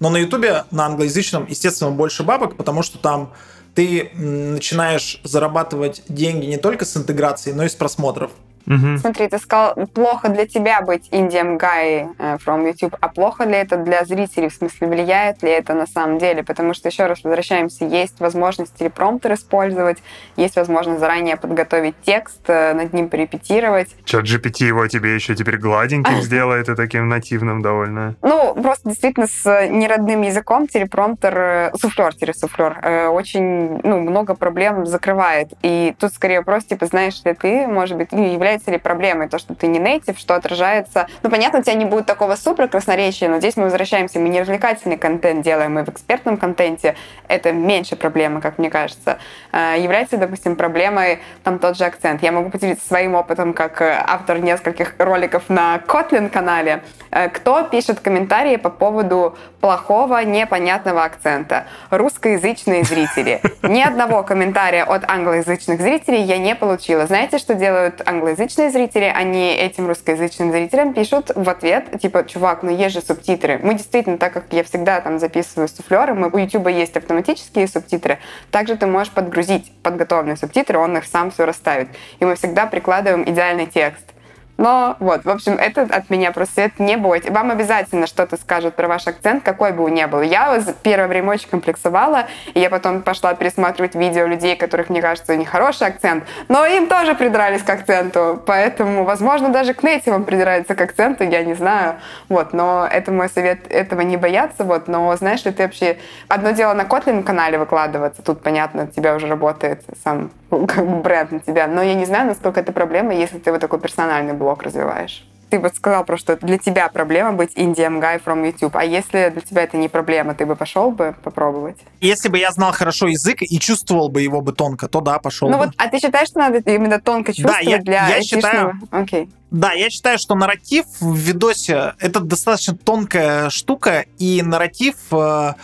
[0.00, 3.32] Но на YouTube, на англоязычном, естественно, больше бабок, потому что там
[3.74, 8.30] ты начинаешь зарабатывать деньги не только с интеграцией, но и с просмотров.
[8.66, 8.98] Угу.
[8.98, 13.54] Смотри, ты сказал, плохо для тебя быть Indian guy э, from YouTube, а плохо ли
[13.54, 14.48] это для зрителей?
[14.48, 16.42] В смысле, влияет ли это на самом деле?
[16.42, 19.98] Потому что, еще раз возвращаемся, есть возможность телепромптер использовать,
[20.36, 23.94] есть возможность заранее подготовить текст, э, над ним порепетировать.
[24.04, 28.16] Чат GPT его тебе еще теперь гладеньким сделает и таким нативным довольно.
[28.22, 35.52] Ну, просто действительно с неродным языком телепромптер, э, суфлер-суфлер, очень ну, много проблем закрывает.
[35.62, 39.38] И тут скорее вопрос, типа, знаешь ли ты, может быть, являешься является ли проблемой то,
[39.38, 41.08] что ты не нейтив, что отражается...
[41.22, 44.40] Ну, понятно, у тебя не будет такого супер красноречия, но здесь мы возвращаемся, мы не
[44.40, 46.94] развлекательный контент делаем, мы в экспертном контенте.
[47.26, 49.18] Это меньше проблемы, как мне кажется.
[49.50, 52.22] А, является, допустим, проблемой там тот же акцент.
[52.22, 56.82] Я могу поделиться своим опытом как э, автор нескольких роликов на Kotlin канале.
[57.10, 61.64] Э, кто пишет комментарии по поводу плохого, непонятного акцента?
[61.90, 63.40] Русскоязычные зрители.
[63.62, 67.06] Ни одного комментария от англоязычных зрителей я не получила.
[67.06, 72.62] Знаете, что делают англоязычные русскоязычные зрители, они этим русскоязычным зрителям пишут в ответ, типа, чувак,
[72.62, 73.58] ну есть же субтитры.
[73.62, 78.18] Мы действительно, так как я всегда там записываю суфлеры, мы, у YouTube есть автоматические субтитры,
[78.50, 81.88] также ты можешь подгрузить подготовленные субтитры, он их сам все расставит.
[82.20, 84.13] И мы всегда прикладываем идеальный текст.
[84.56, 87.30] Но вот, в общем, это от меня просто это не бойтесь.
[87.30, 90.22] Вам обязательно что-то скажут про ваш акцент, какой бы он ни был.
[90.22, 95.36] Я первое время очень комплексовала, и я потом пошла пересматривать видео людей, которых, мне кажется,
[95.36, 98.42] них хороший акцент, но им тоже придрались к акценту.
[98.46, 101.96] Поэтому, возможно, даже к нейтивам придираются к акценту, я не знаю.
[102.28, 104.64] Вот, но это мой совет, этого не бояться.
[104.64, 105.98] Вот, но знаешь ли ты вообще...
[106.28, 110.30] Одно дело на Kotlin канале выкладываться, тут, понятно, тебя уже работает сам
[111.02, 111.66] бренд на тебя.
[111.66, 115.26] Но я не знаю, насколько это проблема, если ты вот такой персональный блог развиваешь.
[115.50, 118.74] Ты вот сказал про что для тебя проблема быть Indian guy from YouTube.
[118.74, 121.76] А если для тебя это не проблема, ты бы пошел бы попробовать?
[122.00, 125.48] Если бы я знал хорошо язык и чувствовал бы его бы тонко, то да, пошел
[125.48, 125.66] ну бы.
[125.66, 129.30] Вот, а ты считаешь, что надо именно тонко чувствовать да, я, для я считаю, Окей.
[129.52, 135.54] Да, я считаю, что нарратив в видосе это достаточно тонкая штука, и нарратив э,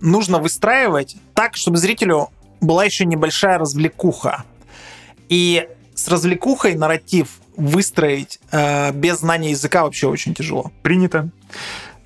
[0.00, 2.28] нужно выстраивать так, чтобы зрителю
[2.60, 4.44] была еще небольшая развлекуха.
[5.28, 10.70] И с развлекухой нарратив выстроить э, без знания языка вообще очень тяжело.
[10.82, 11.28] Принято.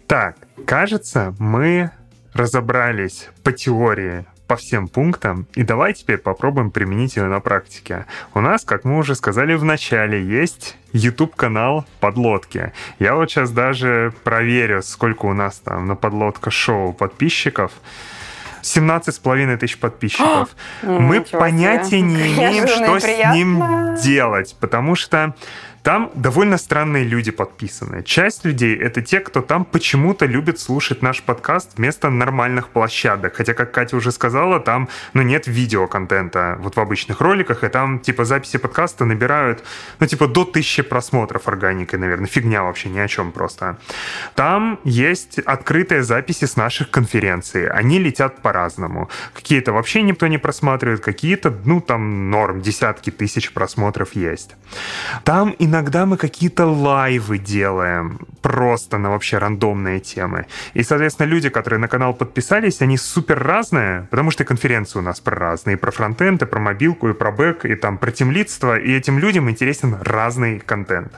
[0.06, 1.90] Так, кажется, мы
[2.32, 8.06] разобрались по теории по всем пунктам, и давай теперь попробуем применить ее на практике.
[8.34, 12.72] У нас, как мы уже сказали в начале, есть YouTube-канал «Подлодки».
[12.98, 17.70] Я вот сейчас даже проверю, сколько у нас там на «Подлодка шоу» подписчиков.
[18.70, 20.50] 17 с половиной тысяч подписчиков.
[20.82, 25.34] Мы понятия не имеем, что с ним делать, потому что
[25.82, 28.02] там довольно странные люди подписаны.
[28.02, 33.36] Часть людей— это те, кто там почему-то любит слушать наш подкаст вместо нормальных площадок.
[33.36, 37.98] Хотя, как Катя уже сказала, там ну, нет видеоконтента вот в обычных роликах, и там
[37.98, 39.64] типа записи подкаста набирают
[40.00, 42.26] ну типа до тысячи просмотров органикой, наверное.
[42.26, 43.78] Фигня вообще, ни о чем просто.
[44.34, 47.68] Там есть открытые записи с наших конференций.
[47.68, 49.08] Они летят по-разному.
[49.34, 54.56] Какие-то вообще никто не просматривает, какие-то, ну там норм, десятки тысяч просмотров есть.
[55.24, 60.46] Там и иногда мы какие-то лайвы делаем просто на вообще рандомные темы.
[60.74, 65.20] И, соответственно, люди, которые на канал подписались, они супер разные, потому что конференции у нас
[65.20, 65.76] про разные.
[65.76, 68.78] И про фронтенд, и про мобилку, и про бэк, и там про темлидство.
[68.78, 71.12] И этим людям интересен разный контент.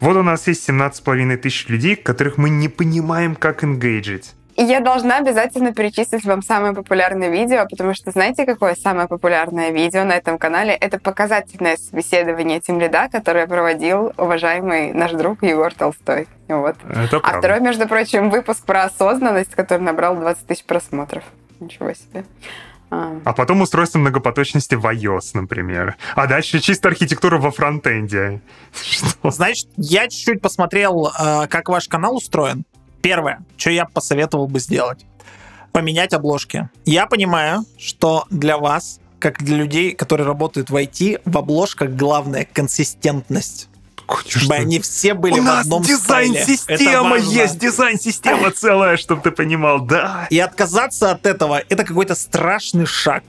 [0.00, 4.34] Вот у нас есть 17,5 тысяч людей, которых мы не понимаем, как энгейджить.
[4.58, 9.70] И я должна обязательно перечислить вам самое популярное видео, потому что знаете, какое самое популярное
[9.70, 10.72] видео на этом канале?
[10.72, 16.26] Это показательное собеседование Тим Лида, которое проводил уважаемый наш друг Егор Толстой.
[16.48, 16.74] Вот.
[16.90, 21.22] Это а второй, между прочим, выпуск про осознанность, который набрал 20 тысяч просмотров.
[21.60, 22.24] Ничего себе.
[22.90, 23.20] А.
[23.24, 25.96] а потом устройство многопоточности в iOS, например.
[26.16, 28.40] А дальше чисто архитектура во фронтенде.
[28.72, 29.30] Что?
[29.30, 32.64] Значит, я чуть-чуть посмотрел, э, как ваш канал устроен.
[33.02, 35.04] Первое, что я посоветовал бы сделать,
[35.72, 36.68] поменять обложки.
[36.84, 42.46] Я понимаю, что для вас, как для людей, которые работают в IT, в обложках главная
[42.50, 43.68] консистентность.
[44.06, 44.40] Конечно.
[44.40, 50.26] Чтобы они все были У в одном дизайн-система есть, дизайн-система целая, чтобы ты понимал, да.
[50.30, 53.22] И отказаться от этого— это какой-то страшный шаг.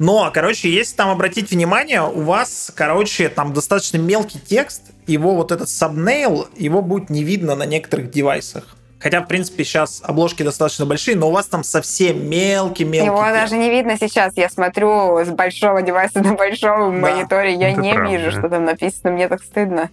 [0.00, 5.52] Но, короче, если там обратить внимание, у вас, короче, там достаточно мелкий текст, его вот
[5.52, 8.76] этот сабнейл, его будет не видно на некоторых девайсах.
[9.00, 13.06] Хотя, в принципе, сейчас обложки достаточно большие, но у вас там совсем мелкий-мелкий.
[13.06, 14.36] Его даже не видно сейчас.
[14.36, 18.10] Я смотрю с большого девайса на большом Да, мониторе, я это не правда.
[18.12, 19.88] вижу, что там написано, мне так стыдно.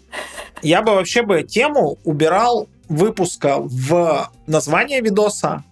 [0.61, 5.63] Я бы вообще бы тему убирал выпуска в название видоса,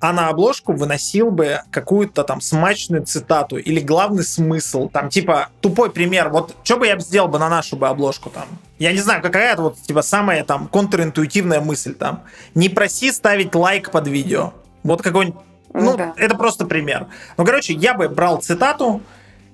[0.00, 4.88] а на обложку выносил бы какую-то там смачную цитату или главный смысл.
[4.88, 6.30] Там типа тупой пример.
[6.30, 8.46] Вот что бы я сделал бы на нашу бы обложку там?
[8.78, 12.24] Я не знаю, какая это вот типа самая там контринтуитивная мысль там.
[12.54, 14.52] Не проси ставить лайк под видео.
[14.82, 15.40] Вот какой-нибудь
[15.74, 16.14] Ну ну, да.
[16.16, 17.08] это просто пример.
[17.36, 19.02] Ну, короче, я бы брал цитату,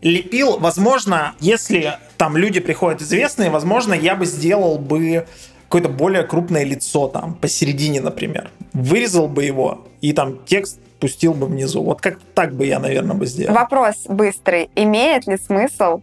[0.02, 5.26] лепил, возможно, если там люди приходят известные, возможно, я бы сделал бы
[5.64, 8.50] какое-то более крупное лицо там посередине, например.
[8.74, 11.82] Вырезал бы его и там текст пустил бы внизу.
[11.82, 13.54] Вот как так бы я, наверное, бы сделал.
[13.54, 14.70] Вопрос быстрый.
[14.76, 16.00] Имеет ли смысл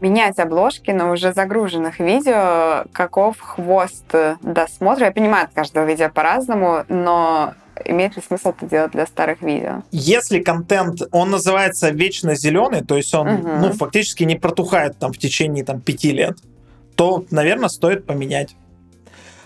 [0.00, 2.84] менять обложки на уже загруженных видео?
[2.92, 4.04] Каков хвост
[4.42, 5.06] досмотра?
[5.06, 7.54] Я понимаю, от каждого видео по-разному, но
[7.84, 9.82] имеет ли смысл это делать для старых видео?
[9.90, 13.60] Если контент, он называется вечно зеленый, то есть он, Мгм.
[13.60, 16.38] ну, фактически не протухает там в течение там пяти лет,
[16.94, 18.56] то, наверное, стоит поменять.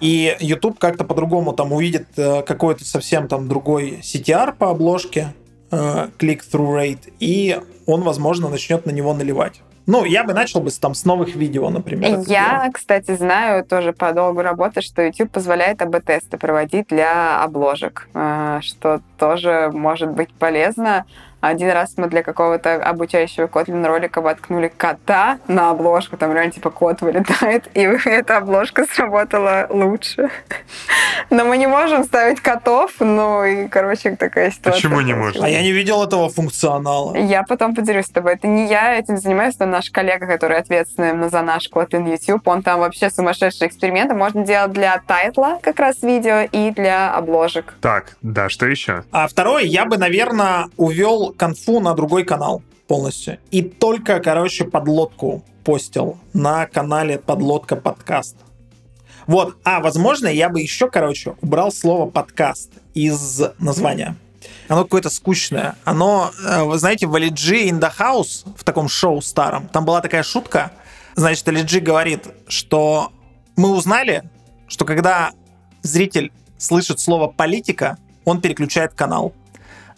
[0.01, 5.35] И YouTube как-то по-другому там увидит э, какой-то совсем там другой CTR по обложке,
[5.71, 9.61] э, click-through rate, и он, возможно, начнет на него наливать.
[9.91, 12.21] Ну, я бы начал бы там с новых видео, например.
[12.29, 18.61] Я, кстати, знаю тоже по долгу работы, что YouTube позволяет АБ-тесты проводить для обложек, э,
[18.63, 21.07] что тоже может быть полезно.
[21.41, 26.71] Один раз мы для какого-то обучающего Kotlin ролика воткнули кота на обложку, там реально типа
[26.71, 30.31] кот вылетает, и эта обложка сработала лучше.
[31.31, 34.73] Но мы не можем ставить котов, ну и, короче, такая ситуация.
[34.73, 35.45] Почему не можем?
[35.45, 37.17] А я не видел этого функционала.
[37.17, 38.35] Я потом поделюсь с тобой.
[38.35, 42.63] Это не я этим занимаюсь, но наш коллега, который ответственный за наш Kotlin YouTube, он
[42.63, 44.15] там вообще сумасшедшие эксперименты.
[44.15, 47.75] Можно делать для тайтла как раз видео и для обложек.
[47.81, 49.05] Так, да, что еще?
[49.13, 53.39] А второе, я бы, наверное, увел конфу на другой канал полностью.
[53.51, 58.37] И только, короче, подлодку постил на канале Подлодка подкаст.
[59.27, 64.17] Вот, а возможно, я бы еще, короче, убрал слово подкаст из названия.
[64.69, 65.77] Оно какое-то скучное.
[65.85, 70.01] Оно, э, вы знаете, в LG in the House, в таком шоу старом, там была
[70.01, 70.73] такая шутка.
[71.15, 73.13] Значит, LG говорит, что
[73.57, 74.29] мы узнали,
[74.67, 75.33] что когда
[75.83, 79.33] зритель слышит слово политика, он переключает канал.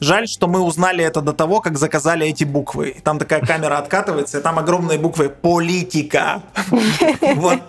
[0.03, 2.97] Жаль, что мы узнали это до того, как заказали эти буквы.
[3.05, 6.43] Там такая камера откатывается, и там огромные буквы «Политика».
[7.37, 7.61] Вот.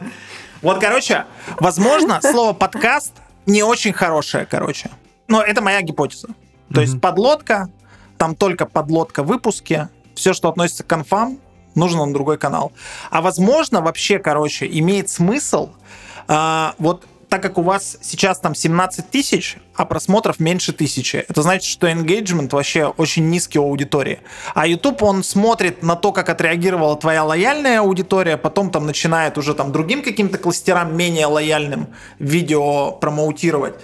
[0.64, 1.26] Вот, короче,
[1.60, 3.14] возможно, слово «подкаст»
[3.46, 4.90] не очень хорошее, короче.
[5.28, 6.30] Но это моя гипотеза.
[6.74, 7.70] То есть подлодка,
[8.18, 11.38] там только подлодка выпуски, все, что относится к конфам,
[11.76, 12.72] нужно на другой канал.
[13.12, 15.70] А возможно, вообще, короче, имеет смысл,
[16.28, 21.42] а, вот так как у вас сейчас там 17 тысяч, а просмотров меньше тысячи, это
[21.42, 24.20] значит, что engagement вообще очень низкий у аудитории.
[24.54, 29.54] А YouTube, он смотрит на то, как отреагировала твоя лояльная аудитория, потом там начинает уже
[29.54, 31.88] там другим каким-то кластерам менее лояльным
[32.20, 33.76] видео промоутировать.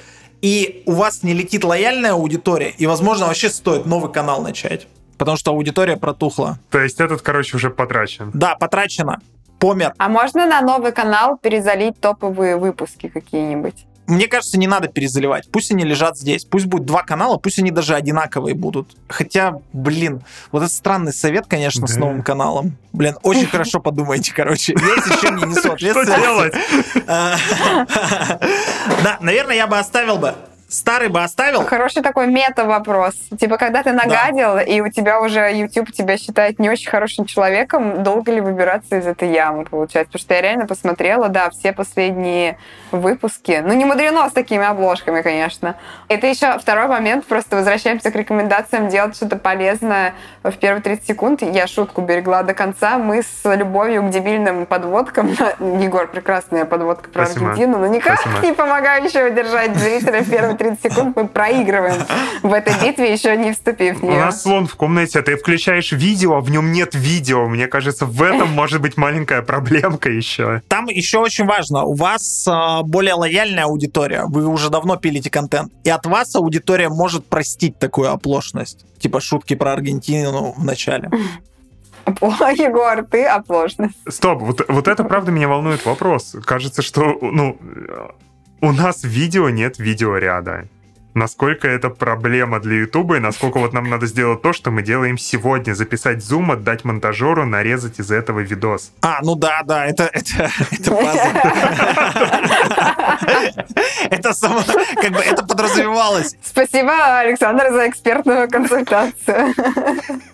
[0.41, 4.87] И у вас не летит лояльная аудитория, и, возможно, вообще стоит новый канал начать.
[5.17, 6.59] Потому что аудитория протухла.
[6.69, 8.31] То есть этот, короче, уже потрачен.
[8.33, 9.19] Да, потрачено.
[9.59, 9.93] Помер.
[9.97, 13.85] А можно на новый канал перезалить топовые выпуски какие-нибудь?
[14.09, 15.49] Мне кажется, не надо перезаливать.
[15.51, 16.43] Пусть они лежат здесь.
[16.43, 18.97] Пусть будет два канала, пусть они даже одинаковые будут.
[19.07, 20.21] Хотя, блин,
[20.51, 21.99] вот это странный совет, конечно, с Да.
[22.01, 22.75] новым каналом.
[22.91, 24.73] Блин, очень хорошо подумайте, короче.
[24.73, 24.79] Я
[25.15, 26.21] еще не несу Что ответственности.
[26.21, 26.53] делать?
[27.07, 27.35] А,
[29.03, 30.33] Да, наверное, я бы оставил бы.
[30.69, 31.65] Старый бы оставил.
[31.65, 33.15] Хороший такой мета-вопрос.
[33.39, 38.03] Типа, когда ты нагадил, и у тебя уже YouTube тебя считает не очень хорошим человеком,
[38.03, 40.11] долго ли выбираться из этой ямы, получается?
[40.11, 42.59] Потому что я реально посмотрела, да, все последние
[42.91, 43.63] выпуски.
[43.65, 45.75] Ну, не мудрено с такими обложками, конечно.
[46.07, 47.25] Это еще второй момент.
[47.25, 50.13] Просто возвращаемся к рекомендациям делать что-то полезное
[50.43, 51.41] в первые 30 секунд.
[51.41, 52.99] Я шутку берегла до конца.
[52.99, 55.29] Мы с любовью к дебильным подводкам.
[55.59, 57.47] Егор, прекрасная подводка про Спасибо.
[57.47, 58.45] Аргентину, но никак Спасибо.
[58.45, 61.15] не помогающего удержать зрителя в первые 30 секунд.
[61.15, 61.95] Мы проигрываем
[62.43, 64.19] в этой битве, еще не вступив в У нее.
[64.19, 67.47] нас слон в комнате, ты включаешь видео, а в нем нет видео.
[67.47, 70.61] Мне кажется, в этом может быть маленькая проблемка еще.
[70.67, 75.71] Там еще очень важно, у вас а, более лояльная аудитория, вы уже давно пилите контент,
[75.83, 81.09] и от вас аудитория может простить такую оплошность, типа шутки про Аргентину в начале.
[82.21, 83.95] О, Егор, ты оплошность.
[84.07, 86.35] Стоп, вот, вот это правда меня волнует вопрос.
[86.43, 87.57] Кажется, что, ну,
[88.61, 90.67] у нас видео нет видеоряда.
[91.13, 95.17] насколько это проблема для Ютуба и насколько вот нам надо сделать то, что мы делаем
[95.17, 95.73] сегодня.
[95.73, 98.91] Записать зум, отдать монтажеру, нарезать из этого видос.
[99.01, 101.19] А, ну да, да, это, это, это пазл.
[104.09, 104.61] Это само,
[104.95, 106.35] как бы, это подразумевалось.
[106.43, 109.53] Спасибо, Александр, за экспертную консультацию.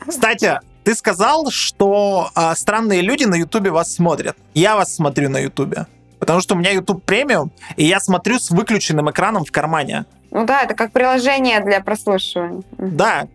[0.07, 4.37] Кстати, ты сказал, что а, странные люди на Ютубе вас смотрят.
[4.53, 5.87] Я вас смотрю на Ютубе.
[6.25, 10.05] Потому что у меня YouTube премиум, и я смотрю с выключенным экраном в кармане.
[10.31, 12.63] Ну да, это как приложение для прослушивания.
[12.79, 13.27] Да.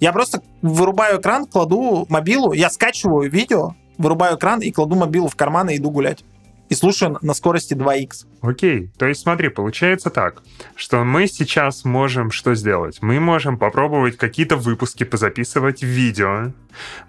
[0.00, 5.36] Я просто вырубаю экран, кладу мобилу, я скачиваю видео, вырубаю экран и кладу мобилу в
[5.36, 6.24] карман и иду гулять.
[6.70, 8.26] И слушаю на скорости 2х.
[8.40, 10.42] Окей, то есть смотри, получается так,
[10.76, 12.98] что мы сейчас можем что сделать?
[13.02, 16.52] Мы можем попробовать какие-то выпуски позаписывать в видео,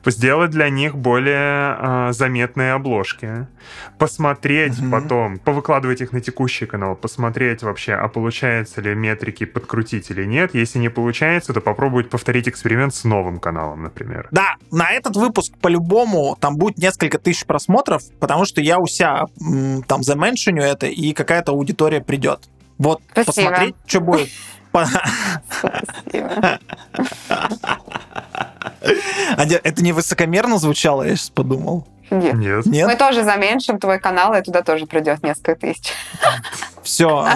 [0.06, 3.48] сделать для них более э, заметные обложки,
[4.00, 4.92] посмотреть Мгм.
[4.92, 10.56] потом, повыкладывать их на текущий канал, посмотреть вообще, а получается ли метрики подкрутить или нет.
[10.56, 14.28] Если не получается, то попробовать повторить эксперимент с новым каналом, например.
[14.32, 19.26] Да, на этот выпуск по-любому там будет несколько тысяч просмотров, потому что я у себя
[19.88, 22.40] там заменшеню это, и какая-то аудитория придет.
[22.78, 23.34] Вот, Спасибо.
[23.34, 24.30] посмотреть, что будет.
[24.72, 26.60] Спасибо.
[29.38, 31.86] Это не высокомерно звучало, я сейчас подумал.
[32.10, 32.66] Нет.
[32.66, 32.88] Нет.
[32.88, 35.92] Мы тоже заменьшим твой канал, и туда тоже придет несколько тысяч.
[36.84, 37.28] Все,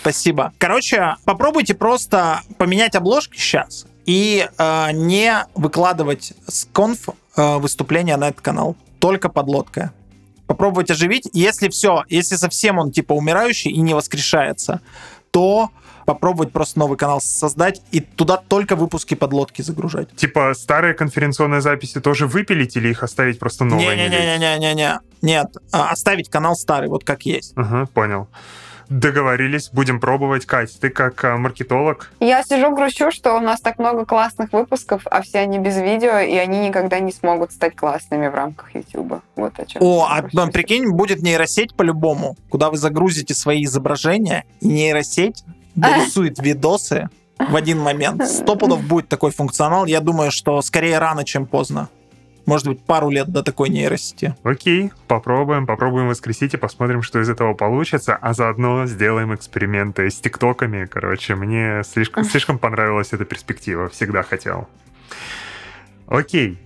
[0.00, 0.52] спасибо.
[0.58, 8.28] Короче, попробуйте просто поменять обложки сейчас и э, не выкладывать с конф э, выступления на
[8.28, 8.76] этот канал.
[8.98, 9.92] Только подлодка.
[10.50, 11.30] Попробовать оживить.
[11.32, 14.80] Если все, если совсем он типа умирающий и не воскрешается,
[15.30, 15.70] то
[16.06, 20.08] попробовать просто новый канал создать и туда только выпуски подлодки загружать.
[20.16, 23.96] Типа старые конференционные записи тоже выпилить или их оставить просто новые?
[23.96, 24.98] Не-не-не-не-не-не.
[25.22, 27.52] Нет, а, оставить канал старый, вот как есть.
[27.54, 28.26] Ага, понял.
[28.90, 30.46] Договорились, будем пробовать.
[30.46, 35.02] Кать, ты как а, маркетолог, Я сижу, грущу, что у нас так много классных выпусков,
[35.08, 39.22] а все они без видео, и они никогда не смогут стать классными в рамках YouTube.
[39.36, 39.80] Вот о чем.
[39.80, 45.44] О, а ну, прикинь, будет нейросеть по-любому, куда вы загрузите свои изображения, и нейросеть
[45.76, 47.08] дорисует видосы
[47.38, 48.26] в один момент.
[48.26, 49.86] Сто пудов будет такой функционал.
[49.86, 51.88] Я думаю, что скорее рано, чем поздно.
[52.50, 54.34] Может быть, пару лет до такой нейросети.
[54.42, 60.16] Окей, попробуем, попробуем воскресить и посмотрим, что из этого получится, а заодно сделаем эксперименты с
[60.16, 60.84] тиктоками.
[60.86, 64.68] Короче, мне слишком, слишком понравилась эта перспектива, всегда хотел.
[66.08, 66.58] Окей,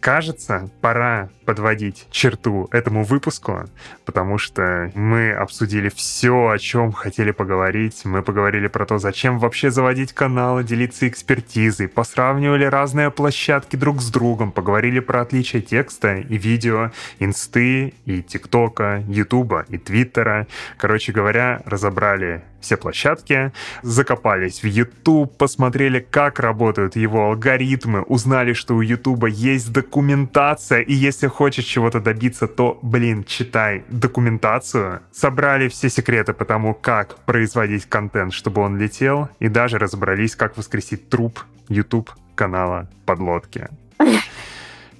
[0.00, 3.64] кажется, пора подводить черту этому выпуску,
[4.04, 8.04] потому что мы обсудили все, о чем хотели поговорить.
[8.04, 14.10] Мы поговорили про то, зачем вообще заводить каналы, делиться экспертизой, посравнивали разные площадки друг с
[14.10, 20.46] другом, поговорили про отличия текста и видео, инсты и тиктока, ютуба и твиттера.
[20.78, 28.74] Короче говоря, разобрали все площадки, закопались в YouTube, посмотрели, как работают его алгоритмы, узнали, что
[28.74, 35.00] у YouTube есть документация, и если хочешь чего-то добиться, то, блин, читай документацию.
[35.12, 40.56] Собрали все секреты по тому, как производить контент, чтобы он летел, и даже разобрались, как
[40.56, 43.68] воскресить труп YouTube канала Подлодки.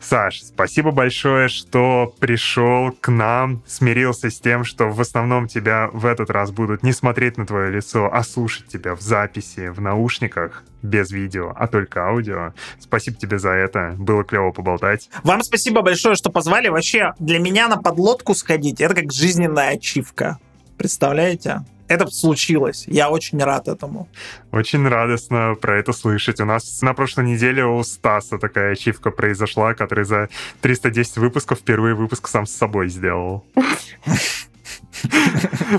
[0.01, 6.07] Саш, спасибо большое, что пришел к нам, смирился с тем, что в основном тебя в
[6.07, 10.65] этот раз будут не смотреть на твое лицо, а слушать тебя в записи, в наушниках,
[10.83, 12.55] без видео, а только аудио.
[12.79, 13.95] Спасибо тебе за это.
[13.99, 15.11] Было клево поболтать.
[15.23, 16.69] Вам спасибо большое, что позвали.
[16.69, 20.39] Вообще, для меня на подлодку сходить, это как жизненная ачивка.
[20.79, 21.61] Представляете?
[21.91, 22.85] Это случилось.
[22.87, 24.09] Я очень рад этому.
[24.53, 26.41] Очень радостно про это слышать.
[26.41, 30.29] У нас на прошлой неделе у Стаса такая ачивка произошла, который за
[30.61, 33.45] 310 выпусков впервые выпуск сам с собой сделал.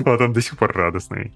[0.05, 1.31] Вот он до сих пор радостный.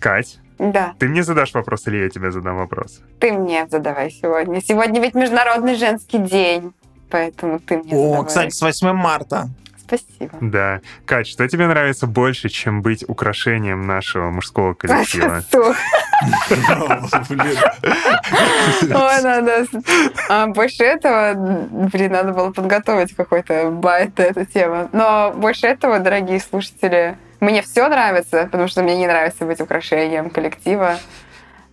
[0.00, 3.00] Кать, Да, ты мне задашь вопрос или я тебе задам вопрос?
[3.20, 4.60] ты мне задавай сегодня.
[4.60, 6.72] Сегодня ведь Международный женский день,
[7.10, 8.26] поэтому ты мне О, задавай.
[8.26, 9.48] кстати, с 8 марта.
[9.86, 10.38] Спасибо.
[10.40, 10.80] Да.
[11.04, 15.42] Кать, что тебе нравится больше, чем быть украшением нашего мужского коллектива?
[18.80, 19.66] Ой, надо.
[20.28, 21.34] А больше этого,
[21.92, 24.88] блин, надо было подготовить какой-то байт на эту тему.
[24.92, 30.30] Но больше этого, дорогие слушатели, мне все нравится, потому что мне не нравится быть украшением
[30.30, 30.98] коллектива.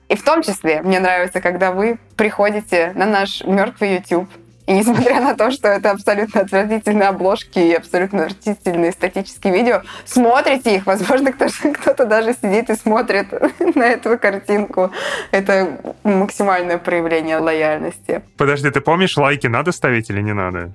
[0.09, 4.29] И в том числе мне нравится, когда вы приходите на наш мертвый YouTube,
[4.67, 10.75] и несмотря на то, что это абсолютно отвратительные обложки и абсолютно отвратительные статические видео, смотрите
[10.75, 10.85] их.
[10.85, 13.27] Возможно, кто- кто-то даже сидит и смотрит
[13.75, 14.91] на эту картинку.
[15.31, 18.21] Это максимальное проявление лояльности.
[18.37, 20.71] Подожди, ты помнишь, лайки надо ставить или не надо?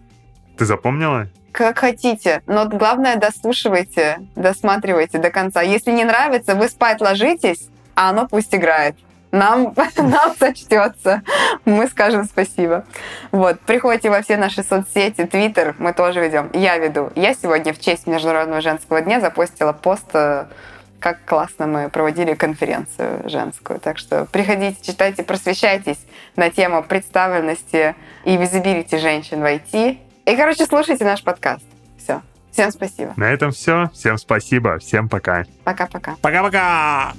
[0.59, 1.29] Ты запомнила?
[1.53, 5.63] Как хотите, но главное дослушивайте, досматривайте до конца.
[5.63, 8.97] Если не нравится, вы спать ложитесь, а оно пусть играет.
[9.33, 11.23] Нам, нам сочтется.
[11.65, 12.85] Мы скажем спасибо.
[13.33, 13.61] Вот.
[13.61, 16.51] Приходите во все наши соцсети, Твиттер мы тоже ведем.
[16.53, 17.11] Я веду.
[17.15, 20.47] Я сегодня в честь Международного женского дня запостила пост э,
[20.99, 23.79] как классно мы проводили конференцию женскую.
[23.81, 25.99] Так что приходите, читайте, просвещайтесь
[26.37, 27.95] на тему представленности
[28.25, 29.99] и визибилити женщин в IT.
[30.25, 31.65] И, короче, слушайте наш подкаст.
[31.99, 32.23] Все.
[32.51, 33.13] Всем спасибо.
[33.17, 33.91] На этом все.
[33.93, 34.79] Всем спасибо.
[34.79, 35.45] Всем пока.
[35.65, 36.17] Пока-пока.
[36.23, 37.13] Пока-пока!